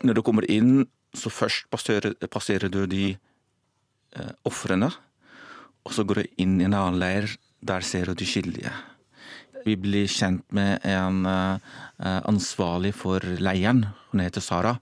Når 0.00 0.14
du 0.16 0.22
kommer 0.22 0.46
inn, 0.48 0.86
så 1.12 1.28
først 1.28 1.66
passerer, 1.68 2.14
passerer 2.32 2.70
du 2.72 2.86
de 2.86 3.18
uh, 4.16 4.32
ofrene, 4.48 4.88
og 5.84 5.92
så 5.92 6.04
går 6.04 6.14
du 6.14 6.40
inn 6.40 6.54
i 6.60 6.64
en 6.64 6.72
annen 6.72 6.96
leir. 6.96 7.28
Der 7.60 7.84
ser 7.84 8.08
du 8.08 8.14
de 8.14 8.24
skyldige. 8.24 8.72
Vi 9.64 9.76
blir 9.76 10.08
kjent 10.08 10.44
med 10.56 10.80
en 10.88 11.24
uh, 11.28 11.58
ansvarlig 12.28 12.94
for 12.96 13.24
leiren. 13.42 13.84
Hun 14.10 14.22
heter 14.24 14.44
Sara. 14.44 14.76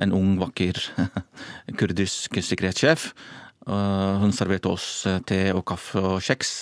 En 0.00 0.14
ung, 0.16 0.36
vakker 0.40 0.78
kurdisk 1.80 2.38
sikkerhetssjef. 2.38 3.10
Uh, 3.66 4.20
hun 4.22 4.34
serverte 4.34 4.70
oss 4.70 5.02
te 5.28 5.42
og 5.54 5.64
kaffe 5.72 6.02
og 6.14 6.22
kjeks. 6.24 6.54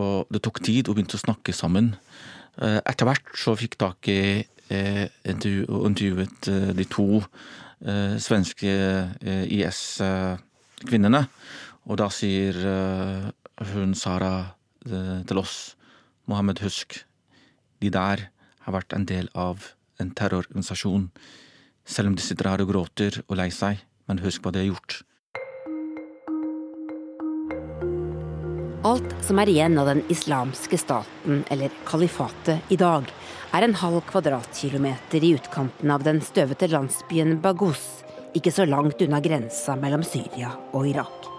Og 0.00 0.32
det 0.32 0.42
tok 0.42 0.62
tid, 0.64 0.88
og 0.88 0.96
begynte 0.96 1.18
å 1.20 1.22
snakke 1.22 1.54
sammen. 1.54 1.92
Etter 2.58 3.06
hvert 3.06 3.30
så 3.38 3.54
fikk 3.58 3.76
tak 3.78 4.08
i 4.10 4.42
og 4.74 5.86
intervjuet 5.90 6.48
de 6.74 6.86
to 6.90 7.20
svenske 8.22 8.74
IS-kvinnene. 9.54 11.22
Og 11.86 11.98
da 12.00 12.08
sier 12.14 12.58
hun 13.70 13.94
Sara 13.98 14.34
til 14.82 15.42
oss, 15.42 15.58
Mohammed, 16.30 16.62
husk, 16.64 17.02
de 17.80 17.90
der 17.92 18.28
har 18.64 18.76
vært 18.76 18.94
en 18.96 19.04
del 19.08 19.28
av 19.36 19.72
en 20.00 20.12
terrororganisasjon. 20.16 21.10
Selv 21.84 22.10
om 22.10 22.14
de 22.16 22.24
sitter 22.24 22.48
her 22.48 22.62
og 22.64 22.70
gråter 22.72 23.20
og 23.26 23.36
lei 23.40 23.50
seg, 23.52 23.82
men 24.08 24.22
husk 24.24 24.44
hva 24.44 24.54
de 24.54 24.64
har 24.64 24.70
gjort. 24.72 25.02
Alt 28.84 29.14
som 29.24 29.38
er 29.40 29.48
igjen 29.48 29.78
av 29.80 29.88
den 29.88 30.02
islamske 30.12 30.76
staten, 30.80 31.44
eller 31.52 31.72
kalifatet, 31.88 32.60
i 32.68 32.76
dag, 32.76 33.08
er 33.56 33.64
en 33.64 33.76
halv 33.80 34.02
kvadratkilometer 34.10 35.24
i 35.24 35.32
utkanten 35.38 35.92
av 35.94 36.04
den 36.04 36.20
støvete 36.24 36.68
landsbyen 36.72 37.38
Baghuz, 37.44 37.84
ikke 38.36 38.52
så 38.52 38.66
langt 38.68 39.00
unna 39.04 39.22
grensa 39.24 39.76
mellom 39.80 40.04
Syria 40.04 40.52
og 40.72 40.88
Irak. 40.90 41.33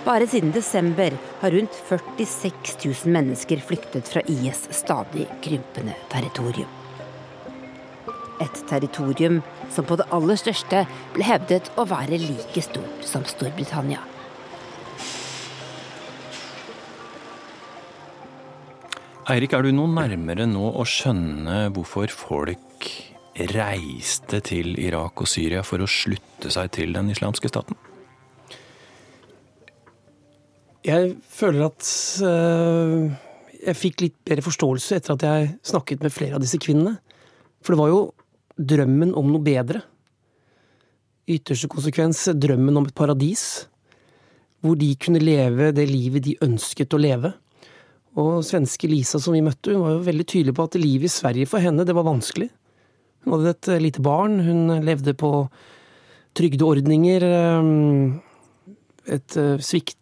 Bare 0.00 0.24
siden 0.24 0.52
desember 0.54 1.12
har 1.42 1.52
rundt 1.52 1.74
46 1.88 2.76
000 2.86 3.12
mennesker 3.12 3.60
flyktet 3.60 4.08
fra 4.08 4.22
IS 4.32 4.62
stadig 4.72 5.26
krympende 5.44 5.92
territorium. 6.08 6.68
Et 8.40 8.62
territorium 8.70 9.42
som 9.68 9.84
på 9.84 9.98
det 10.00 10.06
aller 10.16 10.40
største 10.40 10.86
ble 11.12 11.26
hevdet 11.28 11.68
å 11.76 11.84
være 11.90 12.16
like 12.16 12.64
stort 12.64 13.04
som 13.04 13.26
Storbritannia. 13.28 14.00
Eirik, 19.30 19.52
er 19.52 19.68
du 19.68 19.70
noe 19.76 19.92
nærmere 19.92 20.48
nå 20.48 20.72
å 20.80 20.88
skjønne 20.88 21.68
hvorfor 21.76 22.08
folk 22.08 22.88
reiste 23.52 24.40
til 24.48 24.72
Irak 24.80 25.20
og 25.20 25.28
Syria 25.28 25.60
for 25.62 25.84
å 25.84 25.92
slutte 26.00 26.50
seg 26.50 26.72
til 26.80 26.96
den 26.96 27.12
islamske 27.12 27.52
staten? 27.52 27.76
Jeg 30.86 31.12
føler 31.28 31.66
at 31.66 31.88
uh, 32.24 33.10
jeg 33.60 33.76
fikk 33.76 34.04
litt 34.04 34.16
bedre 34.24 34.44
forståelse 34.46 34.96
etter 34.96 35.16
at 35.16 35.24
jeg 35.26 35.50
snakket 35.68 36.04
med 36.04 36.14
flere 36.14 36.38
av 36.38 36.44
disse 36.44 36.60
kvinnene. 36.62 36.96
For 37.60 37.74
det 37.74 37.82
var 37.82 37.90
jo 37.92 38.00
drømmen 38.56 39.12
om 39.18 39.28
noe 39.28 39.44
bedre. 39.44 39.82
Ytterste 41.30 41.68
konsekvens 41.70 42.24
drømmen 42.32 42.80
om 42.80 42.88
et 42.88 42.96
paradis. 42.96 43.44
Hvor 44.64 44.78
de 44.80 44.88
kunne 45.00 45.20
leve 45.20 45.70
det 45.76 45.86
livet 45.88 46.24
de 46.24 46.38
ønsket 46.44 46.96
å 46.96 47.00
leve. 47.00 47.34
Og 48.20 48.40
svenske 48.44 48.88
Lisa 48.90 49.20
som 49.22 49.36
vi 49.36 49.44
møtte, 49.44 49.74
hun 49.74 49.84
var 49.84 49.94
jo 49.94 50.08
veldig 50.08 50.26
tydelig 50.26 50.56
på 50.56 50.66
at 50.66 50.80
livet 50.80 51.06
i 51.06 51.12
Sverige 51.12 51.48
for 51.48 51.62
henne, 51.62 51.84
det 51.86 51.94
var 51.96 52.08
vanskelig. 52.08 52.48
Hun 53.24 53.36
hadde 53.36 53.52
et 53.52 53.68
eh, 53.70 53.82
lite 53.84 54.02
barn, 54.02 54.40
hun 54.42 54.80
levde 54.84 55.14
på 55.14 55.30
trygdeordninger. 56.40 57.28
Eh, 57.28 59.14
et 59.20 59.38
svikt 59.64 59.99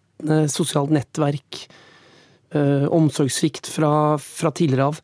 sosialt 0.51 0.91
nettverk, 0.91 1.69
eh, 2.55 2.87
omsorgssvikt 2.91 3.67
fra, 3.67 4.19
fra, 4.19 4.51
tidligere 4.51 4.89
av. 4.93 5.01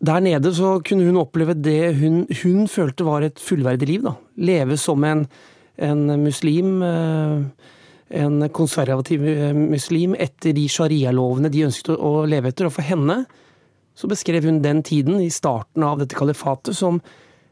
Der 0.00 0.20
nede 0.22 0.52
så 0.54 0.78
kunne 0.84 1.08
hun 1.08 1.18
oppleve 1.18 1.56
det 1.58 1.96
hun, 1.98 2.26
hun 2.42 2.68
følte 2.70 3.06
var 3.06 3.22
et 3.26 3.40
fullverdig 3.42 3.88
liv. 3.88 4.02
da. 4.02 4.14
Leve 4.36 4.76
som 4.78 5.04
en, 5.04 5.26
en 5.76 6.06
muslim, 6.22 6.82
eh, 6.82 7.42
en 8.22 8.48
konservativ 8.48 9.26
eh, 9.26 9.52
muslim, 9.52 10.14
etter 10.14 10.54
de 10.54 10.68
sharia-lovene 10.68 11.50
de 11.50 11.66
ønsket 11.66 11.96
å 11.98 12.24
leve 12.26 12.52
etter. 12.52 12.66
Og 12.66 12.72
for 12.72 12.86
henne 12.86 13.24
så 13.98 14.06
beskrev 14.06 14.44
hun 14.46 14.62
den 14.62 14.82
tiden, 14.82 15.20
i 15.20 15.30
starten 15.30 15.82
av 15.82 15.98
dette 15.98 16.14
kalifatet, 16.14 16.76
som 16.76 17.00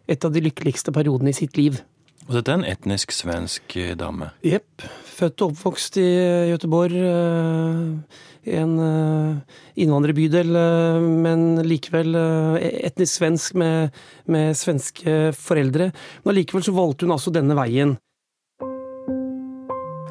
et 0.06 0.24
av 0.24 0.30
de 0.30 0.44
lykkeligste 0.44 0.92
periodene 0.94 1.32
i 1.32 1.34
sitt 1.34 1.56
liv. 1.58 1.80
Og 2.26 2.34
dette 2.34 2.50
er 2.50 2.58
en 2.58 2.66
etnisk 2.66 3.12
svensk 3.14 3.76
dame? 3.98 4.32
Jepp. 4.42 4.82
Født 5.16 5.44
og 5.44 5.52
oppvokst 5.52 5.98
i 6.02 6.06
Gøteborg. 6.50 6.96
Eh, 6.98 8.24
en 8.56 8.72
eh, 8.82 9.60
innvandrerbydel, 9.82 10.50
eh, 10.58 11.06
men 11.22 11.62
likevel 11.66 12.18
etnisk 12.58 13.20
svensk 13.20 13.54
med, 13.62 13.94
med 14.26 14.58
svenske 14.58 15.30
foreldre. 15.38 15.92
Men 16.24 16.34
allikevel 16.34 16.66
så 16.66 16.74
valgte 16.74 17.06
hun 17.06 17.14
altså 17.14 17.32
denne 17.34 17.56
veien. 17.58 17.94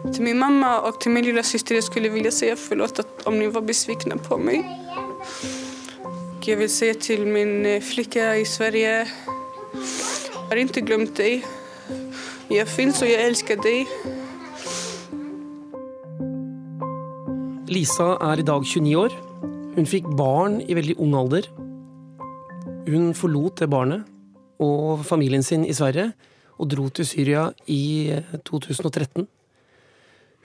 Til 0.06 0.24
min 0.24 0.40
mamma 0.40 0.78
og 0.88 1.02
til 1.04 1.12
min 1.12 1.26
lille 1.26 1.44
søster 1.44 1.76
jeg 1.76 1.88
skulle 1.90 2.14
ville 2.14 2.32
si 2.32 2.48
forlåt 2.56 3.02
om 3.28 3.42
dere 3.42 3.52
var 3.58 3.66
besvikne 3.68 4.16
på 4.24 4.40
meg. 4.40 4.64
Jeg 6.46 6.62
vil 6.62 6.70
si 6.70 6.92
til 7.02 7.26
min 7.28 7.66
flikke 7.82 8.36
i 8.38 8.46
Sverige 8.48 9.00
jeg 10.46 10.52
har 10.52 10.62
ikke 10.62 10.86
glemt 10.86 11.18
deg. 11.18 11.42
Jeg 12.46 12.68
fins, 12.70 13.00
og 13.02 13.10
jeg 13.10 13.26
elsker 13.26 13.58
deg. 13.58 13.90
Lisa 17.74 18.12
er 18.22 18.42
i 18.42 18.46
dag 18.46 18.62
29 18.62 18.92
år. 19.02 19.14
Hun 19.74 19.88
fikk 19.90 20.06
barn 20.14 20.60
i 20.62 20.76
veldig 20.78 20.94
ung 21.02 21.16
alder. 21.18 21.48
Hun 22.86 23.16
forlot 23.18 23.64
det 23.64 23.70
barnet 23.74 24.06
og 24.62 25.02
familien 25.08 25.42
sin 25.44 25.66
i 25.66 25.74
Sverige 25.74 26.12
og 26.62 26.70
dro 26.70 26.86
til 26.94 27.08
Syria 27.10 27.48
i 27.66 28.14
2013. 28.46 29.26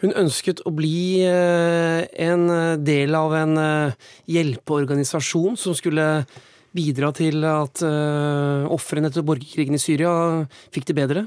Hun 0.00 0.16
ønsket 0.16 0.62
å 0.64 0.72
bli 0.72 1.20
eh, 1.28 2.06
en 2.24 2.46
del 2.80 3.12
av 3.18 3.34
en 3.36 3.60
eh, 3.60 3.98
hjelpeorganisasjon 4.32 5.60
som 5.60 5.76
skulle 5.76 6.06
bidra 6.72 7.12
til 7.12 7.44
at 7.44 7.84
eh, 7.84 8.64
ofrene 8.72 9.12
etter 9.12 9.26
borgerkrigen 9.26 9.76
i 9.76 9.82
Syria 9.82 10.14
fikk 10.72 10.88
det 10.88 10.96
bedre, 10.96 11.26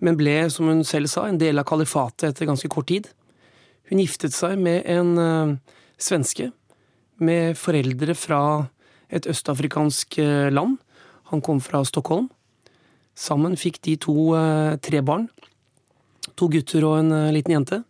men 0.00 0.16
ble, 0.16 0.34
som 0.52 0.68
hun 0.70 0.82
selv 0.86 1.10
sa, 1.12 1.26
en 1.28 1.40
del 1.40 1.60
av 1.60 1.68
kalifatet 1.68 2.30
etter 2.30 2.48
ganske 2.48 2.70
kort 2.72 2.88
tid. 2.90 3.10
Hun 3.90 4.00
giftet 4.00 4.34
seg 4.34 4.56
med 4.60 4.86
en 4.88 5.12
uh, 5.18 5.54
svenske 6.00 6.50
med 7.20 7.58
foreldre 7.60 8.16
fra 8.16 8.40
et 9.12 9.26
østafrikansk 9.28 10.20
uh, 10.22 10.48
land. 10.52 10.78
Han 11.32 11.44
kom 11.44 11.60
fra 11.62 11.82
Stockholm. 11.86 12.30
Sammen 13.18 13.58
fikk 13.60 13.80
de 13.84 13.98
to 14.00 14.32
uh, 14.32 14.78
tre 14.80 15.02
barn. 15.04 15.28
To 16.40 16.48
gutter 16.52 16.86
og 16.88 17.00
en 17.02 17.12
liten 17.34 17.58
jente. 17.58 17.82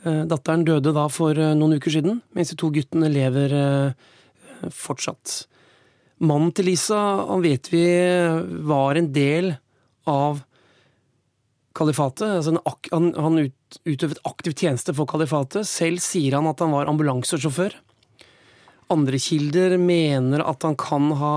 Datteren 0.00 0.62
døde 0.64 0.94
da 0.96 1.02
for 1.12 1.36
noen 1.36 1.76
uker 1.76 1.92
siden, 1.92 2.22
mens 2.32 2.48
de 2.50 2.56
to 2.58 2.70
guttene 2.72 3.10
lever 3.12 3.52
fortsatt. 4.72 5.34
Mannen 6.24 6.54
til 6.56 6.70
Lisa 6.70 6.96
han 7.28 7.44
vet 7.44 7.68
vi 7.68 7.84
var 8.70 8.96
en 8.96 9.10
del 9.12 9.52
av 10.08 10.40
kalifatet. 11.76 12.26
Altså 12.40 12.56
han, 12.92 13.12
han 13.14 13.38
ut, 13.46 13.78
utøvet 13.86 14.20
aktiv 14.28 14.56
tjeneste 14.56 14.94
for 14.96 15.08
kalifatet. 15.10 15.68
Selv 15.68 16.02
sier 16.04 16.38
han 16.38 16.48
at 16.50 16.62
han 16.62 16.74
var 16.74 16.90
ambulansesjåfør. 16.90 17.76
Andre 18.90 19.20
kilder 19.22 19.76
mener 19.78 20.42
at 20.42 20.66
han 20.66 20.74
kan 20.78 21.12
ha 21.20 21.34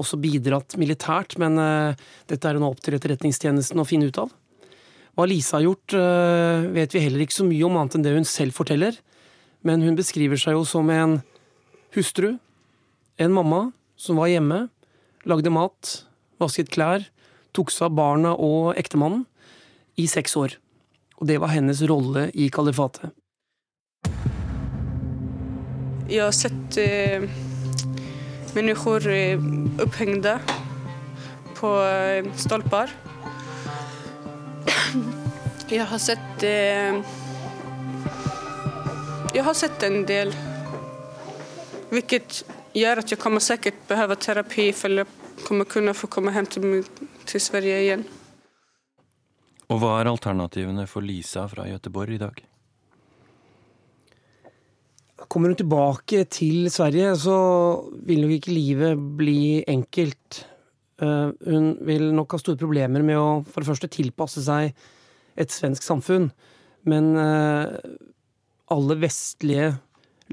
også 0.00 0.16
bidratt 0.22 0.78
militært, 0.80 1.36
men 1.40 1.60
uh, 1.60 2.06
dette 2.30 2.48
er 2.48 2.56
nå 2.56 2.70
opp 2.72 2.80
til 2.80 2.96
Etterretningstjenesten 2.96 3.82
å 3.82 3.84
finne 3.88 4.08
ut 4.08 4.20
av. 4.22 4.32
Hva 5.14 5.26
Lisa 5.28 5.58
har 5.58 5.66
gjort, 5.66 5.96
uh, 5.98 6.64
vet 6.72 6.96
vi 6.96 7.04
heller 7.04 7.26
ikke 7.26 7.36
så 7.36 7.46
mye 7.46 7.66
om, 7.68 7.76
annet 7.76 7.98
enn 7.98 8.06
det 8.06 8.14
hun 8.16 8.28
selv 8.28 8.56
forteller. 8.56 8.96
Men 9.64 9.84
hun 9.84 9.98
beskriver 10.00 10.40
seg 10.40 10.56
jo 10.56 10.64
som 10.68 10.88
en 10.92 11.18
hustru, 11.96 12.34
en 13.20 13.36
mamma, 13.36 13.66
som 14.00 14.16
var 14.18 14.32
hjemme, 14.32 14.64
lagde 15.28 15.52
mat, 15.52 15.92
vasket 16.40 16.72
klær, 16.72 17.04
tok 17.54 17.70
seg 17.70 17.92
av 17.92 18.00
barna 18.00 18.32
og 18.34 18.72
ektemannen 18.80 19.26
i 19.96 20.06
seks 20.10 20.36
år. 20.36 20.56
Og 21.20 21.28
det 21.28 21.38
var 21.42 21.52
hennes 21.54 21.82
rolle 21.88 22.28
i 22.34 22.48
kalifatet. 22.52 23.12
Jeg 26.04 26.20
har 26.20 26.34
sett 26.36 26.76
eh, 26.82 27.22
mennesker 28.54 29.06
eh, 29.08 29.44
opphengte 29.80 30.34
på 31.56 31.70
eh, 31.80 32.26
stolper. 32.36 32.92
Jeg 35.72 35.86
har 35.88 35.98
sett 35.98 36.42
Jeg 39.34 39.42
har 39.42 39.56
sett 39.58 39.82
en 39.82 40.04
del. 40.06 40.30
Hvilket 41.90 42.44
gjør 42.76 43.00
at 43.00 43.10
jeg 43.10 43.18
kommer 43.18 43.42
sikkert 43.42 43.80
behøve 43.88 44.18
terapi 44.20 44.68
for 44.76 45.02
å 45.02 45.96
få 45.96 46.10
komme 46.12 46.34
hjem 46.36 46.50
til 46.52 47.42
Sverige 47.42 47.80
igjen. 47.80 48.04
Og 49.72 49.80
hva 49.80 49.94
er 50.00 50.10
alternativene 50.10 50.84
for 50.90 51.04
Lisa 51.04 51.46
fra 51.48 51.64
Gøteborg 51.68 52.16
i 52.16 52.20
dag? 52.20 52.40
Kommer 55.30 55.52
hun 55.52 55.58
tilbake 55.58 56.24
til 56.28 56.68
Sverige, 56.72 57.14
så 57.16 57.36
vil 58.04 58.24
nok 58.24 58.34
ikke 58.36 58.52
livet 58.52 59.00
bli 59.18 59.62
enkelt. 59.70 60.42
Eh, 61.00 61.30
hun 61.48 61.70
vil 61.86 62.10
nok 62.14 62.34
ha 62.34 62.42
store 62.42 62.60
problemer 62.60 63.02
med 63.06 63.18
å 63.18 63.28
for 63.46 63.62
det 63.62 63.70
første 63.70 63.90
tilpasse 63.94 64.44
seg 64.44 64.74
et 65.40 65.54
svensk 65.54 65.86
samfunn. 65.86 66.28
Men 66.84 67.14
eh, 67.16 67.72
alle 68.74 68.98
vestlige 69.00 69.72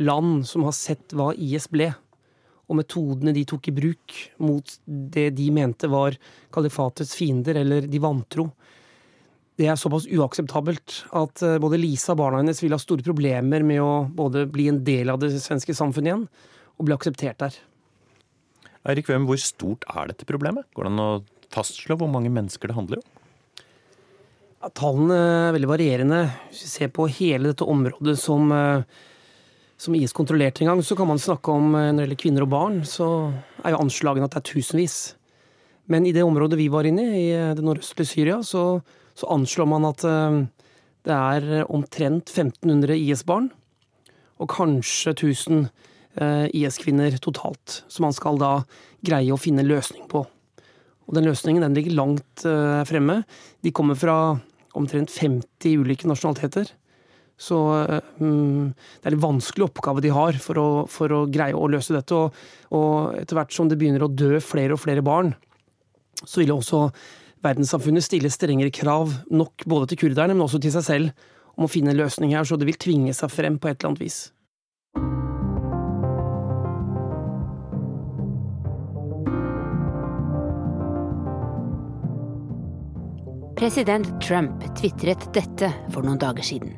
land 0.02 0.44
som 0.50 0.68
har 0.68 0.76
sett 0.76 1.16
hva 1.16 1.32
IS 1.38 1.70
ble, 1.72 1.92
og 2.72 2.78
metodene 2.80 3.34
de 3.36 3.44
tok 3.48 3.68
i 3.68 3.76
bruk 3.76 4.18
mot 4.44 4.76
det 4.86 5.32
de 5.36 5.50
mente 5.56 5.90
var 5.92 6.16
kalifatets 6.56 7.16
fiender, 7.18 7.60
eller 7.64 7.88
de 7.88 8.00
vantro, 8.00 8.50
det 9.62 9.70
er 9.70 9.78
såpass 9.78 10.08
uakseptabelt 10.10 11.04
at 11.18 11.44
eh, 11.46 11.60
både 11.62 11.80
Lisa 11.80 12.16
og 12.16 12.22
barna 12.24 12.42
hennes 12.42 12.62
vil 12.64 12.74
ha 12.74 12.80
store 12.82 13.06
problemer 13.06 13.66
med 13.66 13.82
å 13.84 13.92
både 14.10 14.48
bli 14.50 14.68
en 14.72 14.82
del 14.86 15.12
av 15.14 15.20
det 15.22 15.36
svenske 15.44 15.76
samfunnet 15.78 16.10
igjen, 16.10 16.26
og 16.80 16.88
bli 16.88 16.96
akseptert 16.96 17.42
der. 17.44 17.60
Eirik 18.90 19.12
Wem, 19.12 19.28
hvor 19.30 19.38
stort 19.38 19.86
er 19.94 20.10
dette 20.10 20.26
problemet? 20.26 20.66
Går 20.74 20.88
det 20.88 20.94
an 20.96 21.04
å 21.04 21.10
fastslå 21.54 22.00
hvor 22.00 22.10
mange 22.10 22.32
mennesker 22.34 22.72
det 22.72 22.78
handler 22.78 23.04
om? 23.04 23.08
Ja, 24.62 24.70
tallene 24.78 25.20
er 25.20 25.56
veldig 25.58 25.70
varierende. 25.70 26.22
Hvis 26.50 26.66
vi 26.66 26.72
ser 26.72 26.94
på 26.94 27.06
hele 27.20 27.52
dette 27.52 27.68
området 27.70 28.18
som, 28.22 28.50
eh, 28.56 29.06
som 29.78 29.98
IS 29.98 30.16
kontrollerte 30.18 30.66
en 30.66 30.72
gang, 30.74 30.82
så 30.86 30.98
kan 30.98 31.10
man 31.10 31.22
snakke 31.22 31.54
om 31.54 31.76
når 31.76 31.92
det 31.92 32.08
gjelder 32.08 32.24
kvinner 32.24 32.48
og 32.48 32.54
barn, 32.56 32.82
så 32.86 33.30
er 33.62 33.76
jo 33.76 33.84
anslagene 33.84 34.26
at 34.26 34.34
det 34.34 34.42
er 34.42 34.50
tusenvis. 34.56 34.98
Men 35.92 36.08
i 36.08 36.14
det 36.16 36.26
området 36.26 36.58
vi 36.58 36.70
var 36.72 36.88
inne 36.88 37.06
i, 37.14 37.30
i 37.30 37.54
det 37.58 37.66
nordøstlige 37.66 38.10
Syria, 38.10 38.42
så 38.46 38.82
så 39.22 39.30
anslår 39.30 39.70
man 39.70 39.86
at 39.86 40.04
eh, 40.08 40.42
det 41.06 41.14
er 41.14 41.66
omtrent 41.70 42.30
1500 42.34 42.98
IS-barn 42.98 43.52
og 44.42 44.50
kanskje 44.50 45.14
1000 45.14 45.66
eh, 46.18 46.48
IS-kvinner 46.58 47.18
totalt, 47.22 47.84
som 47.86 48.08
man 48.08 48.16
skal 48.18 48.40
da 48.42 48.54
greie 49.06 49.34
å 49.34 49.40
finne 49.42 49.66
løsning 49.66 50.08
på. 50.10 50.24
Og 51.06 51.18
Den 51.18 51.28
løsningen 51.30 51.66
den 51.66 51.78
ligger 51.78 51.98
langt 51.98 52.46
eh, 52.48 52.82
fremme. 52.90 53.22
De 53.62 53.74
kommer 53.76 54.00
fra 54.00 54.16
omtrent 54.78 55.12
50 55.14 55.82
ulike 55.84 56.10
nasjonaliteter. 56.10 56.72
Så 57.42 57.58
um, 58.22 58.70
det 59.02 59.10
er 59.10 59.16
en 59.16 59.24
vanskelig 59.24 59.66
oppgave 59.66 60.04
de 60.06 60.12
har 60.14 60.38
for 60.44 60.62
å, 60.62 60.68
for 60.90 61.12
å 61.16 61.24
greie 61.26 61.58
å 61.58 61.70
løse 61.74 61.96
dette. 61.96 62.14
Og, 62.14 62.38
og, 62.78 63.18
etter 63.18 63.40
hvert 63.40 63.56
som 63.56 63.70
det 63.70 63.80
begynner 63.82 64.06
å 64.06 64.12
dø 64.14 64.38
flere 64.46 64.78
og 64.78 64.84
flere 64.84 65.02
barn, 65.06 65.34
så 66.22 66.44
vil 66.44 66.54
også 66.54 66.86
verdenssamfunnet 67.46 68.06
stiller 68.06 68.34
strengere 68.34 68.74
krav, 68.74 69.14
nok 69.32 69.66
både 69.70 69.92
til 69.92 70.06
kurderne, 70.06 70.36
men 70.36 70.46
også 70.46 70.62
til 70.62 70.74
seg 70.76 70.88
selv, 70.88 71.32
om 71.58 71.68
å 71.68 71.72
finne 71.72 71.94
en 71.94 72.00
løsning 72.00 72.36
her, 72.36 72.46
så 72.48 72.58
det 72.58 72.70
vil 72.70 72.80
tvinge 72.80 73.16
seg 73.16 73.34
frem 73.34 73.60
på 73.60 73.72
et 73.72 73.82
eller 73.82 73.94
annet 73.94 74.06
vis. 74.06 74.22
President 83.62 84.08
Trump 84.26 84.64
tvitret 84.80 85.28
dette 85.36 85.68
for 85.94 86.02
noen 86.02 86.18
dager 86.18 86.42
siden. 86.42 86.72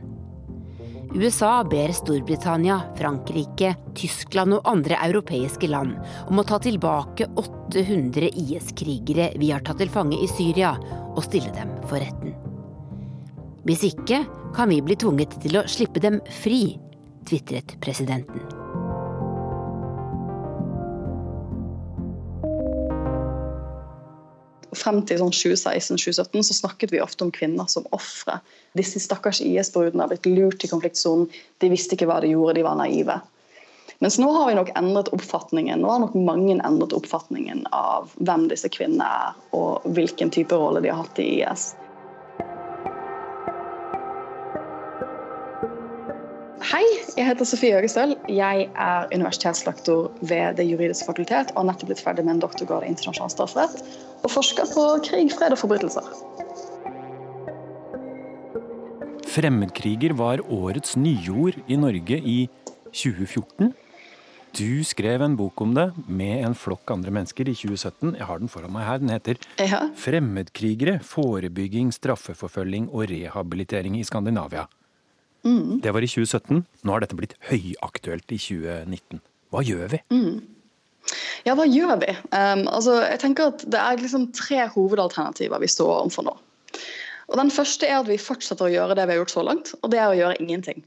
USA 1.14 1.61
ber 1.64 1.93
Storbritannia, 1.95 2.80
Frankrike, 2.97 3.70
Tyskland 3.95 4.57
og 4.57 4.68
andre 4.68 4.97
europeiske 5.05 5.70
land 5.70 5.93
om 6.28 6.41
å 6.41 6.45
ta 6.49 6.57
tilbake 6.59 7.30
800 7.74 8.30
IS-krigere 8.38 9.32
vi 9.41 9.51
har 9.51 9.63
tatt 9.65 9.82
til 9.82 9.91
fange 9.93 10.19
i 10.21 10.30
Syria, 10.30 10.76
og 11.13 11.24
stille 11.26 11.53
dem 11.55 11.71
for 11.89 11.97
retten. 12.01 12.36
Hvis 13.65 13.86
ikke 13.88 14.24
kan 14.53 14.69
vi 14.69 14.82
bli 14.84 14.97
tvunget 14.99 15.39
til 15.41 15.57
å 15.57 15.67
slippe 15.71 16.03
dem 16.03 16.19
fri, 16.43 16.76
tvitret 17.26 17.78
presidenten. 17.82 18.63
frem 24.84 25.01
til 25.07 25.21
sånn 25.21 25.34
2016-2017 25.34 26.47
så 26.49 26.55
snakket 26.57 26.93
vi 26.93 27.01
ofte 27.03 27.26
om 27.26 27.32
kvinner 27.34 27.69
som 27.71 27.86
ofre. 27.95 28.39
Disse 28.78 29.01
stakkars 29.03 29.41
IS-brudene 29.45 30.03
har 30.03 30.11
blitt 30.11 30.28
lurt 30.30 30.65
i 30.65 30.69
konfliktsonen. 30.71 31.30
De 31.61 31.69
visste 31.71 31.97
ikke 31.97 32.09
hva 32.09 32.19
de 32.24 32.34
gjorde, 32.34 32.57
de 32.57 32.65
var 32.65 32.80
naive. 32.80 33.19
Mens 34.04 34.18
nå 34.20 34.28
har 34.36 34.49
vi 34.49 34.56
nok 34.58 34.70
endret 34.76 35.08
oppfatningen 35.16 35.80
nå 35.80 35.88
har 35.88 36.01
nok 36.04 36.16
mange 36.28 36.58
endret 36.60 36.91
oppfatningen 36.97 37.62
av 37.72 38.10
hvem 38.20 38.49
disse 38.51 38.68
kvinnene 38.68 39.06
er, 39.08 39.38
og 39.56 39.86
hvilken 39.95 40.28
type 40.34 40.58
rolle 40.60 40.82
de 40.84 40.89
har 40.91 41.06
hatt 41.06 41.20
i 41.24 41.28
IS. 41.38 41.70
Hei, 46.68 46.82
jeg 47.16 47.30
heter 47.30 47.47
Sofie 47.47 47.78
Øgestøl. 47.78 48.18
Jeg 48.28 48.66
er 48.76 49.08
universitetslektor 49.14 50.10
ved 50.20 50.60
Det 50.60 50.66
juridiske 50.68 51.08
fakultet 51.08 51.54
og 51.56 51.70
nettopp 51.70 51.93
blitt 51.93 52.04
ferdig 52.04 52.26
med 52.28 52.36
en 52.36 52.43
doktorgrad 52.43 52.84
i 52.84 52.91
internasjonal 52.91 53.32
strafferett 53.32 53.80
og 54.20 54.34
forsker 54.34 54.68
på 54.74 54.84
krig, 55.08 55.32
fred 55.32 55.56
og 55.56 55.62
forbrytelser. 55.64 56.12
Fremmedkriger 59.32 60.18
var 60.20 60.43
årets 60.51 60.97
nyord 60.99 61.56
i 61.72 61.80
Norge 61.80 62.20
i 62.20 62.38
2014. 62.91 63.72
Du 64.54 64.84
skrev 64.86 65.24
en 65.26 65.34
bok 65.34 65.62
om 65.66 65.72
det 65.74 65.88
med 66.06 66.43
en 66.45 66.54
flokk 66.54 66.91
andre 66.93 67.10
mennesker 67.16 67.47
i 67.49 67.56
2017. 67.58 68.12
Jeg 68.20 68.28
har 68.30 68.41
den 68.41 68.51
foran 68.51 68.74
meg 68.76 68.86
her. 68.86 68.99
Den 69.01 69.10
heter 69.10 69.39
ja. 69.58 69.80
'Fremmedkrigere 69.97 70.99
forebygging, 71.01 71.89
straffeforfølging 71.95 72.91
og 72.91 73.10
rehabilitering 73.10 73.97
i 73.97 74.04
Skandinavia'. 74.06 74.68
Mm. 75.43 75.82
Det 75.82 75.93
var 75.93 76.06
i 76.06 76.08
2017. 76.08 76.62
Nå 76.84 76.93
har 76.93 77.01
dette 77.01 77.18
blitt 77.18 77.34
høyaktuelt 77.49 78.30
i 78.30 78.38
2019. 78.38 79.24
Hva 79.49 79.66
gjør 79.66 79.89
vi? 79.95 80.04
Mm. 80.14 80.45
Ja, 81.43 81.58
hva 81.58 81.66
gjør 81.66 81.97
vi? 82.06 82.14
Um, 82.30 82.68
altså, 82.70 83.01
jeg 83.01 83.20
tenker 83.26 83.51
at 83.51 83.66
Det 83.66 83.80
er 83.80 83.99
liksom 83.99 84.30
tre 84.38 84.68
hovedalternativer 84.72 85.60
vi 85.60 85.68
står 85.68 85.97
overfor 85.97 86.30
nå. 86.30 86.38
Og 87.28 87.38
Den 87.41 87.49
første 87.51 87.89
er 87.89 88.04
at 88.04 88.08
vi 88.08 88.22
fortsetter 88.22 88.70
å 88.70 88.72
gjøre 88.72 88.95
det 88.95 89.08
vi 89.08 89.16
har 89.16 89.24
gjort 89.24 89.34
så 89.34 89.43
langt, 89.49 89.74
og 89.82 89.89
det 89.89 89.99
er 89.99 90.12
å 90.12 90.18
gjøre 90.18 90.38
ingenting. 90.43 90.84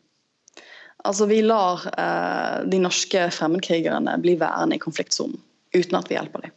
Altså, 1.05 1.27
Vi 1.27 1.43
lar 1.43 1.85
eh, 1.93 2.69
de 2.71 2.79
norske 2.83 3.29
fremmedkrigerne 3.31 4.17
bli 4.23 4.37
værende 4.41 4.79
i 4.79 4.83
konfliktsonen 4.83 5.41
uten 5.77 5.99
at 5.99 6.09
vi 6.11 6.17
hjelper 6.17 6.47
dem. 6.47 6.55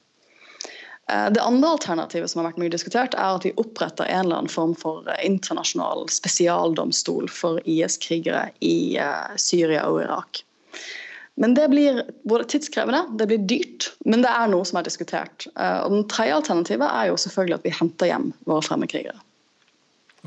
Eh, 1.09 1.31
det 1.31 1.41
andre 1.41 1.69
alternativet 1.69 2.29
som 2.29 2.41
har 2.41 2.51
vært 2.51 2.61
mye 2.61 2.73
diskutert, 2.73 3.15
er 3.17 3.37
at 3.39 3.45
vi 3.47 3.55
oppretter 3.57 4.05
en 4.05 4.27
eller 4.27 4.43
annen 4.43 4.51
form 4.51 4.75
for 4.77 5.07
eh, 5.09 5.21
internasjonal 5.25 6.05
spesialdomstol 6.13 7.29
for 7.33 7.61
IS-krigere 7.65 8.49
i 8.65 8.97
eh, 9.01 9.35
Syria 9.41 9.87
og 9.89 10.03
Irak. 10.03 10.43
Men 11.39 11.55
Det 11.55 11.69
blir 11.71 12.03
både 12.27 12.49
tidskrevende, 12.51 13.05
det 13.17 13.29
blir 13.29 13.45
dyrt, 13.47 13.93
men 14.05 14.25
det 14.25 14.31
er 14.33 14.49
noe 14.51 14.67
som 14.67 14.81
er 14.81 14.83
diskutert. 14.83 15.45
Og 15.55 15.93
Den 15.93 16.01
tredje 16.11 16.35
alternativet 16.35 16.83
er 16.83 17.05
jo 17.07 17.15
selvfølgelig 17.15 17.55
at 17.55 17.63
vi 17.63 17.71
henter 17.77 18.09
hjem 18.09 18.25
våre 18.43 18.65
fremmedkrigere. 18.65 19.15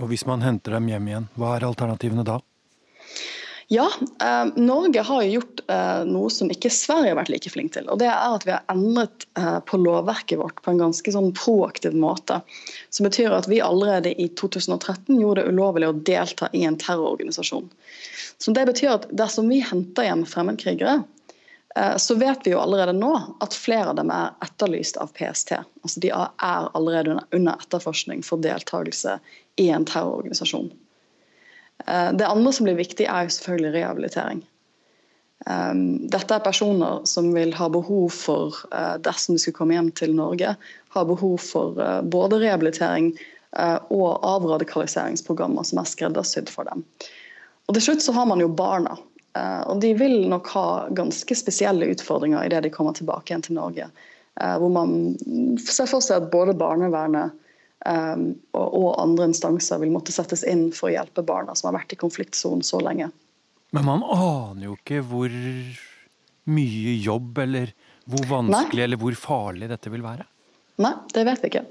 Og 0.01 0.09
Hvis 0.09 0.25
man 0.25 0.41
henter 0.41 0.73
dem 0.79 0.89
hjem 0.89 1.11
igjen, 1.11 1.27
hva 1.37 1.51
er 1.59 1.67
alternativene 1.69 2.25
da? 2.25 2.39
Ja, 3.69 3.91
eh, 4.23 4.47
Norge 4.57 5.01
har 5.01 5.23
jo 5.23 5.31
gjort 5.31 5.61
eh, 5.69 6.03
noe 6.09 6.31
som 6.31 6.51
ikke 6.51 6.71
Sverige 6.73 7.13
har 7.13 7.19
vært 7.21 7.31
like 7.33 7.51
flink 7.53 7.75
til. 7.77 7.87
og 7.89 8.01
Det 8.03 8.09
er 8.11 8.35
at 8.37 8.47
vi 8.47 8.55
har 8.55 8.65
endret 8.73 9.27
eh, 9.39 9.59
på 9.69 9.81
lovverket 9.81 10.41
vårt 10.41 10.63
på 10.65 10.73
en 10.73 10.83
ganske 10.83 11.15
sånn 11.15 11.31
proaktiv 11.37 11.95
måte. 11.97 12.41
Som 12.91 13.09
betyr 13.09 13.35
at 13.37 13.49
vi 13.51 13.63
allerede 13.65 14.15
i 14.21 14.29
2013 14.41 15.21
gjorde 15.21 15.43
det 15.43 15.55
ulovlig 15.55 15.89
å 15.89 15.97
delta 16.11 16.51
i 16.53 16.65
en 16.69 16.79
terrororganisasjon. 16.81 17.71
Så 18.43 18.55
det 18.57 18.67
betyr 18.67 18.97
at 18.97 19.11
Dersom 19.15 19.51
vi 19.53 19.63
henter 19.63 20.09
hjem 20.09 20.27
fremmedkrigere, 20.27 21.03
eh, 21.77 21.97
så 21.97 22.19
vet 22.19 22.45
vi 22.45 22.57
jo 22.57 22.63
allerede 22.63 22.97
nå 22.99 23.15
at 23.45 23.55
flere 23.55 23.93
av 23.95 24.01
dem 24.01 24.11
er 24.11 24.35
etterlyst 24.45 24.99
av 25.01 25.15
PST. 25.15 25.55
Altså 25.85 26.03
De 26.03 26.11
er 26.11 26.71
allerede 26.75 27.21
under 27.31 27.53
etterforskning 27.61 28.25
for 28.27 28.43
deltakelse 28.43 29.21
i 29.61 29.71
en 29.71 29.87
terrororganisasjon. 29.87 30.73
Eh, 31.87 32.13
det 32.13 32.27
andre 32.27 32.53
som 32.53 32.65
blir 32.65 32.79
viktig, 32.79 33.07
er 33.07 33.27
jo 33.27 33.35
selvfølgelig 33.37 33.75
rehabilitering. 33.77 34.43
Eh, 35.47 35.75
dette 36.15 36.37
er 36.37 36.45
personer 36.45 37.03
som 37.09 37.33
vil 37.35 37.55
ha 37.59 37.69
behov 37.73 38.11
for, 38.15 38.55
eh, 38.73 38.97
dersom 39.03 39.35
de 39.35 39.43
skulle 39.43 39.59
komme 39.59 39.75
hjem 39.75 39.91
til 39.91 40.15
Norge, 40.15 40.57
ha 40.95 41.05
behov 41.05 41.39
for 41.41 42.03
både 42.03 42.41
rehabilitering 42.41 43.15
og 43.53 44.21
avradikaliseringsprogrammer 44.25 45.65
som 45.65 45.79
er 45.79 45.85
skreddersydd 45.85 46.49
for 46.49 46.65
dem. 46.65 46.85
Og 47.69 47.75
Til 47.75 47.83
slutt 47.83 48.03
så 48.03 48.13
har 48.13 48.27
man 48.27 48.41
jo 48.41 48.49
barna. 48.49 48.97
Og 49.69 49.81
De 49.81 49.93
vil 49.95 50.29
nok 50.29 50.47
ha 50.49 50.89
ganske 50.89 51.37
spesielle 51.37 51.89
utfordringer 51.93 52.45
idet 52.45 52.63
de 52.63 52.71
kommer 52.71 52.93
tilbake 52.93 53.29
igjen 53.29 53.43
til 53.43 53.55
Norge. 53.57 53.91
Hvor 54.37 54.71
man 54.73 55.19
ser 55.59 55.87
for 55.87 56.01
seg 56.01 56.23
at 56.23 56.31
både 56.31 56.57
barnevernet 56.57 57.33
og, 57.87 58.69
og, 58.69 58.89
andre 59.03 59.27
instanser 59.31 59.81
vil 59.83 59.93
måtte 59.95 60.15
settes 60.15 60.45
inn 60.47 60.69
for 60.75 60.91
å 60.91 60.95
hjelpe 60.95 61.25
barna 61.27 61.57
som 61.59 61.71
har 61.71 61.81
vært 61.81 61.97
i 61.97 62.01
konfliktsonen 62.01 62.63
så 62.67 62.79
lenge. 62.83 63.11
Men 63.73 63.89
man 63.89 64.05
aner 64.05 64.69
jo 64.69 64.77
ikke 64.77 65.01
hvor 65.07 65.33
mye 66.53 66.97
jobb 67.03 67.39
eller 67.43 67.73
hvor 68.11 68.27
vanskelig 68.29 68.83
Nei. 68.83 68.87
eller 68.87 69.01
hvor 69.01 69.17
farlig 69.19 69.71
dette 69.71 69.91
vil 69.93 70.05
være. 70.05 70.27
Nei, 70.83 70.93
det 71.15 71.25
vet 71.29 71.43
vi 71.43 71.53
ikke. 71.53 71.65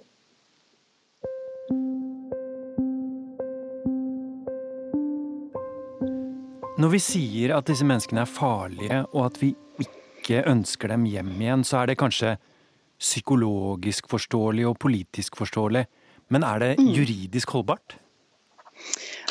Når 6.82 6.89
vi 6.95 6.99
sier 7.03 7.51
at 7.53 7.68
disse 7.70 7.86
menneskene 7.86 8.24
er 8.24 8.30
farlige, 8.30 9.03
og 9.14 9.28
at 9.28 9.36
vi 9.38 9.51
ikke 9.84 10.39
ønsker 10.49 10.89
dem 10.89 11.03
hjem 11.05 11.36
igjen, 11.36 11.66
så 11.68 11.82
er 11.82 11.91
det 11.91 11.99
kanskje 12.01 12.38
psykologisk 13.01 14.07
forståelig 14.09 14.66
og 14.70 14.80
politisk 14.82 15.38
forståelig. 15.38 15.84
Men 16.32 16.47
er 16.47 16.63
det 16.63 16.71
mm. 16.79 16.91
juridisk 16.95 17.51
holdbart? 17.55 17.97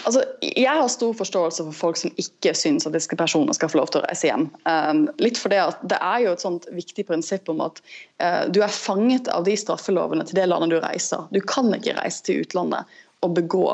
Altså, 0.04 0.22
jeg 0.40 0.70
har 0.70 0.88
stor 0.88 1.12
forståelse 1.16 1.64
for 1.66 1.76
folk 1.76 1.98
som 2.00 2.12
ikke 2.20 2.54
syns 2.56 2.86
at 2.88 2.94
disse 2.96 3.16
personene 3.18 3.52
skal 3.56 3.68
få 3.72 3.80
lov 3.80 3.90
til 3.92 4.00
å 4.00 4.06
reise 4.06 4.30
hjem. 4.30 4.46
Um, 4.64 5.02
litt 5.20 5.40
for 5.40 5.52
Det 5.52 5.60
at 5.60 5.82
det 5.92 5.98
er 6.00 6.24
jo 6.24 6.34
et 6.34 6.44
sånt 6.44 6.68
viktig 6.72 7.04
prinsipp 7.08 7.50
om 7.52 7.60
at 7.64 7.82
uh, 8.22 8.46
du 8.48 8.62
er 8.64 8.72
fanget 8.72 9.28
av 9.32 9.44
de 9.48 9.56
straffelovene 9.60 10.24
til 10.28 10.40
det 10.40 10.46
landet 10.48 10.72
du 10.72 10.78
reiser. 10.80 11.26
Du 11.34 11.40
kan 11.44 11.68
ikke 11.76 11.98
reise 11.98 12.24
til 12.24 12.44
utlandet 12.44 13.00
og 13.26 13.34
begå 13.36 13.66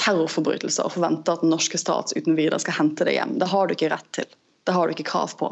terrorforbrytelser 0.00 0.88
og 0.88 0.94
forvente 0.96 1.32
at 1.32 1.42
den 1.44 1.52
norske 1.52 1.80
stat 1.80 2.12
uten 2.16 2.36
videre 2.36 2.60
skal 2.60 2.78
hente 2.78 3.04
deg 3.08 3.18
hjem. 3.18 3.36
Det 3.40 3.48
har 3.52 3.68
du 3.68 3.76
ikke 3.76 3.92
rett 3.92 4.12
til. 4.16 4.28
Det 4.64 4.74
har 4.76 4.88
du 4.88 4.96
ikke 4.96 5.08
krav 5.08 5.36
på. 5.40 5.50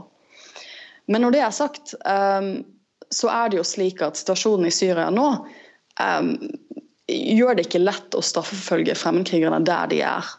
Men 1.12 1.24
når 1.24 1.34
det 1.34 1.42
er 1.44 1.52
sagt, 1.52 1.92
så 3.12 3.28
er 3.28 3.52
det 3.52 3.58
jo 3.60 3.66
slik 3.68 4.00
at 4.04 4.16
situasjonen 4.16 4.70
i 4.70 4.72
Syria 4.72 5.10
nå 5.12 5.26
gjør 7.10 7.56
det 7.56 7.68
ikke 7.68 7.82
lett 7.84 8.16
å 8.16 8.24
straffeforfølge 8.24 8.96
fremmedkrigerne 8.98 9.60
der 9.66 9.90
de 9.92 10.00
er. 10.06 10.32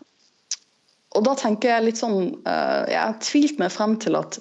Og 1.16 1.24
da 1.24 1.36
tenker 1.40 1.72
Jeg 1.72 1.86
litt 1.86 2.02
sånn, 2.02 2.36
jeg 2.44 3.00
har 3.00 3.16
tvilt 3.24 3.60
meg 3.62 3.72
frem 3.72 3.96
til 4.02 4.18
at 4.20 4.40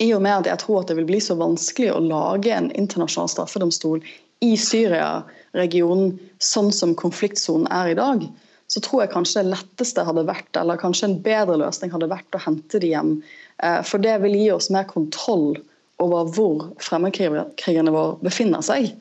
i 0.00 0.10
og 0.12 0.20
med 0.24 0.42
at 0.42 0.48
jeg 0.50 0.60
tror 0.60 0.82
at 0.82 0.90
det 0.90 0.98
vil 0.98 1.08
bli 1.08 1.20
så 1.24 1.36
vanskelig 1.40 1.92
å 1.94 2.02
lage 2.04 2.52
en 2.52 2.68
internasjonal 2.76 3.30
straffedomstol 3.32 4.02
i 4.44 4.52
Syria-regionen 4.60 6.14
sånn 6.40 6.70
som 6.72 6.92
konfliktsonen 6.96 7.68
er 7.72 7.92
i 7.92 7.96
dag, 7.96 8.24
så 8.70 8.80
tror 8.84 9.02
jeg 9.02 9.12
kanskje 9.14 9.42
det 9.42 9.54
letteste 9.54 10.04
hadde 10.06 10.24
vært, 10.28 10.52
eller 10.56 10.80
kanskje 10.80 11.08
en 11.08 11.18
bedre 11.24 11.58
løsning 11.60 11.92
hadde 11.92 12.10
vært 12.12 12.36
å 12.36 12.42
hente 12.44 12.80
de 12.80 12.92
hjem. 12.92 13.16
Eh, 13.64 13.80
for 13.86 14.02
det 14.02 14.14
vil 14.22 14.36
gi 14.38 14.46
oss 14.54 14.70
mer 14.72 14.86
kontroll 14.88 15.58
over 16.00 16.28
hvor 16.32 16.68
fremmedkrigerne 16.80 17.92
våre 17.92 18.16
befinner 18.24 18.64
seg. 18.64 18.92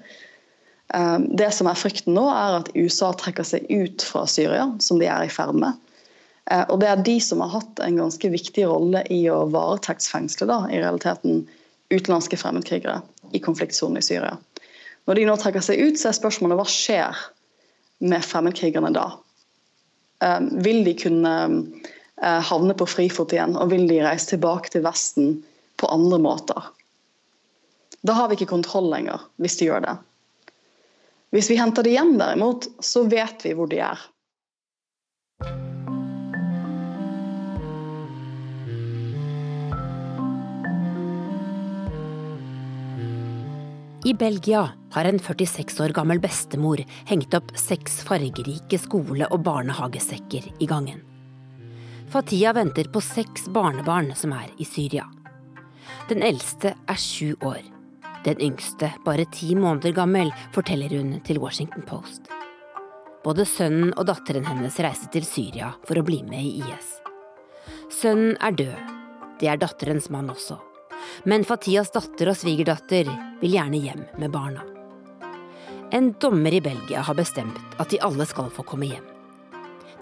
Eh, 0.94 1.20
det 1.20 1.52
som 1.54 1.70
er 1.70 1.78
frykten 1.78 2.16
nå, 2.18 2.26
er 2.34 2.60
at 2.62 2.72
USA 2.78 3.12
trekker 3.18 3.46
seg 3.46 3.70
ut 3.70 4.04
fra 4.06 4.26
Syria, 4.30 4.70
som 4.82 5.02
de 5.02 5.10
er 5.10 5.28
i 5.28 5.32
ferd 5.34 5.58
med. 5.60 5.78
Eh, 6.50 6.66
og 6.66 6.80
det 6.82 6.90
er 6.90 7.06
de 7.06 7.18
som 7.22 7.44
har 7.46 7.54
hatt 7.60 7.82
en 7.86 8.00
ganske 8.00 8.32
viktig 8.34 8.66
rolle 8.70 9.04
i 9.14 9.22
å 9.30 9.44
varetektsfengsle 9.54 10.50
da, 10.50 10.64
i 10.72 10.82
realiteten 10.82 11.44
utenlandske 11.94 12.38
fremmedkrigere 12.38 13.00
i 13.34 13.42
konfliktsonen 13.42 14.02
i 14.02 14.06
Syria. 14.06 14.36
Når 15.10 15.18
de 15.18 15.26
nå 15.30 15.38
trekker 15.42 15.64
seg 15.66 15.82
ut, 15.82 15.98
så 15.98 16.10
er 16.10 16.18
spørsmålet 16.18 16.60
hva 16.60 16.68
skjer 16.70 17.24
med 18.06 18.26
fremmedkrigerne 18.26 18.92
da? 18.94 19.08
Um, 20.22 20.50
vil 20.62 20.84
de 20.86 20.94
kunne 21.00 21.34
uh, 21.50 22.42
havne 22.46 22.76
på 22.78 22.86
frifot 22.90 23.34
igjen, 23.34 23.56
og 23.58 23.72
vil 23.72 23.88
de 23.90 24.02
reise 24.04 24.30
tilbake 24.34 24.70
til 24.74 24.84
Vesten 24.86 25.40
på 25.82 25.90
andre 25.90 26.20
måter? 26.22 26.70
Da 28.06 28.16
har 28.20 28.30
vi 28.30 28.38
ikke 28.38 28.52
kontroll 28.54 28.92
lenger, 28.92 29.24
hvis 29.42 29.58
de 29.60 29.72
gjør 29.72 29.86
det. 29.88 29.96
Hvis 31.30 31.50
vi 31.52 31.60
henter 31.60 31.86
de 31.86 31.94
igjen, 31.94 32.16
derimot, 32.18 32.66
så 32.82 33.04
vet 33.10 33.46
vi 33.46 33.54
hvor 33.58 33.70
de 33.70 33.84
er. 33.86 34.02
I 44.10 44.14
Belgia 44.14 44.64
har 44.92 45.06
en 45.06 45.20
46 45.20 45.84
år 45.84 45.94
gammel 45.94 46.22
bestemor 46.24 46.82
hengt 47.06 47.36
opp 47.38 47.52
seks 47.60 48.00
fargerike 48.08 48.80
skole- 48.82 49.28
og 49.30 49.44
barnehagesekker 49.46 50.48
i 50.58 50.70
gangen. 50.70 51.04
Fatia 52.10 52.56
venter 52.58 52.90
på 52.90 53.04
seks 53.06 53.46
barnebarn 53.54 54.16
som 54.18 54.34
er 54.34 54.48
i 54.58 54.66
Syria. 54.66 55.06
Den 56.10 56.24
eldste 56.26 56.74
er 56.74 56.98
sju 56.98 57.36
år. 57.46 57.62
Den 58.26 58.42
yngste 58.44 58.92
bare 59.06 59.26
ti 59.32 59.56
måneder 59.56 59.94
gammel, 59.96 60.32
forteller 60.52 60.92
hun 60.98 61.20
til 61.24 61.40
Washington 61.40 61.86
Post. 61.88 62.28
Både 63.24 63.46
sønnen 63.48 63.94
og 63.96 64.08
datteren 64.10 64.48
hennes 64.48 64.80
reiste 64.84 65.08
til 65.14 65.28
Syria 65.28 65.74
for 65.88 66.00
å 66.00 66.06
bli 66.08 66.22
med 66.28 66.44
i 66.44 66.64
IS. 66.64 66.98
Sønnen 67.92 68.36
er 68.44 68.56
død. 68.60 68.98
Det 69.40 69.48
er 69.48 69.60
datterens 69.60 70.10
mann 70.12 70.32
også. 70.32 70.60
Men 71.24 71.46
Fatias 71.48 71.92
datter 71.96 72.32
og 72.32 72.38
svigerdatter 72.40 73.08
vil 73.40 73.56
gjerne 73.56 73.80
hjem 73.80 74.04
med 74.20 74.34
barna. 74.36 74.66
En 75.96 76.12
dommer 76.22 76.54
i 76.54 76.62
Belgia 76.62 77.02
har 77.02 77.18
bestemt 77.18 77.80
at 77.80 77.90
de 77.90 78.02
alle 78.06 78.28
skal 78.30 78.52
få 78.54 78.68
komme 78.68 78.92
hjem. 78.92 79.08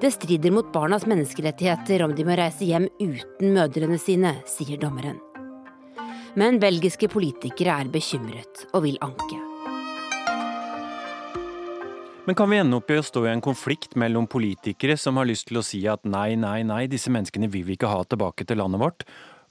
Det 0.02 0.12
strider 0.14 0.54
mot 0.54 0.68
barnas 0.74 1.08
menneskerettigheter 1.10 2.04
om 2.06 2.14
de 2.18 2.26
må 2.28 2.36
reise 2.38 2.68
hjem 2.68 2.90
uten 3.00 3.56
mødrene 3.56 3.98
sine, 4.02 4.36
sier 4.46 4.78
dommeren. 4.82 5.18
Men 6.38 6.60
belgiske 6.62 7.10
politikere 7.10 7.80
er 7.82 7.90
bekymret 7.90 8.68
og 8.72 8.84
vil 8.86 8.98
anke. 9.02 9.40
Men 12.28 12.36
kan 12.36 12.52
vi 12.52 12.60
ende 12.60 12.78
opp 12.78 12.92
i 12.92 13.00
å 13.00 13.06
stå 13.06 13.24
i 13.26 13.32
en 13.32 13.42
konflikt 13.42 13.96
mellom 13.96 14.28
politikere 14.28 14.98
som 15.00 15.18
har 15.18 15.30
lyst 15.30 15.48
til 15.50 15.62
å 15.62 15.66
si 15.66 15.86
at 15.88 16.04
nei, 16.06 16.36
nei, 16.36 16.60
nei, 16.68 16.84
disse 16.92 17.10
menneskene 17.14 17.48
vil 17.50 17.64
vi 17.68 17.78
ikke 17.78 17.90
ha 17.90 18.04
tilbake 18.04 18.46
til 18.46 18.60
landet 18.60 18.84
vårt, 18.84 19.08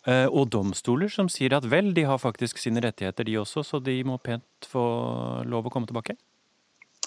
Eh, 0.07 0.29
og 0.31 0.53
domstoler 0.55 1.11
som 1.11 1.27
sier 1.33 1.57
at 1.57 1.67
vel, 1.67 1.91
de 1.95 2.05
har 2.07 2.23
faktisk 2.23 2.61
sine 2.63 2.83
rettigheter 2.85 3.27
de 3.27 3.41
også, 3.41 3.65
så 3.67 3.83
de 3.83 3.99
må 4.07 4.21
pent 4.23 4.69
få 4.71 4.87
lov 5.51 5.67
å 5.67 5.73
komme 5.75 5.91
tilbake? 5.91 6.15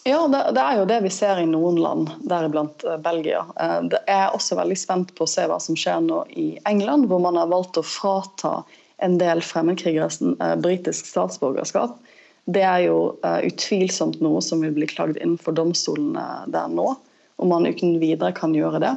Ja, 0.03 0.19
det, 0.31 0.41
det 0.55 0.63
er 0.63 0.79
jo 0.79 0.87
det 0.89 0.97
vi 1.05 1.11
ser 1.13 1.39
i 1.39 1.47
noen 1.47 1.79
land, 1.79 2.11
deriblant 2.27 2.83
eh, 2.83 2.99
Belgia. 3.03 3.45
Eh, 3.55 3.77
det 3.93 4.03
er 4.11 4.35
også 4.35 4.59
veldig 4.59 4.79
spent 4.79 5.15
på 5.15 5.23
å 5.23 5.31
se 5.31 5.47
hva 5.47 5.61
som 5.63 5.79
skjer 5.79 6.03
nå 6.03 6.25
i 6.35 6.49
England, 6.67 7.07
hvor 7.07 7.23
man 7.23 7.39
har 7.39 7.47
valgt 7.51 7.79
å 7.79 7.85
frata 7.87 8.57
en 9.01 9.17
del 9.21 9.41
fremmedkrigere 9.45 10.55
britisk 10.61 11.07
statsborgerskap. 11.09 11.97
Det 12.49 12.63
er 12.65 12.85
jo 12.87 12.97
utvilsomt 13.23 14.19
noe 14.25 14.41
som 14.41 14.63
vil 14.65 14.73
bli 14.75 14.87
klagd 14.89 15.19
inn 15.21 15.37
for 15.37 15.55
domstolene 15.55 16.45
der 16.51 16.71
nå, 16.73 16.87
om 17.39 17.51
man 17.51 17.67
uten 17.69 17.99
videre 18.01 18.33
kan 18.35 18.55
gjøre 18.57 18.81
det. 18.83 18.95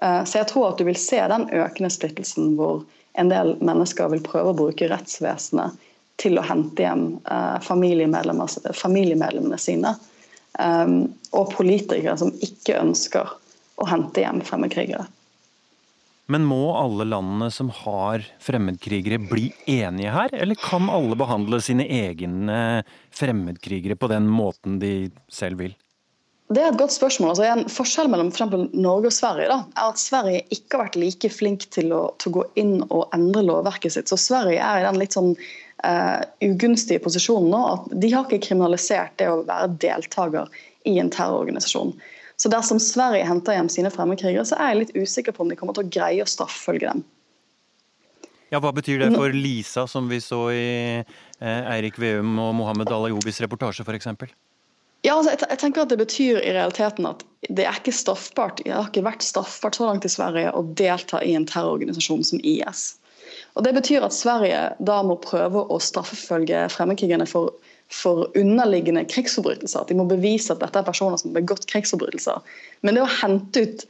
Så 0.00 0.40
jeg 0.40 0.48
tror 0.50 0.72
at 0.72 0.80
du 0.80 0.88
vil 0.88 0.98
se 0.98 1.20
den 1.30 1.46
økende 1.54 1.90
splittelsen 1.92 2.54
hvor 2.58 2.82
en 3.20 3.30
del 3.30 3.54
mennesker 3.62 4.10
vil 4.10 4.24
prøve 4.24 4.50
å 4.50 4.58
bruke 4.58 4.88
rettsvesenet 4.90 5.76
til 6.22 6.38
å 6.38 6.46
hente 6.46 6.82
hjem 6.82 7.04
familiemedlemmene 7.66 9.58
sine. 9.60 9.94
Og 11.34 11.54
politikere 11.54 12.16
som 12.18 12.32
ikke 12.42 12.80
ønsker 12.80 13.36
å 13.78 13.88
hente 13.90 14.22
hjem 14.22 14.42
fremmedkrigere. 14.46 15.06
Men 16.32 16.46
må 16.48 16.72
alle 16.72 17.04
landene 17.04 17.50
som 17.52 17.68
har 17.84 18.24
fremmedkrigere 18.40 19.18
bli 19.28 19.50
enige 19.68 20.12
her, 20.14 20.32
eller 20.32 20.56
kan 20.56 20.88
alle 20.88 21.18
behandle 21.20 21.60
sine 21.60 21.84
egne 21.84 22.84
fremmedkrigere 23.12 23.98
på 24.00 24.08
den 24.12 24.30
måten 24.32 24.78
de 24.80 24.94
selv 25.28 25.60
vil? 25.60 25.74
Det 26.54 26.60
er 26.60 26.70
et 26.70 26.80
godt 26.80 26.92
spørsmål. 26.92 27.32
Altså, 27.32 27.44
en 27.48 27.68
forskjell 27.72 28.10
mellom 28.12 28.30
for 28.34 28.52
Norge 28.76 29.08
og 29.08 29.16
Sverige 29.16 29.48
da, 29.48 29.60
er 29.74 29.92
at 29.92 30.00
Sverige 30.00 30.42
ikke 30.52 30.76
har 30.76 30.82
vært 30.86 30.98
like 31.00 31.30
flink 31.32 31.68
til 31.72 31.92
å, 31.96 32.02
til 32.20 32.30
å, 32.30 32.34
gå 32.38 32.44
inn 32.60 32.74
og 32.84 33.06
endre 33.16 33.44
lovverket 33.46 33.96
sitt. 33.96 34.12
Så 34.12 34.20
Sverige 34.20 34.64
er 34.64 34.82
i 34.82 34.84
den 34.86 35.00
litt 35.00 35.16
sånn 35.16 35.32
uh, 35.34 36.20
ugunstige 36.44 37.00
posisjonen 37.04 37.48
nå 37.52 37.62
at 37.70 37.88
de 38.00 38.12
har 38.12 38.28
ikke 38.28 38.50
kriminalisert 38.50 39.16
det 39.20 39.30
å 39.32 39.40
være 39.48 39.72
deltaker 39.86 40.60
i 40.88 40.98
en 41.00 41.12
terrororganisasjon. 41.12 41.96
Så 42.44 42.50
dersom 42.52 42.76
Sverige 42.76 43.24
henter 43.24 43.54
hjem 43.56 43.70
sine 43.72 43.88
fremmedkrigere, 43.88 44.42
så 44.44 44.58
er 44.60 44.74
jeg 44.74 44.80
litt 44.82 44.90
usikker 44.98 45.32
på 45.32 45.46
om 45.46 45.48
de 45.48 45.56
kommer 45.56 45.72
til 45.72 45.86
å 45.86 45.92
greie 45.94 46.20
å 46.20 46.28
straffølge 46.28 46.90
dem. 46.90 46.98
Ja, 48.52 48.58
Hva 48.60 48.68
betyr 48.76 49.00
det 49.00 49.14
for 49.14 49.32
Lisa, 49.32 49.86
som 49.88 50.10
vi 50.12 50.18
så 50.20 50.42
i 50.52 50.66
eh, 51.00 51.70
Eirik 51.72 51.96
Veum 51.96 52.34
og 52.36 52.50
Mohammed 52.58 52.92
Alayobis 52.92 53.40
reportasje 53.40 53.86
f.eks.? 53.86 54.10
Ja, 55.08 55.14
altså, 55.14 55.32
jeg, 55.32 55.56
tenker 55.62 55.86
at 55.86 55.94
Det 55.94 55.98
betyr 56.02 56.42
i 56.42 56.52
realiteten 56.52 57.08
at 57.08 57.24
det 57.48 57.64
er 57.64 57.80
ikke 57.80 57.96
straffbart 57.96 58.60
det 58.60 58.76
har 58.76 58.92
ikke 58.92 59.06
vært 59.08 59.24
straffbart 59.24 59.80
så 59.80 59.88
langt 59.88 60.04
i 60.04 60.12
Sverige 60.12 60.52
å 60.52 60.66
delta 60.76 61.24
i 61.24 61.32
en 61.38 61.48
terrororganisasjon 61.48 62.28
som 62.28 62.44
IS. 62.44 62.90
Og 63.56 63.64
Det 63.64 63.72
betyr 63.72 64.04
at 64.04 64.12
Sverige 64.12 64.60
da 64.84 65.00
må 65.00 65.16
prøve 65.24 65.64
å 65.64 65.80
straffefølge 65.80 66.66
fremmedkrigerne 66.76 67.24
for, 67.24 67.56
for 67.94 68.28
underliggende 68.38 69.04
krigsforbrytelser. 69.10 69.84
At 69.84 69.92
de 69.92 69.98
må 69.98 70.06
bevise 70.10 70.52
at 70.54 70.62
dette 70.62 70.80
er 70.80 70.86
personer 70.86 71.20
som 71.20 71.30
har 71.30 71.40
begått 71.42 71.68
krigsforbrytelser. 71.70 72.42
Men 72.82 72.98
det 72.98 73.04
å 73.04 73.12
hente 73.20 73.64
ut 73.64 73.86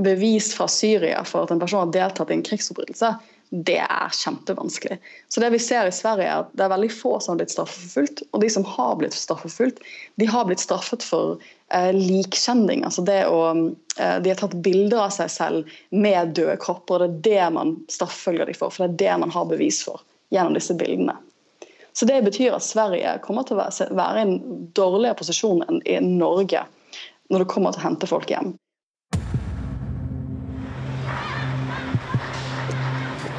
bevis 0.00 0.54
fra 0.56 0.68
Syria 0.70 1.24
for 1.28 1.44
at 1.44 1.52
en 1.52 1.60
person 1.60 1.82
har 1.82 1.92
deltatt 1.94 2.30
i 2.30 2.38
en 2.38 2.46
krigsforbrytelse, 2.46 3.14
det 3.50 3.80
er 3.82 4.12
kjempevanskelig. 4.14 5.00
Så 5.28 5.42
det 5.42 5.50
vi 5.50 5.58
ser 5.58 5.88
i 5.88 5.94
Sverige 5.94 6.28
er 6.28 6.44
at 6.44 6.52
det 6.54 6.62
er 6.64 6.70
veldig 6.70 6.90
få 6.94 7.16
som 7.18 7.32
har 7.32 7.40
blitt 7.40 7.54
straffeforfulgt. 7.54 8.22
Og 8.30 8.44
de 8.44 8.50
som 8.54 8.66
har 8.76 8.92
blitt 9.00 9.16
straffeforfulgt, 9.18 9.80
de 10.22 10.28
har 10.30 10.46
blitt 10.46 10.62
straffet 10.62 11.02
for 11.02 11.40
eh, 11.74 11.90
likkjending. 11.96 12.84
Altså 12.86 13.02
det 13.06 13.24
å, 13.26 13.40
eh, 13.96 14.20
de 14.22 14.30
har 14.30 14.38
tatt 14.38 14.54
bilder 14.62 15.02
av 15.08 15.16
seg 15.16 15.32
selv 15.34 15.74
med 15.90 16.36
døde 16.38 16.54
kropper, 16.62 17.02
og 17.02 17.18
det 17.26 17.34
er 17.34 17.48
det 17.50 17.56
man 17.58 17.74
straffefølger 17.90 18.46
de 18.46 18.54
for. 18.54 18.70
For 18.70 18.86
det 18.86 18.92
er 18.92 19.02
det 19.02 19.18
man 19.26 19.34
har 19.34 19.50
bevis 19.50 19.82
for 19.88 20.06
gjennom 20.30 20.54
disse 20.54 20.78
bildene. 20.78 21.18
Så 21.92 22.06
Det 22.06 22.22
betyr 22.24 22.54
at 22.54 22.62
Sverige 22.62 23.18
kommer 23.22 23.42
til 23.42 23.58
å 23.58 23.66
være 23.96 24.18
i 24.18 24.22
en 24.22 24.36
dårligere 24.76 25.18
posisjon 25.18 25.64
enn 25.66 25.80
i 25.84 25.98
Norge 26.00 26.64
når 27.30 27.44
det 27.44 27.50
kommer 27.50 27.74
til 27.74 27.82
å 27.82 27.88
hente 27.88 28.08
folk 28.10 28.30
hjem. 28.30 28.54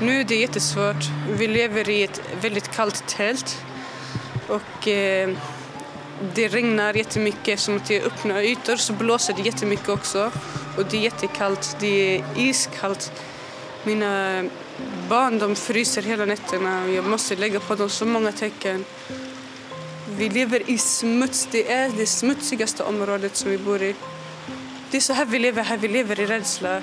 Nå 0.02 0.14
er 0.18 0.24
det 0.26 0.40
jättesvårt. 0.42 1.08
Vi 1.38 1.48
lever 1.48 1.90
i 1.94 2.00
et 2.08 2.20
veldig 2.42 2.64
kaldt 2.74 3.04
telt. 3.12 3.52
Og 4.50 4.88
eh, 4.90 5.30
det 6.36 6.48
regnar 6.54 6.98
som 7.10 7.28
Eftersom 7.28 7.80
det 7.88 8.00
er 8.00 8.08
åpne 8.08 8.42
yter. 8.42 8.76
så 8.76 8.94
blåser 8.94 9.34
det 9.34 9.46
kjempemye 9.46 9.94
også. 9.94 10.32
Og 10.78 10.90
det 10.92 11.06
er 11.06 11.12
kjempekaldt. 11.12 11.78
Det 11.82 11.94
er 12.16 12.24
iskaldt. 12.38 13.12
Mina 13.86 14.44
barn 15.10 15.40
de 15.40 15.56
fryser 15.56 16.02
hele 16.02 16.26
nätterna. 16.26 16.90
Jag 16.90 17.06
måste 17.06 17.36
lägga 17.36 17.60
på 17.60 17.76
dem 17.76 17.90
så 17.90 18.06
mange 18.06 18.32
tecken. 18.32 18.86
Vi 20.18 20.30
lever 20.30 20.70
i 20.70 20.78
smuts. 20.78 21.48
Det 21.52 21.72
er 21.72 21.90
det 21.98 22.06
smutsigste 22.06 22.84
området 22.84 23.36
som 23.36 23.52
vi 23.52 23.58
bor 23.58 23.82
i. 23.84 23.94
Det 24.92 24.98
er 24.98 25.04
så 25.06 25.16
her 25.16 25.26
vi 25.26 25.40
lever, 25.40 25.64
her 25.64 25.78
vi 25.78 25.88
lever 25.88 26.20
i 26.20 26.26
redsel. 26.28 26.82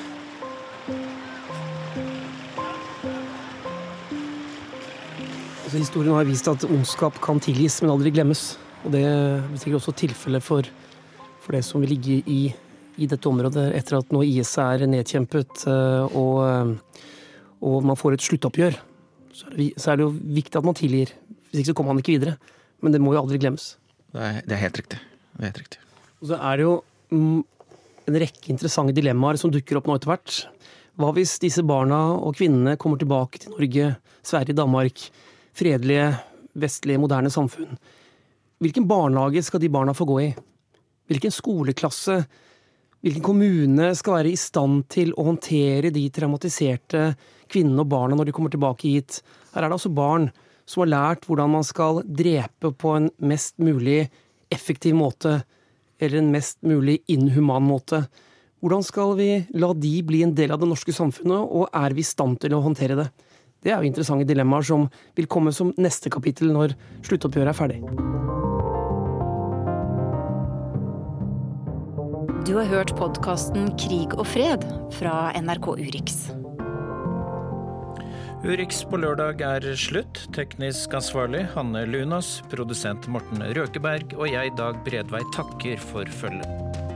Historien 5.73 6.15
har 6.17 6.25
vist 6.25 6.49
at 6.49 6.65
ondskap 6.65 7.21
kan 7.23 7.41
tilgis, 7.41 7.83
men 7.83 7.93
aldri 7.93 8.11
glemmes. 8.17 8.57
Og 8.85 8.95
det 8.95 9.03
er 9.05 9.45
sikkert 9.59 9.83
også 9.83 9.95
tilfellet 10.01 10.45
for, 10.45 10.67
for, 11.43 11.53
det 11.55 11.65
som 11.67 11.83
vil 11.85 11.93
ligge 11.95 12.23
i, 12.27 12.41
i, 12.97 13.07
dette 13.07 13.29
området 13.29 13.69
etter 13.77 13.99
at 13.99 14.13
nå 14.15 14.23
IS 14.27 14.55
er 14.63 14.87
nedkjempet 14.89 15.67
eh, 15.69 16.17
og, 16.17 16.41
eh, 16.47 17.05
og 17.65 17.85
man 17.87 17.99
får 17.99 18.17
et 18.17 18.25
sluttoppgjør. 18.25 18.79
Så 19.35 19.51
er, 19.51 19.57
det, 19.59 19.69
så 19.79 19.93
er, 19.93 19.99
det, 19.99 20.07
jo 20.07 20.35
viktig 20.39 20.59
at 20.59 20.67
man 20.67 20.79
tilgir. 20.79 21.13
Hvis 21.51 21.63
ikke 21.63 21.73
så 21.73 21.77
kommer 21.79 21.95
man 21.95 22.03
ikke 22.03 22.17
videre. 22.17 22.39
Men 22.83 22.95
det 22.95 23.03
må 23.03 23.15
jo 23.15 23.23
aldri 23.23 23.41
glemmes. 23.43 23.73
Det 24.15 24.25
er, 24.25 24.41
det 24.47 24.57
er 24.57 24.63
helt 24.63 24.81
riktig. 24.81 25.01
Det 25.35 25.43
er 25.43 25.51
helt 25.51 25.63
riktig. 25.63 25.81
Og 26.19 26.31
så 26.31 26.39
er 26.39 26.59
det 26.59 26.67
jo 26.67 26.75
mm, 27.15 27.41
en 28.09 28.19
rekke 28.23 28.53
interessante 28.55 28.95
dilemmaer 28.97 29.39
som 29.41 29.53
dukker 29.55 29.79
opp 29.79 29.89
nå 29.89 29.99
etter 29.99 30.13
hvert. 30.13 30.39
Hva 30.99 31.13
hvis 31.15 31.37
disse 31.43 31.63
barna 31.67 32.01
og 32.17 32.35
kvinnene 32.39 32.79
kommer 32.81 32.99
tilbake 32.99 33.43
til 33.43 33.55
Norge, 33.55 33.93
Sverige, 34.27 34.57
Danmark, 34.59 35.05
fredelige, 35.59 36.11
vestlige, 36.59 37.03
moderne 37.03 37.31
samfunn? 37.31 37.79
Hvilken 38.59 38.89
barnehage 38.91 39.45
skal 39.47 39.63
de 39.63 39.71
barna 39.71 39.95
få 39.95 40.09
gå 40.09 40.19
i? 40.25 40.29
Hvilken 41.09 41.35
skoleklasse? 41.35 42.25
Hvilken 42.99 43.23
kommune 43.23 43.93
skal 43.95 44.17
være 44.17 44.31
i 44.33 44.39
stand 44.39 44.89
til 44.91 45.13
å 45.15 45.29
håndtere 45.29 45.93
de 45.95 46.03
traumatiserte 46.11 47.13
kvinnene 47.47 47.85
og 47.85 47.93
barna 47.93 48.17
når 48.19 48.29
de 48.29 48.35
kommer 48.35 48.51
tilbake 48.51 48.91
hit? 48.91 49.21
Her 49.53 49.63
er 49.63 49.71
det 49.71 49.77
altså 49.77 49.93
barn 49.95 50.27
som 50.69 50.83
har 50.83 50.91
lært 50.91 51.29
hvordan 51.29 51.53
man 51.53 51.67
skal 51.67 52.03
drepe 52.03 52.73
på 52.75 52.97
en 52.97 53.07
mest 53.23 53.55
mulig 53.63 54.09
effektiv 54.51 54.99
måte, 54.99 55.39
eller 56.03 56.19
en 56.19 56.33
mest 56.35 56.59
mulig 56.67 56.99
inhuman 57.07 57.63
måte. 57.69 58.03
Hvordan 58.59 58.83
skal 58.83 59.15
vi 59.19 59.31
la 59.55 59.71
de 59.79 59.95
bli 60.03 60.25
en 60.27 60.35
del 60.35 60.51
av 60.51 60.59
det 60.59 60.71
norske 60.71 60.95
samfunnet, 60.95 61.39
og 61.39 61.71
er 61.71 61.95
vi 61.95 62.03
i 62.03 62.11
stand 62.11 62.41
til 62.43 62.59
å 62.59 62.63
håndtere 62.67 62.99
det? 62.99 63.09
Det 63.63 63.71
er 63.71 63.79
jo 63.79 63.91
interessante 63.93 64.27
dilemmaer 64.27 64.67
som 64.67 64.91
vil 65.19 65.31
komme 65.31 65.55
som 65.55 65.71
neste 65.79 66.11
kapittel 66.11 66.51
når 66.51 66.75
sluttoppgjøret 67.07 67.55
er 67.55 67.63
ferdig. 67.63 68.48
Du 72.49 72.55
har 72.57 72.65
hørt 72.65 72.95
podkasten 72.97 73.75
Krig 73.77 74.15
og 74.17 74.25
fred 74.25 74.63
fra 74.97 75.29
NRK 75.37 75.67
Urix. 75.83 76.15
Urix 78.41 78.81
på 78.89 79.03
lørdag 79.03 79.45
er 79.45 79.67
slutt. 79.77 80.23
Teknisk 80.33 80.97
ansvarlig 80.97 81.45
Hanne 81.53 81.85
Lunås, 81.85 82.39
produsent 82.49 83.05
Morten 83.13 83.45
Røkeberg 83.53 84.17
og 84.17 84.33
jeg, 84.33 84.57
Dag 84.57 84.81
Bredvei, 84.89 85.21
takker 85.37 85.77
for 85.91 86.09
følget. 86.23 86.88